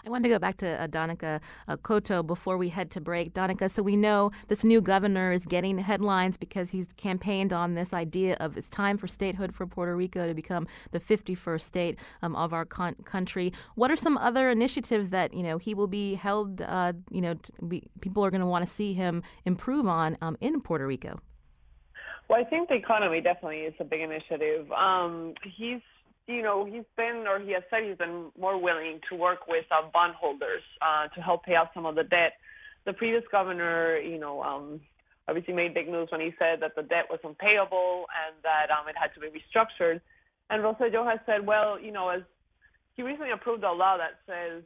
I 0.07 0.11
wanted 0.11 0.25
to 0.25 0.29
go 0.29 0.39
back 0.39 0.57
to 0.59 0.81
uh, 0.81 0.87
Dánica 0.87 1.41
uh, 1.67 2.23
before 2.23 2.57
we 2.57 2.69
head 2.69 2.91
to 2.93 3.01
break. 3.01 3.35
Dánica, 3.35 3.69
so 3.69 3.83
we 3.83 3.97
know 3.97 4.31
this 4.47 4.63
new 4.63 4.81
governor 4.81 5.33
is 5.33 5.45
getting 5.45 5.79
headlines 5.79 6.37
because 6.37 6.71
he's 6.71 6.89
campaigned 6.97 7.53
on 7.53 7.75
this 7.75 7.93
idea 7.93 8.37
of 8.39 8.57
it's 8.57 8.69
time 8.69 8.97
for 8.97 9.09
statehood 9.09 9.55
for 9.55 9.67
Puerto 9.67 9.97
Rico 9.97 10.27
to 10.27 10.35
become 10.35 10.69
the 10.93 11.01
51st 11.01 11.63
state 11.63 11.99
um, 12.23 12.37
of 12.37 12.53
our 12.53 12.65
con- 12.65 12.95
country. 13.05 13.53
What 13.75 13.91
are 13.91 13.97
some 13.97 14.17
other 14.19 14.51
initiatives 14.51 15.11
that 15.11 15.35
you 15.35 15.43
know 15.43 15.59
he 15.59 15.75
will 15.75 15.89
be 15.89 16.15
held? 16.15 16.63
Uh, 16.63 16.93
you 17.11 17.21
know, 17.21 17.35
be, 17.67 17.83
people 18.01 18.25
are 18.25 18.31
going 18.31 18.41
to 18.41 18.47
want 18.47 18.65
to 18.65 18.71
see 18.71 18.95
him 18.95 19.23
improve 19.45 19.89
on 19.89 20.17
um, 20.21 20.37
in 20.41 20.61
Puerto 20.61 20.87
Rico. 20.87 21.19
Well, 22.29 22.41
I 22.41 22.49
think 22.49 22.69
the 22.69 22.75
economy 22.75 23.21
definitely 23.21 23.61
is 23.61 23.75
a 23.81 23.85
big 23.85 24.01
initiative. 24.01 24.71
Um, 24.73 25.35
he's 25.57 25.81
you 26.27 26.43
know, 26.43 26.65
he's 26.65 26.85
been 26.97 27.25
or 27.27 27.41
he 27.41 27.53
has 27.53 27.63
said 27.69 27.81
he's 27.87 27.99
been 27.99 28.31
more 28.39 28.61
willing 28.61 29.01
to 29.11 29.17
work 29.17 29.49
with 29.49 29.65
uh, 29.71 29.89
bondholders 29.93 30.63
uh, 30.81 31.09
to 31.09 31.21
help 31.21 31.45
pay 31.45 31.57
off 31.57 31.69
some 31.75 31.85
of 31.85 31.95
the 31.97 32.05
debt. 32.05 32.35
The 32.87 32.93
previous 32.93 33.25
governor, 33.31 33.99
you 33.99 34.19
know, 34.19 34.43
um, 34.43 34.81
obviously 35.29 35.55
made 35.55 35.75
big 35.75 35.89
moves 35.89 36.13
when 36.13 36.21
he 36.21 36.31
said 36.39 36.61
that 36.61 36.75
the 36.77 36.83
debt 36.83 37.07
was 37.11 37.19
unpayable 37.25 38.07
and 38.15 38.37
that 38.43 38.71
um, 38.71 38.89
it 38.89 38.95
had 38.97 39.13
to 39.15 39.21
be 39.21 39.29
restructured. 39.29 40.01
And 40.51 40.63
Rosselló 40.63 41.09
has 41.09 41.19
said, 41.27 41.47
well, 41.47 41.79
you 41.81 41.93
know, 41.93 42.09
as 42.09 42.23
he 42.95 43.03
recently 43.03 43.31
approved 43.33 43.65
a 43.65 43.73
law 43.73 43.97
that 43.99 44.21
says 44.27 44.63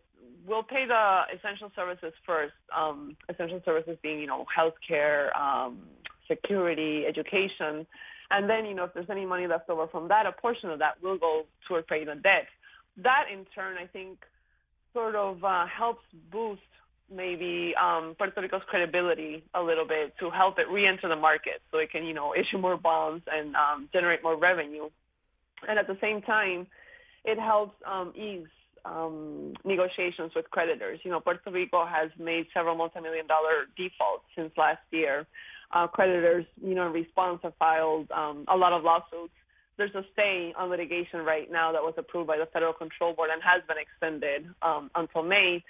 we'll 0.47 0.63
pay 0.63 0.87
the 0.87 1.23
essential 1.35 1.71
services 1.75 2.13
first. 2.27 2.55
Um, 2.77 3.17
essential 3.29 3.61
services 3.65 3.97
being, 4.03 4.21
you 4.21 4.27
know, 4.27 4.45
healthcare, 4.57 5.37
um, 5.37 5.81
security, 6.29 7.05
education. 7.07 7.87
And 8.31 8.51
then, 8.51 8.67
you 8.67 8.75
know, 8.75 8.85
if 8.85 8.95
there's 8.95 9.11
any 9.11 9.27
money 9.27 9.47
left 9.47 9.71
over 9.71 9.87
from 9.87 10.09
that, 10.09 10.27
a 10.27 10.33
portion 10.33 10.71
of 10.71 10.79
that 10.81 11.03
will 11.03 11.19
go 11.19 11.45
toward 11.69 11.87
paying 11.87 12.07
the 12.07 12.15
debt. 12.15 12.47
That, 13.03 13.25
in 13.33 13.45
turn, 13.55 13.77
I 13.77 13.87
think, 13.87 14.19
sort 14.93 15.15
of 15.15 15.45
uh, 15.45 15.67
helps 15.67 16.03
boost 16.33 16.63
maybe 17.15 17.73
um, 17.81 18.17
Puerto 18.19 18.41
Rico's 18.41 18.63
credibility 18.67 19.45
a 19.55 19.63
little 19.63 19.87
bit 19.87 20.15
to 20.19 20.31
help 20.31 20.59
it 20.59 20.69
re-enter 20.69 21.09
the 21.09 21.17
market, 21.17 21.63
so 21.71 21.79
it 21.79 21.91
can, 21.91 22.05
you 22.05 22.15
know, 22.15 22.35
issue 22.35 22.59
more 22.59 22.77
bonds 22.77 23.23
and 23.31 23.55
um, 23.55 23.89
generate 23.93 24.23
more 24.23 24.37
revenue. 24.37 24.89
And 25.69 25.79
at 25.79 25.87
the 25.87 25.97
same 26.01 26.21
time, 26.23 26.67
it 27.25 27.39
helps 27.39 27.77
um, 27.87 28.13
ease 28.17 28.49
um, 28.85 29.55
negotiations 29.65 30.33
with 30.35 30.51
creditors. 30.51 31.01
You 31.05 31.11
know, 31.11 31.21
Puerto 31.21 31.51
Rico 31.51 31.87
has 31.87 32.11
made 32.19 32.47
several 32.55 32.77
multi-million 32.77 33.27
dollar 33.27 33.67
defaults 33.77 34.25
since 34.37 34.51
last 34.57 34.83
year 34.91 35.27
uh, 35.73 35.87
creditors, 35.87 36.45
you 36.63 36.75
know, 36.75 36.87
in 36.87 36.93
response 36.93 37.41
have 37.43 37.55
filed 37.59 38.11
um, 38.11 38.45
a 38.49 38.57
lot 38.57 38.73
of 38.73 38.83
lawsuits. 38.85 39.33
There's 39.77 39.95
a 39.95 40.05
stay 40.13 40.55
on 40.57 40.71
litigation 40.71 41.21
right 41.21 41.51
now 41.51 41.73
that 41.73 41.83
was 41.83 41.95
approved 41.99 42.27
by 42.27 42.39
the 42.39 42.47
Federal 42.47 42.73
Control 42.73 43.13
Board 43.13 43.31
and 43.33 43.43
has 43.43 43.63
been 43.69 43.77
extended 43.79 44.49
um, 44.63 44.91
until 44.95 45.23
May. 45.23 45.63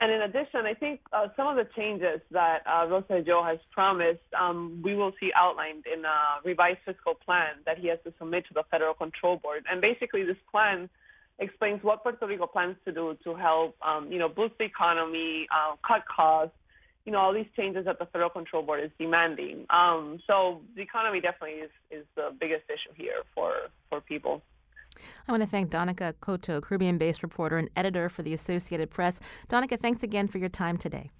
And 0.00 0.10
in 0.10 0.22
addition, 0.22 0.64
I 0.64 0.72
think 0.72 1.00
uh, 1.12 1.28
some 1.36 1.46
of 1.46 1.56
the 1.56 1.68
changes 1.76 2.22
that 2.30 2.60
uh, 2.66 2.86
Rosselló 2.86 3.46
has 3.46 3.58
promised, 3.70 4.24
um, 4.38 4.80
we 4.82 4.94
will 4.94 5.12
see 5.20 5.30
outlined 5.36 5.84
in 5.92 6.06
a 6.06 6.40
revised 6.42 6.78
fiscal 6.86 7.14
plan 7.14 7.56
that 7.66 7.76
he 7.76 7.88
has 7.88 7.98
to 8.04 8.14
submit 8.18 8.46
to 8.48 8.54
the 8.54 8.62
Federal 8.70 8.94
Control 8.94 9.36
Board. 9.36 9.64
And 9.70 9.82
basically, 9.82 10.24
this 10.24 10.38
plan 10.50 10.88
explains 11.38 11.82
what 11.82 12.02
Puerto 12.02 12.26
Rico 12.26 12.46
plans 12.46 12.76
to 12.86 12.92
do 12.92 13.16
to 13.24 13.34
help, 13.34 13.76
um, 13.82 14.10
you 14.10 14.18
know, 14.18 14.28
boost 14.28 14.54
the 14.58 14.64
economy, 14.64 15.46
uh, 15.54 15.76
cut 15.86 16.02
costs, 16.08 16.54
you 17.04 17.12
know, 17.12 17.18
all 17.18 17.32
these 17.32 17.46
changes 17.56 17.84
that 17.86 17.98
the 17.98 18.06
Federal 18.06 18.30
Control 18.30 18.62
Board 18.62 18.82
is 18.84 18.90
demanding. 18.98 19.66
Um, 19.70 20.20
so 20.26 20.60
the 20.76 20.82
economy 20.82 21.20
definitely 21.20 21.60
is, 21.60 21.70
is 21.90 22.04
the 22.14 22.30
biggest 22.38 22.64
issue 22.68 22.94
here 22.94 23.22
for, 23.34 23.52
for 23.88 24.00
people. 24.00 24.42
I 25.26 25.32
want 25.32 25.42
to 25.42 25.48
thank 25.48 25.70
Dánica 25.70 26.12
Coto, 26.20 26.62
Caribbean 26.62 26.98
based 26.98 27.22
reporter 27.22 27.56
and 27.56 27.70
editor 27.74 28.08
for 28.08 28.22
the 28.22 28.34
Associated 28.34 28.90
Press. 28.90 29.20
Dánica, 29.48 29.80
thanks 29.80 30.02
again 30.02 30.28
for 30.28 30.38
your 30.38 30.48
time 30.48 30.76
today. 30.76 31.10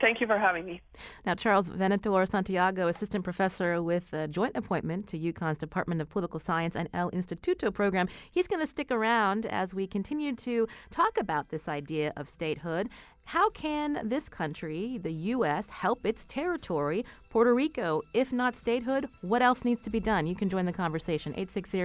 Thank 0.00 0.20
you 0.20 0.26
for 0.26 0.38
having 0.38 0.66
me. 0.66 0.82
Now, 1.24 1.34
Charles 1.34 1.68
Venator 1.68 2.26
Santiago, 2.26 2.88
assistant 2.88 3.24
professor 3.24 3.82
with 3.82 4.12
a 4.12 4.28
joint 4.28 4.56
appointment 4.56 5.06
to 5.08 5.18
UConn's 5.18 5.58
Department 5.58 6.00
of 6.00 6.10
Political 6.10 6.40
Science 6.40 6.76
and 6.76 6.88
El 6.92 7.10
Instituto 7.12 7.72
program, 7.72 8.08
he's 8.30 8.46
going 8.46 8.60
to 8.60 8.66
stick 8.66 8.90
around 8.90 9.46
as 9.46 9.74
we 9.74 9.86
continue 9.86 10.34
to 10.36 10.68
talk 10.90 11.18
about 11.18 11.48
this 11.48 11.68
idea 11.68 12.12
of 12.16 12.28
statehood 12.28 12.90
how 13.26 13.50
can 13.50 14.08
this 14.08 14.28
country, 14.28 14.98
the 15.02 15.10
U.S., 15.10 15.68
help 15.68 16.06
its 16.06 16.24
territory, 16.26 17.04
Puerto 17.28 17.52
Rico, 17.52 18.02
if 18.14 18.32
not 18.32 18.54
statehood? 18.54 19.08
What 19.20 19.42
else 19.42 19.64
needs 19.64 19.82
to 19.82 19.90
be 19.90 19.98
done? 19.98 20.28
You 20.28 20.36
can 20.36 20.48
join 20.48 20.64
the 20.64 20.72
conversation. 20.72 21.32
860 21.32 21.78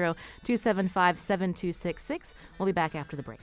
275 0.43 1.17
7266. 1.17 2.35
We'll 2.59 2.67
be 2.67 2.71
back 2.71 2.93
after 2.93 3.15
the 3.15 3.23
break. 3.23 3.39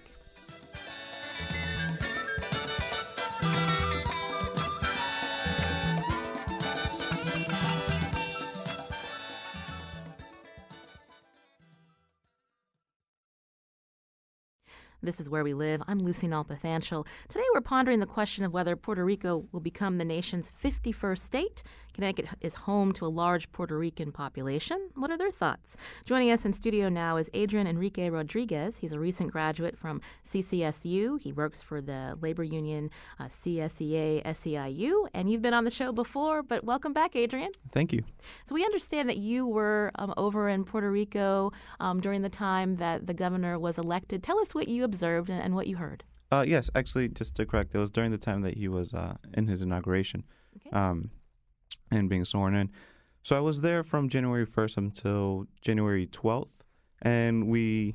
This 15.00 15.20
is 15.20 15.30
Where 15.30 15.44
We 15.44 15.54
Live. 15.54 15.80
I'm 15.86 16.00
Lucy 16.00 16.26
Nalpathanchel. 16.26 17.06
Today 17.28 17.44
we're 17.54 17.60
pondering 17.60 18.00
the 18.00 18.06
question 18.06 18.44
of 18.44 18.52
whether 18.52 18.74
Puerto 18.74 19.04
Rico 19.04 19.44
will 19.52 19.60
become 19.60 19.96
the 19.98 20.04
nation's 20.04 20.50
51st 20.60 21.18
state. 21.18 21.62
Connecticut 21.98 22.28
is 22.40 22.54
home 22.54 22.92
to 22.92 23.04
a 23.04 23.08
large 23.08 23.50
Puerto 23.50 23.76
Rican 23.76 24.12
population. 24.12 24.90
What 24.94 25.10
are 25.10 25.16
their 25.16 25.32
thoughts? 25.32 25.76
Joining 26.04 26.30
us 26.30 26.44
in 26.44 26.52
studio 26.52 26.88
now 26.88 27.16
is 27.16 27.28
Adrian 27.34 27.66
Enrique 27.66 28.08
Rodriguez. 28.08 28.76
He's 28.76 28.92
a 28.92 29.00
recent 29.00 29.32
graduate 29.32 29.76
from 29.76 30.00
CCSU. 30.24 31.20
He 31.20 31.32
works 31.32 31.60
for 31.60 31.80
the 31.80 32.16
labor 32.20 32.44
union 32.44 32.92
uh, 33.18 33.24
CSEA 33.24 34.24
SEIU, 34.24 35.08
and 35.12 35.28
you've 35.28 35.42
been 35.42 35.54
on 35.54 35.64
the 35.64 35.72
show 35.72 35.90
before, 35.90 36.44
but 36.44 36.62
welcome 36.62 36.92
back, 36.92 37.16
Adrian. 37.16 37.50
Thank 37.72 37.92
you. 37.92 38.04
So 38.46 38.54
we 38.54 38.64
understand 38.64 39.08
that 39.08 39.16
you 39.16 39.44
were 39.44 39.90
um, 39.96 40.14
over 40.16 40.48
in 40.48 40.62
Puerto 40.62 40.92
Rico 40.92 41.50
um, 41.80 42.00
during 42.00 42.22
the 42.22 42.28
time 42.28 42.76
that 42.76 43.08
the 43.08 43.14
governor 43.14 43.58
was 43.58 43.76
elected. 43.76 44.22
Tell 44.22 44.38
us 44.38 44.54
what 44.54 44.68
you 44.68 44.84
observed 44.84 45.30
and, 45.30 45.42
and 45.42 45.52
what 45.52 45.66
you 45.66 45.78
heard. 45.78 46.04
Uh, 46.30 46.44
yes, 46.46 46.70
actually, 46.76 47.08
just 47.08 47.34
to 47.34 47.44
correct, 47.44 47.74
it 47.74 47.78
was 47.78 47.90
during 47.90 48.12
the 48.12 48.18
time 48.18 48.42
that 48.42 48.56
he 48.56 48.68
was 48.68 48.94
uh, 48.94 49.16
in 49.34 49.48
his 49.48 49.62
inauguration. 49.62 50.22
Okay. 50.58 50.70
Um, 50.70 51.10
and 51.90 52.08
being 52.08 52.24
sworn 52.24 52.54
in. 52.54 52.70
So 53.22 53.36
I 53.36 53.40
was 53.40 53.60
there 53.60 53.82
from 53.82 54.08
January 54.08 54.46
1st 54.46 54.76
until 54.76 55.46
January 55.60 56.06
12th, 56.06 56.48
and 57.02 57.48
we 57.48 57.94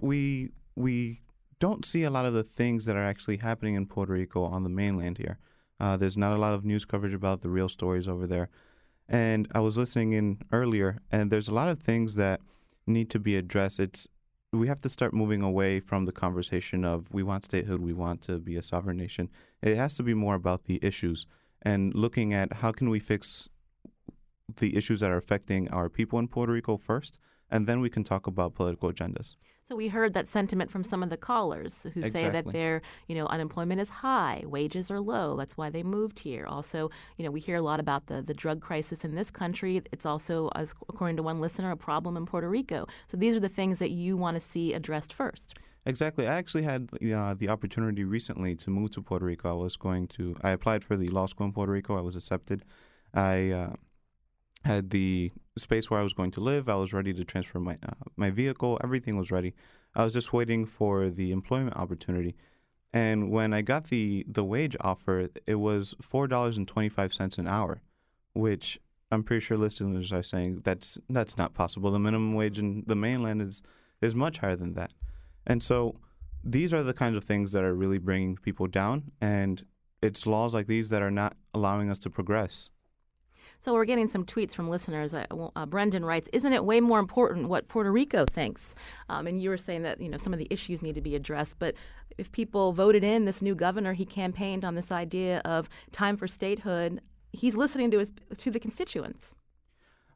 we 0.00 0.50
we 0.76 1.20
don't 1.58 1.84
see 1.84 2.02
a 2.02 2.10
lot 2.10 2.24
of 2.24 2.32
the 2.32 2.42
things 2.42 2.86
that 2.86 2.96
are 2.96 3.04
actually 3.04 3.36
happening 3.36 3.74
in 3.74 3.86
Puerto 3.86 4.12
Rico 4.12 4.44
on 4.44 4.62
the 4.62 4.68
mainland 4.68 5.18
here. 5.18 5.38
Uh, 5.78 5.96
there's 5.96 6.16
not 6.16 6.32
a 6.32 6.38
lot 6.38 6.54
of 6.54 6.64
news 6.64 6.84
coverage 6.84 7.14
about 7.14 7.42
the 7.42 7.48
real 7.48 7.68
stories 7.68 8.08
over 8.08 8.26
there. 8.26 8.48
And 9.08 9.48
I 9.54 9.60
was 9.60 9.76
listening 9.76 10.12
in 10.12 10.40
earlier, 10.52 11.00
and 11.10 11.30
there's 11.30 11.48
a 11.48 11.54
lot 11.54 11.68
of 11.68 11.78
things 11.78 12.14
that 12.14 12.40
need 12.86 13.10
to 13.10 13.18
be 13.18 13.36
addressed. 13.36 13.78
It's 13.78 14.08
we 14.52 14.68
have 14.68 14.80
to 14.80 14.90
start 14.90 15.14
moving 15.14 15.42
away 15.42 15.80
from 15.80 16.04
the 16.04 16.12
conversation 16.12 16.84
of 16.84 17.12
we 17.12 17.22
want 17.22 17.44
statehood, 17.44 17.80
we 17.80 17.92
want 17.92 18.20
to 18.22 18.38
be 18.38 18.56
a 18.56 18.62
sovereign 18.62 18.96
nation. 18.96 19.30
It 19.62 19.76
has 19.76 19.94
to 19.94 20.02
be 20.02 20.14
more 20.14 20.34
about 20.34 20.64
the 20.64 20.78
issues 20.82 21.26
and 21.62 21.94
looking 21.94 22.34
at 22.34 22.52
how 22.54 22.72
can 22.72 22.90
we 22.90 22.98
fix 22.98 23.48
the 24.56 24.76
issues 24.76 25.00
that 25.00 25.10
are 25.10 25.16
affecting 25.16 25.70
our 25.70 25.88
people 25.88 26.18
in 26.18 26.28
Puerto 26.28 26.52
Rico 26.52 26.76
first, 26.76 27.18
and 27.50 27.66
then 27.66 27.80
we 27.80 27.90
can 27.90 28.04
talk 28.04 28.26
about 28.26 28.54
political 28.54 28.92
agendas. 28.92 29.36
So 29.64 29.76
we 29.76 29.88
heard 29.88 30.12
that 30.14 30.26
sentiment 30.26 30.70
from 30.70 30.82
some 30.82 31.02
of 31.02 31.08
the 31.08 31.16
callers 31.16 31.82
who 31.82 32.00
exactly. 32.00 32.20
say 32.20 32.30
that 32.30 32.52
their, 32.52 32.82
you 33.06 33.14
know, 33.14 33.26
unemployment 33.26 33.80
is 33.80 33.88
high, 33.88 34.42
wages 34.44 34.90
are 34.90 35.00
low. 35.00 35.36
That's 35.36 35.56
why 35.56 35.70
they 35.70 35.84
moved 35.84 36.18
here. 36.18 36.46
Also, 36.46 36.90
you 37.16 37.24
know, 37.24 37.30
we 37.30 37.38
hear 37.38 37.56
a 37.56 37.62
lot 37.62 37.78
about 37.78 38.06
the 38.06 38.22
the 38.22 38.34
drug 38.34 38.60
crisis 38.60 39.04
in 39.04 39.14
this 39.14 39.30
country. 39.30 39.80
It's 39.92 40.04
also, 40.04 40.50
as 40.56 40.74
according 40.88 41.16
to 41.18 41.22
one 41.22 41.40
listener, 41.40 41.70
a 41.70 41.76
problem 41.76 42.16
in 42.16 42.26
Puerto 42.26 42.48
Rico. 42.48 42.86
So 43.06 43.16
these 43.16 43.36
are 43.36 43.40
the 43.40 43.48
things 43.48 43.78
that 43.78 43.90
you 43.90 44.16
want 44.16 44.34
to 44.34 44.40
see 44.40 44.74
addressed 44.74 45.12
first. 45.12 45.54
Exactly. 45.84 46.28
I 46.28 46.34
actually 46.34 46.62
had 46.62 46.90
uh, 46.92 47.34
the 47.34 47.48
opportunity 47.48 48.04
recently 48.04 48.54
to 48.56 48.70
move 48.70 48.92
to 48.92 49.02
Puerto 49.02 49.24
Rico. 49.24 49.50
I 49.50 49.54
was 49.54 49.76
going 49.76 50.06
to. 50.08 50.36
I 50.42 50.50
applied 50.50 50.84
for 50.84 50.96
the 50.96 51.08
law 51.08 51.26
school 51.26 51.46
in 51.46 51.52
Puerto 51.52 51.72
Rico. 51.72 51.96
I 51.96 52.00
was 52.00 52.14
accepted. 52.14 52.64
I 53.12 53.50
uh, 53.50 53.72
had 54.64 54.90
the 54.90 55.32
space 55.58 55.90
where 55.90 55.98
I 55.98 56.02
was 56.04 56.12
going 56.12 56.30
to 56.32 56.40
live. 56.40 56.68
I 56.68 56.76
was 56.76 56.92
ready 56.92 57.12
to 57.12 57.24
transfer 57.24 57.58
my 57.58 57.78
uh, 57.82 57.94
my 58.16 58.30
vehicle. 58.30 58.78
Everything 58.82 59.16
was 59.16 59.32
ready. 59.32 59.54
I 59.94 60.04
was 60.04 60.12
just 60.12 60.32
waiting 60.32 60.66
for 60.66 61.10
the 61.10 61.32
employment 61.32 61.76
opportunity. 61.76 62.36
And 62.92 63.30
when 63.30 63.52
I 63.52 63.62
got 63.62 63.84
the 63.84 64.24
the 64.28 64.44
wage 64.44 64.76
offer, 64.80 65.28
it 65.46 65.56
was 65.56 65.96
four 66.00 66.28
dollars 66.28 66.56
and 66.56 66.68
twenty 66.68 66.90
five 66.90 67.12
cents 67.12 67.38
an 67.38 67.48
hour, 67.48 67.82
which 68.34 68.78
I'm 69.10 69.24
pretty 69.24 69.40
sure 69.40 69.56
listeners 69.58 70.12
are 70.12 70.22
saying 70.22 70.60
that's 70.62 70.96
that's 71.08 71.36
not 71.36 71.54
possible. 71.54 71.90
The 71.90 71.98
minimum 71.98 72.34
wage 72.34 72.58
in 72.58 72.84
the 72.86 72.94
mainland 72.94 73.42
is 73.42 73.62
is 74.00 74.14
much 74.14 74.38
higher 74.38 74.56
than 74.56 74.74
that. 74.74 74.92
And 75.46 75.62
so 75.62 75.96
these 76.44 76.72
are 76.72 76.82
the 76.82 76.94
kinds 76.94 77.16
of 77.16 77.24
things 77.24 77.52
that 77.52 77.64
are 77.64 77.74
really 77.74 77.98
bringing 77.98 78.36
people 78.36 78.66
down. 78.66 79.12
And 79.20 79.64
it's 80.02 80.26
laws 80.26 80.54
like 80.54 80.66
these 80.66 80.88
that 80.90 81.02
are 81.02 81.10
not 81.10 81.36
allowing 81.54 81.90
us 81.90 81.98
to 82.00 82.10
progress. 82.10 82.70
So 83.60 83.72
we're 83.72 83.84
getting 83.84 84.08
some 84.08 84.24
tweets 84.24 84.54
from 84.54 84.68
listeners. 84.68 85.14
Uh, 85.14 85.24
uh, 85.54 85.66
Brendan 85.66 86.04
writes, 86.04 86.28
"Isn't 86.32 86.52
it 86.52 86.64
way 86.64 86.80
more 86.80 86.98
important 86.98 87.48
what 87.48 87.68
Puerto 87.68 87.92
Rico 87.92 88.24
thinks?" 88.24 88.74
Um, 89.08 89.28
and 89.28 89.40
you 89.40 89.50
were 89.50 89.56
saying 89.56 89.82
that 89.82 90.00
you 90.00 90.08
know 90.08 90.16
some 90.16 90.32
of 90.32 90.40
the 90.40 90.48
issues 90.50 90.82
need 90.82 90.96
to 90.96 91.00
be 91.00 91.14
addressed, 91.14 91.60
but 91.60 91.76
if 92.18 92.32
people 92.32 92.72
voted 92.72 93.04
in 93.04 93.24
this 93.24 93.40
new 93.40 93.54
governor, 93.54 93.92
he 93.92 94.04
campaigned 94.04 94.64
on 94.64 94.74
this 94.74 94.90
idea 94.90 95.40
of 95.44 95.68
time 95.92 96.16
for 96.16 96.26
statehood. 96.26 97.00
He's 97.32 97.54
listening 97.54 97.92
to 97.92 98.00
his 98.00 98.12
to 98.38 98.50
the 98.50 98.58
constituents. 98.58 99.32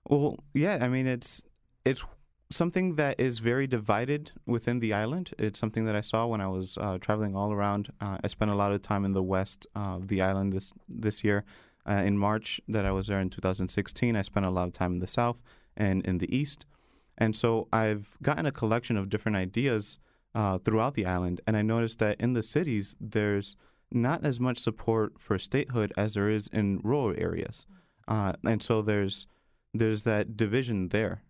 Well, 0.08 0.40
yeah, 0.52 0.78
I 0.80 0.88
mean 0.88 1.06
it's 1.06 1.44
it's 1.84 2.04
something 2.50 2.94
that 2.94 3.18
is 3.18 3.38
very 3.40 3.66
divided 3.66 4.32
within 4.46 4.78
the 4.78 4.92
island. 4.92 5.32
It's 5.38 5.58
something 5.58 5.84
that 5.86 5.96
I 5.96 6.00
saw 6.00 6.26
when 6.26 6.40
I 6.40 6.48
was 6.48 6.78
uh, 6.78 6.98
traveling 6.98 7.34
all 7.34 7.52
around. 7.52 7.90
Uh, 8.00 8.18
I 8.22 8.28
spent 8.28 8.50
a 8.50 8.54
lot 8.54 8.72
of 8.72 8.82
time 8.82 9.04
in 9.04 9.12
the 9.12 9.22
west 9.22 9.66
of 9.74 10.08
the 10.08 10.22
island 10.22 10.52
this 10.52 10.72
this 10.88 11.24
year, 11.24 11.44
uh, 11.88 12.02
in 12.04 12.18
March 12.18 12.60
that 12.68 12.84
I 12.84 12.90
was 12.90 13.06
there 13.06 13.20
in 13.20 13.30
2016, 13.30 14.16
I 14.16 14.22
spent 14.22 14.44
a 14.44 14.50
lot 14.50 14.66
of 14.66 14.72
time 14.72 14.94
in 14.94 14.98
the 14.98 15.06
South 15.06 15.40
and 15.76 16.04
in 16.04 16.18
the 16.18 16.34
East. 16.36 16.66
And 17.16 17.36
so 17.36 17.68
I've 17.72 18.16
gotten 18.22 18.44
a 18.44 18.52
collection 18.52 18.96
of 18.96 19.08
different 19.08 19.36
ideas 19.36 19.98
uh, 20.34 20.58
throughout 20.58 20.94
the 20.94 21.06
island. 21.06 21.40
And 21.46 21.56
I 21.56 21.62
noticed 21.62 21.98
that 22.00 22.20
in 22.20 22.32
the 22.32 22.42
cities, 22.42 22.96
there's 23.00 23.56
not 23.90 24.24
as 24.24 24.40
much 24.40 24.58
support 24.58 25.20
for 25.20 25.38
statehood 25.38 25.92
as 25.96 26.14
there 26.14 26.28
is 26.28 26.48
in 26.48 26.80
rural 26.82 27.14
areas. 27.16 27.66
Uh, 28.08 28.32
and 28.44 28.62
so 28.62 28.82
there's 28.82 29.26
there's 29.72 30.02
that 30.04 30.36
division 30.36 30.88
there. 30.88 31.22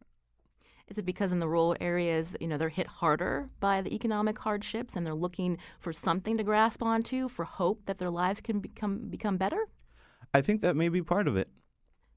Is 0.89 0.99
it 0.99 1.05
because 1.05 1.33
in 1.33 1.41
the 1.41 1.49
rural 1.49 1.75
areas, 1.81 2.37
you 2.41 2.47
know, 2.47 2.57
they're 2.57 2.69
hit 2.69 2.87
harder 2.87 3.51
by 3.59 3.83
the 3.83 3.93
economic 3.93 4.39
hardships 4.39 4.95
and 4.95 5.05
they're 5.05 5.17
looking 5.17 5.59
for 5.81 5.93
something 5.93 6.39
to 6.39 6.45
grasp 6.45 6.81
onto, 6.81 7.29
for 7.29 7.45
hope 7.45 7.87
that 7.87 7.99
their 7.99 8.11
lives 8.11 8.41
can 8.41 8.61
become 8.61 9.09
become 9.09 9.37
better? 9.37 9.67
I 10.33 10.43
think 10.43 10.61
that 10.61 10.77
may 10.77 10.89
be 10.89 11.03
part 11.03 11.27
of 11.27 11.37
it. 11.37 11.49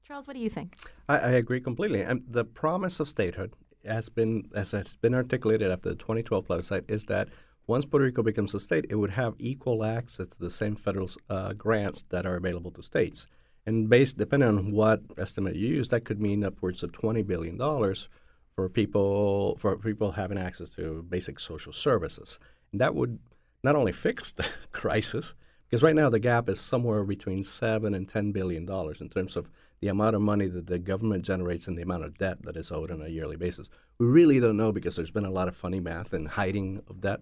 Charles, 0.06 0.28
what 0.28 0.34
do 0.34 0.40
you 0.40 0.50
think? 0.50 0.76
I, 1.08 1.18
I 1.18 1.30
agree 1.30 1.60
completely. 1.60 2.02
And 2.02 2.22
the 2.28 2.44
promise 2.44 3.00
of 3.00 3.08
statehood 3.08 3.54
has 3.84 4.08
been, 4.08 4.48
as 4.54 4.70
has 4.70 4.96
been 4.96 5.14
articulated 5.14 5.72
after 5.72 5.88
the 5.88 5.96
2012 5.96 6.46
plebiscite, 6.46 6.84
is 6.88 7.04
that 7.06 7.28
once 7.66 7.84
Puerto 7.84 8.04
Rico 8.04 8.22
becomes 8.22 8.54
a 8.54 8.60
state, 8.60 8.86
it 8.88 8.94
would 8.94 9.10
have 9.10 9.34
equal 9.38 9.84
access 9.84 10.28
to 10.28 10.38
the 10.38 10.50
same 10.50 10.76
federal 10.76 11.10
uh, 11.28 11.54
grants 11.54 12.02
that 12.10 12.24
are 12.24 12.36
available 12.36 12.70
to 12.72 12.82
states. 12.84 13.26
And 13.66 13.88
based, 13.88 14.16
depending 14.16 14.48
on 14.48 14.70
what 14.70 15.02
estimate 15.18 15.56
you 15.56 15.68
use, 15.68 15.88
that 15.88 16.04
could 16.04 16.22
mean 16.22 16.44
upwards 16.44 16.84
of 16.84 16.92
twenty 16.92 17.22
billion 17.22 17.56
dollars 17.56 18.08
for 18.54 18.68
people 18.68 19.56
for 19.58 19.76
people 19.76 20.10
having 20.10 20.38
access 20.38 20.70
to 20.70 21.04
basic 21.08 21.40
social 21.40 21.72
services. 21.72 22.38
And 22.72 22.80
that 22.80 22.94
would 22.94 23.18
not 23.62 23.76
only 23.76 23.92
fix 23.92 24.32
the 24.32 24.46
crisis, 24.72 25.34
because 25.68 25.82
right 25.82 25.94
now 25.94 26.08
the 26.08 26.18
gap 26.18 26.48
is 26.48 26.60
somewhere 26.60 27.04
between 27.04 27.42
seven 27.42 27.94
and 27.94 28.08
ten 28.08 28.32
billion 28.32 28.66
dollars 28.66 29.00
in 29.00 29.08
terms 29.08 29.36
of 29.36 29.48
the 29.80 29.88
amount 29.88 30.14
of 30.14 30.22
money 30.22 30.46
that 30.46 30.66
the 30.66 30.78
government 30.78 31.24
generates 31.24 31.66
and 31.66 31.76
the 31.76 31.82
amount 31.82 32.04
of 32.04 32.18
debt 32.18 32.42
that 32.42 32.56
is 32.56 32.70
owed 32.70 32.90
on 32.90 33.02
a 33.02 33.08
yearly 33.08 33.36
basis. 33.36 33.70
We 33.98 34.06
really 34.06 34.38
don't 34.38 34.56
know 34.56 34.72
because 34.72 34.96
there's 34.96 35.10
been 35.10 35.24
a 35.24 35.30
lot 35.30 35.48
of 35.48 35.56
funny 35.56 35.80
math 35.80 36.12
and 36.12 36.28
hiding 36.28 36.82
of 36.88 37.00
debt 37.00 37.20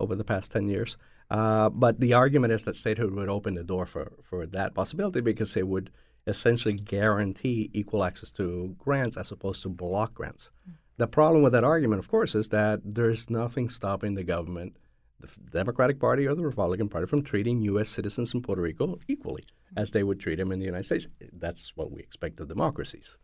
over 0.00 0.16
the 0.16 0.24
past 0.24 0.50
10 0.50 0.68
years. 0.68 0.96
Uh, 1.30 1.70
but 1.70 2.00
the 2.00 2.14
argument 2.14 2.52
is 2.52 2.64
that 2.64 2.74
statehood 2.74 3.14
would 3.14 3.28
open 3.28 3.54
the 3.54 3.62
door 3.62 3.86
for, 3.86 4.12
for 4.24 4.46
that 4.46 4.74
possibility 4.74 5.20
because 5.20 5.56
it 5.56 5.68
would 5.68 5.90
essentially 6.30 6.74
guarantee 6.74 7.70
equal 7.72 8.04
access 8.04 8.30
to 8.32 8.74
grants 8.78 9.16
as 9.16 9.30
opposed 9.30 9.62
to 9.62 9.68
block 9.68 10.14
grants. 10.14 10.50
Mm-hmm. 10.62 10.76
The 10.96 11.06
problem 11.06 11.42
with 11.42 11.52
that 11.52 11.64
argument, 11.64 11.98
of 11.98 12.08
course, 12.08 12.34
is 12.34 12.48
that 12.50 12.80
there's 12.84 13.28
nothing 13.28 13.68
stopping 13.68 14.14
the 14.14 14.24
government– 14.24 14.76
the 15.20 15.28
Democratic 15.50 15.98
Party 16.00 16.26
or 16.26 16.34
the 16.34 16.44
Republican 16.44 16.88
Party 16.88 17.06
from 17.06 17.22
treating 17.22 17.60
U.S. 17.62 17.88
citizens 17.88 18.34
in 18.34 18.42
Puerto 18.42 18.62
Rico 18.62 18.98
equally 19.08 19.44
as 19.76 19.90
they 19.90 20.02
would 20.02 20.18
treat 20.18 20.36
them 20.36 20.52
in 20.52 20.58
the 20.58 20.64
United 20.64 20.84
States. 20.84 21.06
That's 21.32 21.76
what 21.76 21.92
we 21.92 22.00
expect 22.00 22.40
of 22.40 22.48
democracies. 22.48 23.18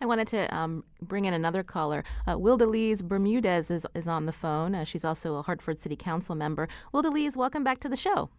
I 0.00 0.06
wanted 0.06 0.26
to 0.28 0.54
um, 0.54 0.84
bring 1.00 1.26
in 1.26 1.34
another 1.34 1.62
caller. 1.62 2.02
Uh, 2.26 2.34
Wildaliz 2.34 3.04
Bermudez 3.04 3.70
is, 3.70 3.86
is 3.94 4.08
on 4.08 4.26
the 4.26 4.32
phone. 4.32 4.74
Uh, 4.74 4.84
she's 4.84 5.04
also 5.04 5.36
a 5.36 5.42
Hartford 5.42 5.78
City 5.78 5.94
Council 5.94 6.34
member. 6.34 6.68
Wildaliz, 6.92 7.36
welcome 7.36 7.62
back 7.62 7.78
to 7.80 7.88
the 7.88 7.96
show. 7.96 8.30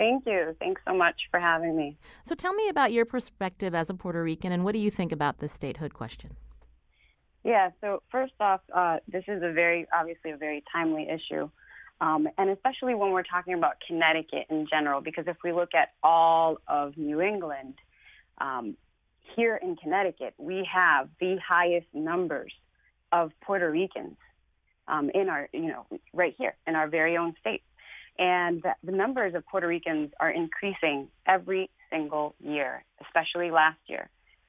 Thank 0.00 0.24
you. 0.24 0.56
Thanks 0.58 0.80
so 0.88 0.94
much 0.94 1.14
for 1.30 1.38
having 1.38 1.76
me. 1.76 1.98
So 2.24 2.34
tell 2.34 2.54
me 2.54 2.70
about 2.70 2.90
your 2.90 3.04
perspective 3.04 3.74
as 3.74 3.90
a 3.90 3.94
Puerto 3.94 4.22
Rican 4.22 4.50
and 4.50 4.64
what 4.64 4.72
do 4.72 4.78
you 4.78 4.90
think 4.90 5.12
about 5.12 5.40
the 5.40 5.46
statehood 5.46 5.92
question? 5.92 6.36
Yeah, 7.44 7.68
so 7.82 8.02
first 8.10 8.32
off, 8.40 8.62
uh, 8.74 8.96
this 9.06 9.24
is 9.28 9.42
a 9.42 9.52
very, 9.52 9.86
obviously, 9.94 10.30
a 10.30 10.38
very 10.38 10.64
timely 10.72 11.06
issue. 11.06 11.50
Um, 12.00 12.28
and 12.38 12.48
especially 12.48 12.94
when 12.94 13.10
we're 13.10 13.24
talking 13.24 13.52
about 13.52 13.74
Connecticut 13.86 14.46
in 14.48 14.66
general, 14.70 15.02
because 15.02 15.24
if 15.26 15.36
we 15.44 15.52
look 15.52 15.74
at 15.74 15.90
all 16.02 16.56
of 16.66 16.96
New 16.96 17.20
England, 17.20 17.74
um, 18.38 18.78
here 19.36 19.56
in 19.62 19.76
Connecticut, 19.76 20.32
we 20.38 20.66
have 20.72 21.10
the 21.20 21.36
highest 21.46 21.88
numbers 21.92 22.54
of 23.12 23.32
Puerto 23.42 23.70
Ricans 23.70 24.16
um, 24.88 25.10
in 25.14 25.28
our, 25.28 25.50
you 25.52 25.68
know, 25.68 25.86
right 26.14 26.34
here 26.38 26.54
in 26.66 26.74
our 26.74 26.88
very 26.88 27.18
own 27.18 27.34
state. 27.38 27.62
And 28.20 28.62
the, 28.84 28.92
numbers 28.92 29.34
of 29.34 29.44
Puerto 29.46 29.66
Ricans 29.66 30.12
are 30.20 30.30
increasing 30.30 31.08
every 31.26 31.70
single 31.90 32.36
year, 32.38 32.84
especially 33.04 33.50
last 33.50 33.80
year. 33.86 34.08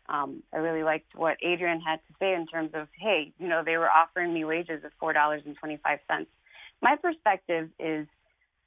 Um, 0.09 0.43
I 0.53 0.57
really 0.57 0.83
liked 0.83 1.15
what 1.15 1.37
Adrian 1.41 1.79
had 1.79 1.95
to 1.95 2.13
say 2.19 2.35
in 2.35 2.45
terms 2.45 2.71
of, 2.73 2.89
hey, 2.99 3.31
you 3.39 3.47
know, 3.47 3.63
they 3.65 3.77
were 3.77 3.89
offering 3.89 4.33
me 4.33 4.43
wages 4.43 4.83
of 4.83 4.91
$4.25 5.01 6.25
my 6.81 6.95
perspective 6.95 7.69
is 7.79 8.07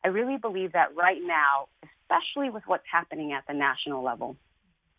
I 0.05 0.09
really 0.09 0.37
believe 0.37 0.73
that 0.73 0.95
right 0.95 1.21
now, 1.23 1.69
especially 1.83 2.51
with 2.51 2.63
what's 2.67 2.85
happening 2.91 3.33
at 3.33 3.45
the 3.49 3.55
national 3.55 4.03
level 4.05 4.37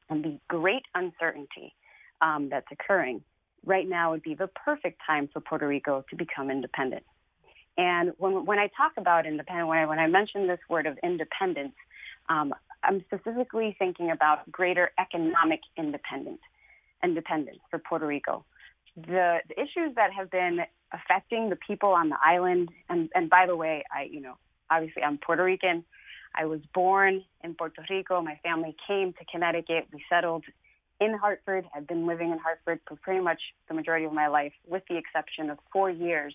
and 0.09 0.23
the 0.23 0.39
great 0.47 0.83
uncertainty 0.93 1.73
um, 2.21 2.49
that's 2.49 2.67
occurring, 2.71 3.23
right 3.65 3.87
now 3.87 4.11
would 4.11 4.23
be 4.23 4.35
the 4.35 4.47
perfect 4.47 5.01
time 5.05 5.29
for 5.31 5.39
Puerto 5.39 5.67
Rico 5.67 6.03
to 6.09 6.15
become 6.15 6.51
independent. 6.51 7.03
And 7.77 8.13
when, 8.17 8.45
when 8.45 8.59
I 8.59 8.69
talk 8.75 8.93
about 8.97 9.25
independent, 9.25 9.67
when 9.67 9.77
I, 9.79 9.85
when 9.85 9.99
I 9.99 10.07
mention 10.07 10.47
this 10.47 10.59
word 10.69 10.85
of 10.85 10.97
independence, 11.03 11.73
um, 12.29 12.53
I'm 12.83 13.03
specifically 13.05 13.75
thinking 13.77 14.11
about 14.11 14.49
greater 14.51 14.91
economic 14.99 15.61
independence, 15.77 16.41
independence 17.03 17.59
for 17.69 17.79
Puerto 17.79 18.07
Rico. 18.07 18.45
The, 18.95 19.39
the 19.49 19.59
issues 19.59 19.95
that 19.95 20.13
have 20.13 20.31
been 20.31 20.59
affecting 20.93 21.49
the 21.49 21.57
people 21.57 21.89
on 21.89 22.09
the 22.09 22.17
island. 22.23 22.69
And, 22.89 23.09
and 23.13 23.29
by 23.29 23.45
the 23.45 23.55
way, 23.55 23.83
I, 23.93 24.03
you 24.03 24.21
know, 24.21 24.35
obviously 24.69 25.03
I'm 25.03 25.17
Puerto 25.17 25.43
Rican. 25.43 25.83
I 26.33 26.45
was 26.45 26.59
born 26.73 27.23
in 27.43 27.55
Puerto 27.55 27.83
Rico. 27.89 28.21
My 28.21 28.39
family 28.43 28.75
came 28.87 29.13
to 29.13 29.25
Connecticut. 29.31 29.87
We 29.93 30.03
settled 30.09 30.43
in 30.99 31.17
Hartford. 31.17 31.65
I've 31.75 31.87
been 31.87 32.07
living 32.07 32.31
in 32.31 32.39
Hartford 32.39 32.79
for 32.87 32.95
pretty 32.95 33.21
much 33.21 33.39
the 33.67 33.73
majority 33.73 34.05
of 34.05 34.13
my 34.13 34.27
life, 34.27 34.53
with 34.67 34.83
the 34.89 34.97
exception 34.97 35.49
of 35.49 35.57
four 35.71 35.89
years 35.89 36.33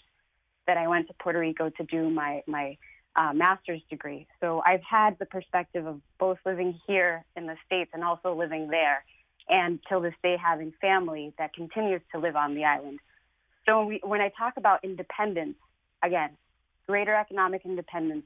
that 0.67 0.77
I 0.77 0.89
went 0.89 1.09
to 1.09 1.15
Puerto 1.15 1.41
Rico 1.41 1.71
to 1.71 1.85
do 1.85 2.11
my 2.11 2.43
my 2.47 2.77
uh, 3.17 3.33
master's 3.33 3.83
degree. 3.91 4.27
So 4.41 4.63
I've 4.65 4.83
had 4.89 5.19
the 5.19 5.27
perspective 5.27 5.87
of 5.87 6.01
both 6.19 6.39
living 6.47 6.79
here 6.87 7.25
in 7.37 7.47
the 7.47 7.57
states 7.67 7.91
and 7.93 8.05
also 8.05 8.35
living 8.35 8.69
there, 8.69 9.05
and 9.49 9.81
till 9.89 10.01
this 10.01 10.15
day 10.23 10.37
having 10.37 10.73
family 10.81 11.33
that 11.39 11.53
continues 11.55 12.03
to 12.13 12.21
live 12.21 12.37
on 12.37 12.55
the 12.55 12.65
island. 12.65 13.01
So 13.67 13.81
when, 13.81 13.89
we, 13.89 14.01
when 14.03 14.21
I 14.21 14.31
talk 14.39 14.55
about 14.57 14.85
independence, 14.85 15.57
again, 16.03 16.31
greater 16.87 17.15
economic 17.15 17.63
independence, 17.65 18.25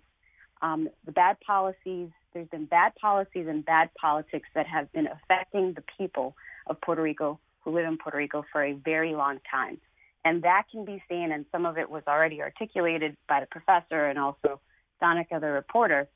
um, 0.62 0.88
the 1.04 1.12
bad 1.12 1.36
policies, 1.40 2.10
there's 2.32 2.48
been 2.48 2.66
bad 2.66 2.94
policies 2.96 3.46
and 3.48 3.64
bad 3.64 3.90
politics 4.00 4.48
that 4.54 4.66
have 4.66 4.92
been 4.92 5.06
affecting 5.06 5.72
the 5.72 5.84
people 5.98 6.36
of 6.66 6.80
Puerto 6.80 7.02
Rico 7.02 7.38
who 7.60 7.74
live 7.74 7.86
in 7.86 7.96
Puerto 7.96 8.18
Rico 8.18 8.44
for 8.52 8.64
a 8.64 8.72
very 8.72 9.14
long 9.14 9.38
time. 9.50 9.78
And 10.24 10.42
that 10.42 10.64
can 10.70 10.84
be 10.84 11.02
seen, 11.08 11.32
and 11.32 11.44
some 11.52 11.66
of 11.66 11.76
it 11.76 11.90
was 11.90 12.02
already 12.08 12.40
articulated 12.40 13.16
by 13.28 13.40
the 13.40 13.46
professor 13.46 14.06
and 14.06 14.18
also 14.18 14.60
Dánica, 15.02 15.40
the 15.40 15.48
reporter. 15.48 16.08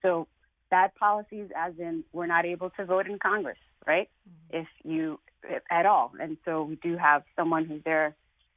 So, 0.00 0.28
bad 0.70 0.94
policies, 0.94 1.48
as 1.56 1.74
in 1.78 2.04
we're 2.12 2.26
not 2.26 2.46
able 2.46 2.70
to 2.70 2.84
vote 2.84 3.06
in 3.06 3.18
Congress, 3.18 3.58
right? 3.86 4.08
Mm-hmm. 4.28 4.62
If 4.62 4.68
you, 4.84 5.20
if, 5.44 5.62
at 5.70 5.84
all. 5.84 6.12
And 6.20 6.38
so 6.44 6.62
we 6.62 6.76
do 6.76 6.96
have 6.96 7.22
someone 7.36 7.66
who's 7.66 7.82
there 7.84 8.14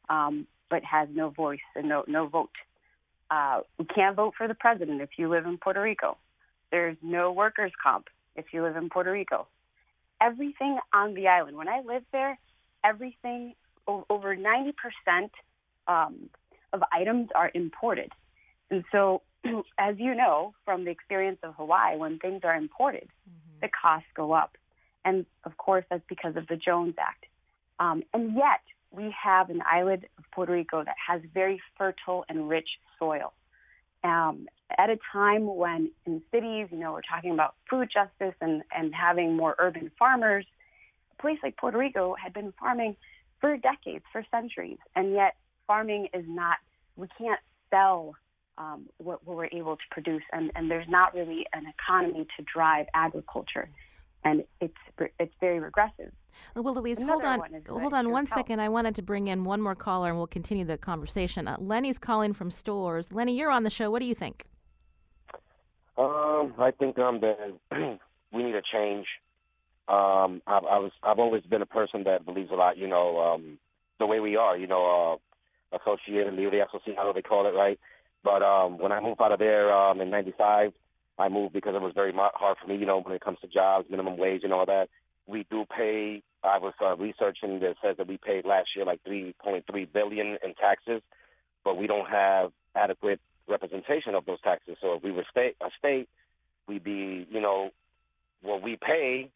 um, 0.10 0.48
but 0.70 0.84
has 0.84 1.10
no 1.14 1.30
voice 1.30 1.60
and 1.76 1.88
no 1.90 2.04
no 2.08 2.28
vote. 2.28 2.52
Uh, 3.30 3.62
we 3.78 3.86
can't 3.86 4.16
vote 4.16 4.34
for 4.38 4.48
the 4.48 4.54
president 4.54 5.02
if 5.02 5.12
you 5.18 5.30
live 5.30 5.46
in 5.46 5.58
Puerto 5.58 5.82
Rico. 5.82 6.18
There's 6.72 6.98
no 7.02 7.32
workers' 7.32 7.72
comp 7.82 8.08
if 8.36 8.46
you 8.52 8.64
live 8.64 8.76
in 8.76 8.90
Puerto 8.90 9.12
Rico. 9.12 9.48
Everything 10.22 10.80
on 10.94 11.14
the 11.14 11.28
island. 11.28 11.58
When 11.58 11.68
I 11.68 11.82
lived 11.82 12.06
there, 12.12 12.38
everything 12.84 13.54
over 13.88 14.36
90% 14.36 14.74
um, 15.88 16.30
of 16.74 16.82
items 16.92 17.30
are 17.36 17.52
imported. 17.54 18.12
And 18.70 18.84
so, 18.92 19.22
as 19.78 19.96
you 19.98 20.16
know 20.16 20.54
from 20.66 20.86
the 20.86 20.92
experience 20.92 21.40
of 21.44 21.56
Hawaii, 21.56 21.98
when 21.98 22.20
things 22.20 22.42
are 22.44 22.56
imported, 22.56 23.10
mm-hmm. 23.30 23.60
the 23.62 23.70
costs 23.70 24.08
go 24.16 24.32
up. 24.32 24.58
And 25.04 25.26
of 25.44 25.58
course, 25.58 25.84
that's 25.90 26.04
because 26.08 26.36
of 26.36 26.48
the 26.48 26.56
Jones 26.56 26.96
Act. 27.00 27.26
Um, 27.80 28.04
and 28.14 28.36
yet, 28.36 28.62
we 28.92 29.14
have 29.24 29.50
an 29.50 29.62
island 29.70 30.06
of 30.18 30.26
Puerto 30.32 30.52
Rico 30.52 30.84
that 30.84 30.96
has 31.08 31.22
very 31.34 31.62
fertile 31.78 32.26
and 32.30 32.48
rich 32.50 32.68
soil. 33.00 33.34
Um, 34.04 34.48
at 34.78 34.90
a 34.90 34.98
time 35.12 35.56
when 35.56 35.92
in 36.06 36.22
cities, 36.32 36.68
you 36.72 36.78
know, 36.78 36.94
we're 36.94 37.02
talking 37.02 37.32
about 37.32 37.56
food 37.70 37.90
justice 37.92 38.36
and, 38.42 38.64
and 38.76 38.94
having 38.94 39.36
more 39.36 39.56
urban 39.60 39.92
farmers 39.98 40.46
a 41.12 41.22
place 41.22 41.40
like 41.44 41.58
Puerto 41.58 41.78
Rico 41.78 42.16
had 42.22 42.34
been 42.34 42.54
farming 42.60 42.96
for 43.42 43.58
decades, 43.58 44.06
for 44.12 44.24
centuries, 44.32 44.78
and 44.96 45.14
yet 45.14 45.36
farming 45.68 46.08
is 46.14 46.24
not. 46.28 46.58
We 46.96 47.08
can't 47.18 47.40
sell 47.70 48.16
um, 48.58 48.88
what, 48.98 49.26
what, 49.26 49.36
we're 49.38 49.46
able 49.52 49.76
to 49.76 49.84
produce, 49.90 50.22
and, 50.32 50.52
and 50.56 50.70
there's 50.70 50.88
not 50.88 51.14
really 51.14 51.46
an 51.54 51.66
economy 51.68 52.28
to 52.38 52.46
drive 52.54 52.86
agriculture, 52.94 53.70
and 54.24 54.44
it's 54.62 54.74
it's 55.20 55.34
very 55.40 55.60
regressive. 55.60 56.12
Well, 56.56 56.78
Elise, 56.78 57.02
hold 57.02 57.26
on, 57.26 57.42
hold 57.68 57.94
on 57.94 58.12
one 58.12 58.28
second. 58.28 58.62
I 58.62 58.70
wanted 58.70 58.96
to 58.96 59.02
bring 59.02 59.28
in 59.28 59.44
one 59.44 59.62
more 59.62 59.76
caller, 59.76 60.10
and 60.10 60.18
we'll 60.18 60.28
continue 60.28 60.64
the 60.64 60.78
conversation. 60.78 61.48
Uh, 61.48 61.58
Lenny's 61.60 61.98
calling 61.98 62.34
from 62.34 62.52
Storrs. 62.52 63.12
Lenny, 63.12 63.38
you're 63.38 63.52
on 63.52 63.64
the 63.64 63.70
show. 63.70 63.92
What 63.92 64.00
do 64.00 64.06
you 64.06 64.16
think? 64.16 64.46
Um, 65.98 66.54
I 66.58 66.72
think 66.78 66.98
um 67.00 67.20
that 67.22 67.38
we 68.32 68.44
need 68.44 68.56
a 68.56 68.62
change. 68.62 69.08
Um, 69.88 70.42
I, 70.48 70.58
I 70.58 70.80
was 70.80 70.92
I've 71.04 71.20
always 71.20 71.44
been 71.44 71.62
a 71.62 71.66
person 71.68 72.04
that 72.06 72.26
believes 72.26 72.52
a 72.52 72.56
lot. 72.56 72.78
You 72.78 72.88
know, 72.88 73.20
um, 73.20 73.58
the 74.00 74.06
way 74.06 74.20
we 74.20 74.36
are. 74.36 74.58
You 74.58 74.68
know, 74.68 75.20
uh, 75.74 75.78
associated, 75.78 76.34
libre 76.34 76.66
asociado, 76.66 77.14
they 77.14 77.22
call 77.22 77.48
it, 77.48 77.52
right? 77.52 77.80
But 78.24 78.44
um, 78.44 78.78
when 78.78 78.92
I 78.92 79.00
moved 79.00 79.22
out 79.22 79.32
of 79.32 79.40
there 79.40 79.74
um, 79.74 80.00
in 80.02 80.10
'95, 80.10 80.74
I 81.18 81.30
moved 81.30 81.54
because 81.54 81.76
it 81.76 81.82
was 81.82 81.94
very 81.94 82.14
hard 82.14 82.58
for 82.62 82.68
me. 82.68 82.78
You 82.78 82.86
know, 82.86 83.02
when 83.02 83.16
it 83.16 83.22
comes 83.22 83.40
to 83.42 83.48
jobs, 83.48 83.90
minimum 83.90 84.18
wage, 84.18 84.42
and 84.44 84.54
all 84.54 84.66
that. 84.66 84.90
We 85.28 85.46
do 85.50 85.66
pay. 85.66 86.24
I 86.44 86.58
was 86.58 86.74
uh, 86.82 86.96
researching 86.98 87.60
that 87.60 87.76
says 87.84 87.98
that 87.98 88.08
we 88.08 88.18
paid 88.18 88.46
last 88.46 88.70
year 88.76 88.86
like 88.86 89.02
3.3 89.08 89.64
billion 89.94 90.38
in 90.44 90.56
taxes, 90.60 91.02
but 91.64 91.78
we 91.78 91.86
don't 91.86 92.10
have 92.10 92.52
adequate 92.76 93.20
representation 93.48 94.16
of 94.16 94.26
those 94.26 94.42
taxes. 94.42 94.78
So 94.82 94.96
if 94.96 95.04
we 95.04 95.12
were 95.12 95.26
state 95.30 95.56
a 95.62 95.70
state, 95.78 96.10
we'd 96.68 96.84
be, 96.84 97.28
you 97.30 97.40
know, 97.40 97.70
what 98.42 98.64
we 98.64 98.78
pay, 98.78 99.30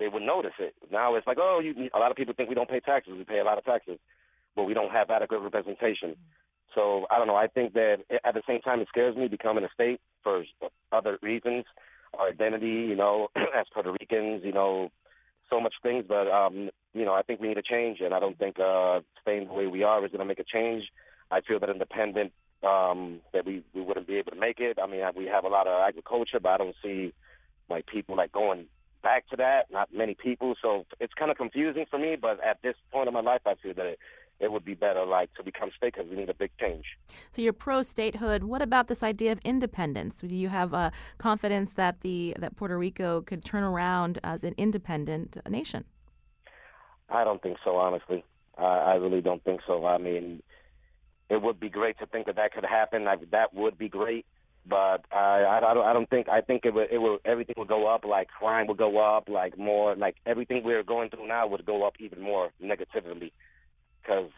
they 0.00 0.08
would 0.08 0.22
notice 0.22 0.54
it. 0.58 0.74
Now 0.90 1.14
it's 1.14 1.26
like, 1.26 1.36
oh, 1.38 1.60
you, 1.62 1.90
a 1.94 1.98
lot 1.98 2.10
of 2.10 2.16
people 2.16 2.34
think 2.34 2.48
we 2.48 2.54
don't 2.56 2.68
pay 2.68 2.80
taxes. 2.80 3.12
We 3.16 3.24
pay 3.24 3.38
a 3.38 3.44
lot 3.44 3.58
of 3.58 3.64
taxes, 3.64 3.98
but 4.56 4.64
we 4.64 4.74
don't 4.74 4.90
have 4.90 5.10
adequate 5.10 5.40
representation. 5.40 6.16
So 6.74 7.06
I 7.10 7.18
don't 7.18 7.26
know. 7.26 7.36
I 7.36 7.46
think 7.46 7.74
that 7.74 7.98
at 8.24 8.34
the 8.34 8.42
same 8.48 8.60
time, 8.60 8.80
it 8.80 8.88
scares 8.88 9.14
me 9.14 9.28
becoming 9.28 9.62
a 9.62 9.68
state 9.74 10.00
for 10.22 10.44
other 10.90 11.18
reasons, 11.22 11.64
our 12.18 12.28
identity, 12.28 12.86
you 12.88 12.96
know, 12.96 13.28
as 13.36 13.66
Puerto 13.72 13.92
Ricans, 13.92 14.42
you 14.44 14.52
know, 14.52 14.90
so 15.50 15.60
much 15.60 15.74
things. 15.82 16.04
But 16.08 16.28
um, 16.28 16.70
you 16.94 17.04
know, 17.04 17.12
I 17.12 17.22
think 17.22 17.40
we 17.40 17.48
need 17.48 17.58
a 17.58 17.62
change, 17.62 17.98
and 18.00 18.14
I 18.14 18.20
don't 18.20 18.38
think 18.38 18.58
uh, 18.58 19.00
staying 19.20 19.48
the 19.48 19.52
way 19.52 19.66
we 19.66 19.82
are 19.82 20.04
is 20.04 20.10
going 20.10 20.20
to 20.20 20.24
make 20.24 20.38
a 20.38 20.44
change. 20.44 20.84
I 21.30 21.40
feel 21.42 21.60
that 21.60 21.70
independent 21.70 22.32
um, 22.66 23.20
that 23.34 23.44
we 23.44 23.64
we 23.74 23.82
wouldn't 23.82 24.06
be 24.06 24.16
able 24.16 24.32
to 24.32 24.40
make 24.40 24.60
it. 24.60 24.78
I 24.82 24.86
mean, 24.86 25.02
we 25.14 25.26
have 25.26 25.44
a 25.44 25.48
lot 25.48 25.66
of 25.66 25.80
agriculture, 25.86 26.40
but 26.40 26.52
I 26.52 26.56
don't 26.56 26.76
see 26.82 27.12
like 27.68 27.86
people 27.86 28.16
like 28.16 28.32
going 28.32 28.66
back 29.02 29.28
to 29.28 29.36
that. 29.36 29.70
Not 29.70 29.88
many 29.92 30.14
people, 30.14 30.54
so 30.60 30.86
it's 30.98 31.14
kind 31.14 31.30
of 31.30 31.36
confusing 31.36 31.86
for 31.90 31.98
me. 31.98 32.16
But 32.20 32.42
at 32.44 32.62
this 32.62 32.74
point 32.92 33.08
in 33.08 33.14
my 33.14 33.20
life, 33.20 33.42
I 33.46 33.54
feel 33.62 33.74
that 33.74 33.86
it, 33.86 33.98
it 34.40 34.50
would 34.50 34.64
be 34.64 34.74
better 34.74 35.04
like 35.04 35.32
to 35.34 35.42
become 35.42 35.70
state 35.76 35.94
because 35.94 36.10
we 36.10 36.16
need 36.16 36.30
a 36.30 36.34
big 36.34 36.50
change. 36.58 36.84
So 37.32 37.42
you're 37.42 37.52
pro 37.52 37.82
statehood. 37.82 38.44
What 38.44 38.62
about 38.62 38.88
this 38.88 39.02
idea 39.02 39.32
of 39.32 39.38
independence? 39.44 40.16
Do 40.16 40.34
you 40.34 40.48
have 40.48 40.72
uh, 40.72 40.90
confidence 41.18 41.74
that 41.74 42.00
the 42.00 42.34
that 42.38 42.56
Puerto 42.56 42.78
Rico 42.78 43.20
could 43.20 43.44
turn 43.44 43.62
around 43.62 44.18
as 44.24 44.44
an 44.44 44.54
independent 44.56 45.36
nation? 45.48 45.84
I 47.08 47.24
don't 47.24 47.42
think 47.42 47.58
so, 47.64 47.76
honestly. 47.76 48.24
Uh, 48.56 48.64
I 48.64 48.94
really 48.94 49.20
don't 49.20 49.42
think 49.42 49.60
so. 49.66 49.86
I 49.86 49.98
mean, 49.98 50.42
it 51.28 51.40
would 51.42 51.58
be 51.58 51.68
great 51.68 51.98
to 51.98 52.06
think 52.06 52.26
that 52.26 52.36
that 52.36 52.52
could 52.52 52.64
happen. 52.64 53.06
I, 53.08 53.16
that 53.30 53.54
would 53.54 53.78
be 53.78 53.88
great, 53.88 54.26
but 54.66 55.04
I, 55.12 55.42
I, 55.42 55.70
I 55.70 55.74
don't. 55.74 55.86
I 55.86 55.92
don't 55.92 56.08
think. 56.10 56.28
I 56.28 56.40
think 56.40 56.64
it 56.64 56.74
would. 56.74 56.88
It 56.90 56.98
will. 56.98 57.18
Everything 57.24 57.54
would 57.58 57.68
go 57.68 57.86
up. 57.86 58.04
Like 58.04 58.28
crime 58.28 58.66
would 58.66 58.76
go 58.76 58.98
up. 58.98 59.28
Like 59.28 59.58
more. 59.58 59.96
Like 59.96 60.16
everything 60.26 60.62
we're 60.64 60.82
going 60.82 61.10
through 61.10 61.28
now 61.28 61.46
would 61.46 61.64
go 61.64 61.86
up 61.86 61.94
even 61.98 62.20
more 62.20 62.50
negatively, 62.60 63.32
because 64.02 64.30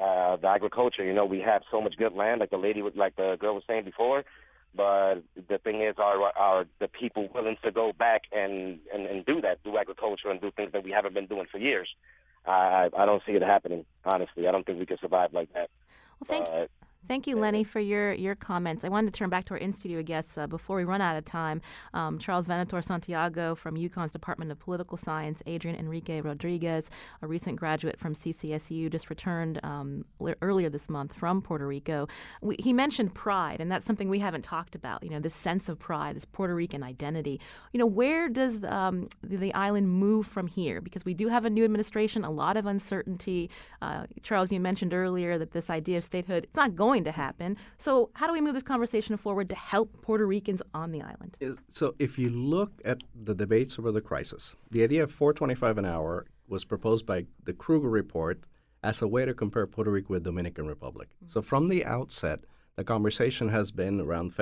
uh, 0.00 0.36
the 0.36 0.48
agriculture. 0.48 1.04
You 1.04 1.14
know, 1.14 1.24
we 1.24 1.40
have 1.40 1.62
so 1.70 1.80
much 1.80 1.96
good 1.96 2.12
land. 2.12 2.40
Like 2.40 2.50
the 2.50 2.58
lady, 2.58 2.82
was, 2.82 2.92
like 2.96 3.16
the 3.16 3.36
girl 3.40 3.54
was 3.54 3.64
saying 3.66 3.84
before. 3.84 4.24
But 4.74 5.22
the 5.48 5.56
thing 5.56 5.80
is, 5.80 5.94
are 5.98 6.20
are 6.36 6.66
the 6.80 6.88
people 6.88 7.28
willing 7.34 7.56
to 7.64 7.70
go 7.72 7.92
back 7.98 8.24
and, 8.32 8.78
and 8.92 9.06
and 9.06 9.24
do 9.24 9.40
that, 9.40 9.62
do 9.64 9.78
agriculture 9.78 10.30
and 10.30 10.40
do 10.40 10.50
things 10.50 10.72
that 10.72 10.84
we 10.84 10.90
haven't 10.90 11.14
been 11.14 11.26
doing 11.26 11.46
for 11.50 11.58
years? 11.58 11.88
I 12.44 12.90
I 12.96 13.06
don't 13.06 13.22
see 13.26 13.32
it 13.32 13.42
happening. 13.42 13.86
Honestly, 14.04 14.46
I 14.46 14.52
don't 14.52 14.66
think 14.66 14.78
we 14.78 14.86
can 14.86 14.98
survive 14.98 15.32
like 15.32 15.50
that. 15.54 15.70
Well, 16.20 16.44
thank 16.44 16.48
you. 16.48 16.68
Thank 17.08 17.28
you, 17.28 17.36
Lenny, 17.36 17.62
for 17.62 17.78
your, 17.78 18.14
your 18.14 18.34
comments. 18.34 18.84
I 18.84 18.88
wanted 18.88 19.12
to 19.12 19.16
turn 19.16 19.30
back 19.30 19.44
to 19.46 19.54
our 19.54 19.58
in 19.58 19.72
studio 19.72 20.02
guests 20.02 20.36
uh, 20.36 20.48
before 20.48 20.76
we 20.76 20.82
run 20.82 21.00
out 21.00 21.16
of 21.16 21.24
time. 21.24 21.60
Um, 21.94 22.18
Charles 22.18 22.48
Venator 22.48 22.82
Santiago 22.82 23.54
from 23.54 23.76
UConn's 23.76 24.10
Department 24.10 24.50
of 24.50 24.58
Political 24.58 24.96
Science, 24.96 25.40
Adrian 25.46 25.78
Enrique 25.78 26.20
Rodriguez, 26.20 26.90
a 27.22 27.28
recent 27.28 27.60
graduate 27.60 28.00
from 28.00 28.14
CCSU, 28.14 28.90
just 28.90 29.08
returned 29.08 29.60
um, 29.62 30.04
earlier 30.42 30.68
this 30.68 30.88
month 30.88 31.14
from 31.14 31.42
Puerto 31.42 31.64
Rico. 31.64 32.08
We, 32.40 32.56
he 32.58 32.72
mentioned 32.72 33.14
pride, 33.14 33.60
and 33.60 33.70
that's 33.70 33.86
something 33.86 34.08
we 34.08 34.18
haven't 34.18 34.42
talked 34.42 34.74
about. 34.74 35.04
You 35.04 35.10
know, 35.10 35.20
this 35.20 35.34
sense 35.34 35.68
of 35.68 35.78
pride, 35.78 36.16
this 36.16 36.24
Puerto 36.24 36.56
Rican 36.56 36.82
identity. 36.82 37.40
You 37.72 37.78
know, 37.78 37.86
where 37.86 38.28
does 38.28 38.64
um, 38.64 39.06
the, 39.22 39.36
the, 39.36 39.54
island 39.54 39.88
move 39.88 40.26
from 40.26 40.48
here? 40.48 40.80
Because 40.80 41.04
we 41.04 41.14
do 41.14 41.28
have 41.28 41.44
a 41.44 41.50
new 41.50 41.64
administration, 41.64 42.24
a 42.24 42.30
lot 42.30 42.56
of 42.56 42.66
uncertainty. 42.66 43.48
Uh, 43.80 44.06
Charles, 44.22 44.50
you 44.50 44.58
mentioned 44.58 44.92
earlier 44.92 45.38
that 45.38 45.52
this 45.52 45.70
idea 45.70 45.98
of 45.98 46.04
statehood, 46.04 46.44
it's 46.44 46.56
not 46.56 46.74
going 46.74 46.95
going 46.96 47.04
to 47.04 47.12
happen. 47.12 47.56
So, 47.76 48.10
how 48.14 48.26
do 48.26 48.32
we 48.32 48.40
move 48.40 48.54
this 48.54 48.62
conversation 48.62 49.16
forward 49.16 49.50
to 49.50 49.56
help 49.56 50.00
Puerto 50.00 50.26
Ricans 50.26 50.62
on 50.72 50.92
the 50.92 51.02
island? 51.02 51.36
So, 51.68 51.94
if 51.98 52.18
you 52.18 52.30
look 52.30 52.72
at 52.84 53.02
the 53.14 53.34
debates 53.34 53.78
over 53.78 53.92
the 53.92 54.00
crisis, 54.00 54.54
the 54.70 54.82
idea 54.82 55.02
of 55.02 55.12
425 55.12 55.78
an 55.78 55.84
hour 55.84 56.26
was 56.48 56.64
proposed 56.64 57.04
by 57.04 57.26
the 57.44 57.52
Krueger 57.52 57.90
report 57.90 58.40
as 58.82 59.02
a 59.02 59.08
way 59.08 59.26
to 59.26 59.34
compare 59.34 59.66
Puerto 59.66 59.90
Rico 59.90 60.14
with 60.14 60.24
Dominican 60.24 60.66
Republic. 60.66 61.08
Mm-hmm. 61.08 61.32
So, 61.32 61.42
from 61.42 61.68
the 61.68 61.84
outset, 61.84 62.40
the 62.76 62.84
conversation 62.84 63.48
has 63.50 63.70
been 63.70 64.00
around 64.00 64.32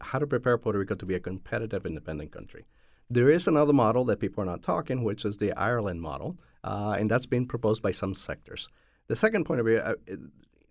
how 0.00 0.18
to 0.18 0.26
prepare 0.26 0.56
Puerto 0.56 0.78
Rico 0.78 0.94
to 0.94 1.06
be 1.06 1.14
a 1.14 1.20
competitive, 1.20 1.84
independent 1.84 2.32
country. 2.32 2.64
There 3.10 3.30
is 3.30 3.46
another 3.46 3.72
model 3.72 4.04
that 4.06 4.20
people 4.20 4.42
are 4.42 4.46
not 4.46 4.62
talking, 4.62 5.04
which 5.04 5.24
is 5.24 5.38
the 5.38 5.52
Ireland 5.52 6.00
model, 6.00 6.38
uh, 6.64 6.96
and 6.98 7.10
that's 7.10 7.26
been 7.26 7.46
proposed 7.46 7.82
by 7.82 7.92
some 7.92 8.14
sectors. 8.14 8.68
The 9.08 9.16
second 9.16 9.44
point 9.44 9.60
of 9.60 9.66
view, 9.66 9.78
uh, 9.78 9.94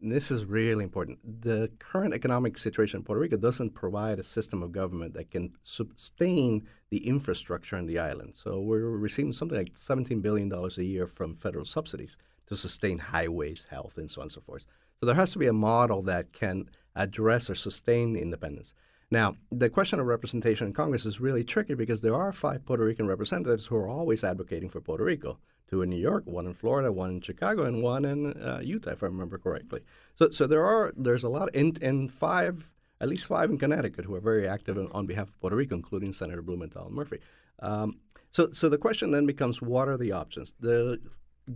this 0.01 0.31
is 0.31 0.45
really 0.45 0.83
important. 0.83 1.19
The 1.41 1.71
current 1.79 2.13
economic 2.13 2.57
situation 2.57 2.99
in 2.99 3.03
Puerto 3.03 3.21
Rico 3.21 3.37
doesn't 3.37 3.71
provide 3.71 4.19
a 4.19 4.23
system 4.23 4.61
of 4.61 4.71
government 4.71 5.13
that 5.15 5.31
can 5.31 5.53
sustain 5.63 6.67
the 6.89 7.05
infrastructure 7.07 7.77
in 7.77 7.87
the 7.87 7.99
island. 7.99 8.35
So 8.35 8.59
we're 8.59 8.89
receiving 8.89 9.33
something 9.33 9.57
like 9.57 9.73
$17 9.73 10.21
billion 10.21 10.51
a 10.53 10.81
year 10.81 11.07
from 11.07 11.35
federal 11.35 11.65
subsidies 11.65 12.17
to 12.47 12.55
sustain 12.55 12.99
highways, 12.99 13.65
health, 13.69 13.97
and 13.97 14.09
so 14.09 14.21
on 14.21 14.25
and 14.25 14.31
so 14.31 14.41
forth. 14.41 14.65
So 14.99 15.05
there 15.05 15.15
has 15.15 15.31
to 15.31 15.39
be 15.39 15.47
a 15.47 15.53
model 15.53 16.01
that 16.03 16.31
can 16.31 16.69
address 16.95 17.49
or 17.49 17.55
sustain 17.55 18.15
independence. 18.15 18.73
Now, 19.09 19.35
the 19.51 19.69
question 19.69 19.99
of 19.99 20.05
representation 20.05 20.67
in 20.67 20.73
Congress 20.73 21.05
is 21.05 21.21
really 21.21 21.43
tricky 21.43 21.73
because 21.73 22.01
there 22.01 22.15
are 22.15 22.31
five 22.31 22.65
Puerto 22.65 22.83
Rican 22.83 23.07
representatives 23.07 23.65
who 23.65 23.77
are 23.77 23.87
always 23.87 24.23
advocating 24.23 24.69
for 24.69 24.81
Puerto 24.81 25.03
Rico 25.03 25.39
two 25.69 25.81
in 25.81 25.89
New 25.89 25.97
York, 25.97 26.23
one 26.25 26.45
in 26.45 26.53
Florida, 26.53 26.91
one 26.91 27.11
in 27.11 27.21
Chicago, 27.21 27.63
and 27.65 27.83
one 27.83 28.05
in 28.05 28.33
uh, 28.41 28.59
Utah, 28.63 28.91
if 28.91 29.03
I 29.03 29.07
remember 29.07 29.37
correctly. 29.37 29.81
So, 30.15 30.29
so 30.29 30.47
there 30.47 30.65
are 30.65 30.93
there's 30.95 31.23
a 31.23 31.29
lot 31.29 31.53
in 31.55 31.77
in 31.81 32.09
five, 32.09 32.69
at 33.01 33.09
least 33.09 33.27
five 33.27 33.49
in 33.49 33.57
Connecticut 33.57 34.05
who 34.05 34.15
are 34.15 34.21
very 34.21 34.47
active 34.47 34.77
in, 34.77 34.87
on 34.91 35.05
behalf 35.05 35.29
of 35.29 35.39
Puerto 35.39 35.55
Rico, 35.55 35.75
including 35.75 36.13
Senator 36.13 36.41
Blumenthal 36.41 36.87
and 36.87 36.95
Murphy. 36.95 37.19
Um, 37.59 37.99
so, 38.31 38.49
so 38.51 38.69
the 38.69 38.77
question 38.77 39.11
then 39.11 39.25
becomes, 39.25 39.61
what 39.61 39.87
are 39.87 39.97
the 39.97 40.11
options? 40.11 40.53
The 40.59 40.99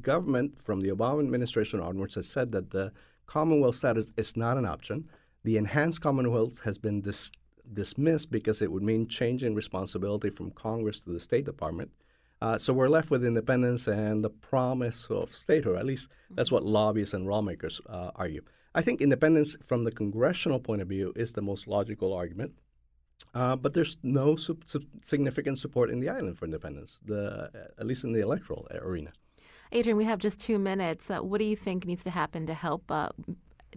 government 0.01 0.61
from 0.61 0.79
the 0.81 0.89
Obama 0.89 1.19
administration 1.19 1.79
onwards 1.79 2.15
has 2.15 2.27
said 2.27 2.51
that 2.53 2.69
the 2.69 2.91
Commonwealth 3.25 3.75
status 3.75 4.11
is 4.17 4.35
not 4.37 4.57
an 4.57 4.65
option. 4.65 5.07
The 5.43 5.57
enhanced 5.57 6.01
Commonwealth 6.01 6.59
has 6.61 6.77
been 6.77 7.01
dis- 7.01 7.31
dismissed 7.73 8.31
because 8.31 8.61
it 8.61 8.71
would 8.71 8.83
mean 8.83 9.07
changing 9.07 9.55
responsibility 9.55 10.29
from 10.29 10.51
Congress 10.51 10.99
to 11.01 11.11
the 11.11 11.19
State 11.19 11.45
Department. 11.45 11.91
Uh, 12.41 12.57
so 12.57 12.73
we're 12.73 12.89
left 12.89 13.11
with 13.11 13.23
independence 13.23 13.87
and 13.87 14.23
the 14.23 14.29
promise 14.29 15.07
of 15.09 15.33
statehood. 15.33 15.77
At 15.77 15.85
least 15.85 16.07
that's 16.31 16.51
what 16.51 16.65
lobbyists 16.65 17.13
and 17.13 17.27
lawmakers 17.27 17.79
uh, 17.87 18.11
argue. 18.15 18.41
I 18.73 18.81
think 18.81 19.01
independence 19.01 19.55
from 19.63 19.83
the 19.83 19.91
congressional 19.91 20.59
point 20.59 20.81
of 20.81 20.87
view 20.87 21.13
is 21.15 21.33
the 21.33 21.41
most 21.41 21.67
logical 21.67 22.13
argument. 22.13 22.53
Uh, 23.33 23.55
but 23.55 23.73
there's 23.73 23.97
no 24.03 24.35
su- 24.35 24.59
su- 24.65 24.85
significant 25.01 25.59
support 25.59 25.89
in 25.89 25.99
the 25.99 26.09
island 26.09 26.37
for 26.37 26.45
independence, 26.45 26.99
the, 27.05 27.49
at 27.77 27.85
least 27.85 28.03
in 28.03 28.11
the 28.11 28.19
electoral 28.19 28.67
arena. 28.73 29.11
Adrian, 29.71 29.95
we 29.95 30.03
have 30.03 30.19
just 30.19 30.39
two 30.39 30.59
minutes. 30.59 31.09
Uh, 31.09 31.19
what 31.19 31.37
do 31.37 31.45
you 31.45 31.55
think 31.55 31.85
needs 31.85 32.03
to 32.03 32.09
happen 32.09 32.45
to 32.45 32.53
help 32.53 32.91
uh, 32.91 33.09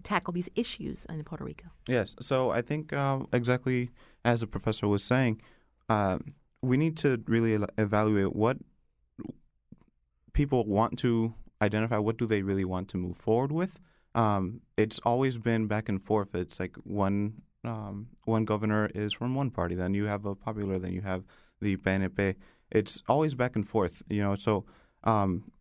tackle 0.02 0.32
these 0.32 0.48
issues 0.56 1.06
in 1.08 1.22
Puerto 1.22 1.44
Rico? 1.44 1.66
Yes. 1.86 2.16
So 2.20 2.50
I 2.50 2.62
think 2.62 2.92
uh, 2.92 3.20
exactly 3.32 3.90
as 4.24 4.40
the 4.40 4.48
professor 4.48 4.88
was 4.88 5.04
saying, 5.04 5.40
we 6.64 6.76
need 6.76 6.96
to 6.98 7.22
really 7.26 7.54
evaluate 7.78 8.34
what 8.34 8.56
people 10.32 10.64
want 10.66 10.98
to 11.00 11.34
identify. 11.60 11.98
What 11.98 12.16
do 12.16 12.26
they 12.26 12.42
really 12.42 12.64
want 12.64 12.88
to 12.90 12.96
move 12.96 13.16
forward 13.16 13.52
with? 13.52 13.80
Um, 14.14 14.60
it's 14.76 14.98
always 15.04 15.38
been 15.38 15.66
back 15.66 15.88
and 15.88 16.00
forth. 16.00 16.34
It's 16.34 16.58
like 16.60 16.76
one 16.84 17.42
um, 17.64 18.08
one 18.24 18.44
governor 18.44 18.90
is 18.94 19.12
from 19.12 19.34
one 19.34 19.50
party, 19.50 19.74
then 19.74 19.94
you 19.94 20.06
have 20.06 20.26
a 20.26 20.34
popular, 20.34 20.78
then 20.78 20.92
you 20.92 21.00
have 21.00 21.24
the 21.60 21.76
PNP. 21.76 22.36
It's 22.70 23.02
always 23.08 23.34
back 23.34 23.56
and 23.56 23.66
forth, 23.66 24.02
you 24.08 24.22
know. 24.22 24.36
So 24.36 24.64
Um, 25.04 25.52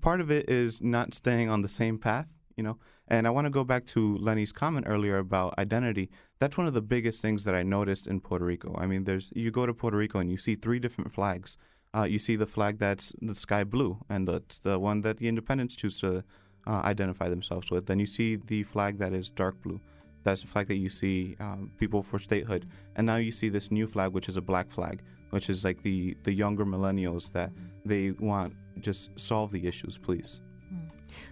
part 0.00 0.20
of 0.20 0.30
it 0.30 0.48
is 0.48 0.80
not 0.82 1.14
staying 1.14 1.48
on 1.48 1.62
the 1.62 1.68
same 1.68 1.98
path, 1.98 2.28
you 2.60 2.64
know. 2.64 2.76
And 3.08 3.26
I 3.26 3.30
want 3.30 3.46
to 3.46 3.50
go 3.50 3.64
back 3.64 3.86
to 3.86 4.18
Lenny's 4.18 4.52
comment 4.52 4.86
earlier 4.86 5.16
about 5.16 5.58
identity. 5.58 6.10
That's 6.40 6.58
one 6.58 6.66
of 6.66 6.74
the 6.74 6.82
biggest 6.82 7.22
things 7.22 7.44
that 7.44 7.54
I 7.54 7.62
noticed 7.62 8.06
in 8.06 8.20
Puerto 8.20 8.44
Rico. 8.44 8.76
I 8.78 8.86
mean, 8.86 9.04
there's 9.04 9.32
you 9.34 9.50
go 9.50 9.64
to 9.64 9.72
Puerto 9.72 9.96
Rico 9.96 10.18
and 10.18 10.30
you 10.30 10.36
see 10.36 10.54
three 10.56 10.78
different 10.78 11.10
flags. 11.10 11.56
Uh, 11.96 12.06
you 12.14 12.18
see 12.18 12.36
the 12.36 12.46
flag 12.46 12.78
that's 12.78 13.14
the 13.22 13.34
sky 13.34 13.64
blue, 13.64 13.92
and 14.10 14.28
that's 14.28 14.58
the 14.58 14.78
one 14.78 15.00
that 15.00 15.16
the 15.16 15.26
independents 15.26 15.74
choose 15.74 15.98
to 16.00 16.22
uh, 16.66 16.82
identify 16.92 17.28
themselves 17.30 17.70
with. 17.70 17.86
Then 17.86 17.98
you 17.98 18.06
see 18.06 18.36
the 18.36 18.62
flag 18.62 18.98
that 18.98 19.14
is 19.14 19.30
dark 19.30 19.60
blue. 19.62 19.80
That's 20.22 20.42
the 20.42 20.48
flag 20.48 20.68
that 20.68 20.76
you 20.76 20.90
see 20.90 21.36
um, 21.40 21.72
people 21.78 22.02
for 22.02 22.18
statehood. 22.18 22.68
And 22.94 23.06
now 23.06 23.16
you 23.16 23.32
see 23.32 23.48
this 23.48 23.70
new 23.70 23.86
flag, 23.86 24.12
which 24.12 24.28
is 24.28 24.36
a 24.36 24.42
black 24.42 24.70
flag, 24.70 25.02
which 25.30 25.48
is 25.48 25.64
like 25.64 25.82
the, 25.82 26.14
the 26.24 26.34
younger 26.34 26.66
millennials 26.66 27.32
that 27.32 27.50
they 27.86 28.10
want 28.10 28.54
just 28.80 29.18
solve 29.18 29.50
the 29.50 29.66
issues, 29.66 29.96
please. 29.96 30.42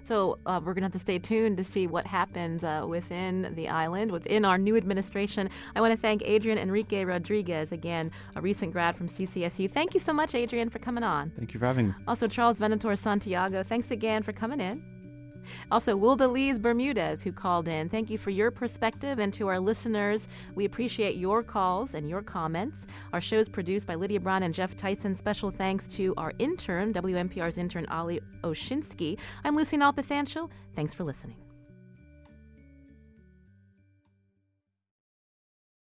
So 0.03 0.39
uh, 0.47 0.61
we're 0.65 0.75
going 0.75 0.83
to 0.83 0.87
have 0.87 0.93
to 0.93 0.99
stay 0.99 1.19
tuned 1.19 1.57
to 1.59 1.65
see 1.65 1.87
what 1.87 2.07
happens 2.07 2.65
uh, 2.65 2.85
within 2.89 3.53
the 3.55 3.69
island, 3.69 4.11
within 4.13 4.45
our 4.45 4.59
new 4.59 4.77
administration. 4.77 5.51
I 5.75 5.81
want 5.81 5.93
to 5.93 6.01
thank 6.01 6.23
Adrian 6.25 6.59
Enrique 6.59 7.05
Rodriguez, 7.05 7.73
again, 7.73 8.11
a 8.37 8.41
recent 8.41 8.73
grad 8.73 8.97
from 8.97 9.09
CCSU. 9.09 9.71
Thank 9.71 9.95
you 9.95 10.01
so 10.01 10.13
much, 10.13 10.35
Adrian, 10.35 10.71
for 10.71 10.79
coming 10.79 11.05
on. 11.05 11.31
Thank 11.37 11.55
you 11.55 11.61
for 11.61 11.67
having 11.67 11.89
me. 11.89 11.95
Also, 12.07 12.29
Charles 12.29 12.59
Venator 12.59 12.95
Santiago, 12.97 13.63
thanks 13.63 13.91
again 13.91 14.23
for 14.23 14.33
coming 14.33 14.61
in. 14.61 14.98
Also, 15.71 15.99
Wildaliz 15.99 16.61
Bermudez, 16.61 17.23
who 17.23 17.33
called 17.33 17.69
in. 17.69 17.89
Thank 17.89 18.11
you 18.11 18.19
for 18.19 18.31
your 18.31 18.51
perspective. 18.51 19.19
And 19.19 19.33
to 19.35 19.49
our 19.49 19.59
listeners, 19.59 20.29
we 20.55 20.65
appreciate 20.65 21.17
your 21.17 21.43
calls 21.43 21.95
and 21.95 22.09
your 22.09 22.23
comments. 22.23 22.87
Our 23.13 23.21
show 23.21 23.39
is 23.39 23.49
produced 23.49 23.87
by 23.87 23.95
Lydia 23.95 24.21
Brown 24.21 24.43
and 24.43 24.55
Jeff 24.55 24.77
Tyson. 24.77 25.15
Special 25.15 25.51
thanks 25.51 25.89
to 25.89 26.15
our 26.17 26.33
intern, 26.39 26.93
WNPR's 26.93 27.59
intern, 27.59 27.87
Ali 27.87 28.21
Oshinsky. 28.43 29.19
I'm 29.45 29.57
Lucy 29.57 29.77
Nalpathanchel. 29.77 30.51
Thanks 30.75 30.95
for 30.95 31.05
listening. 31.05 31.48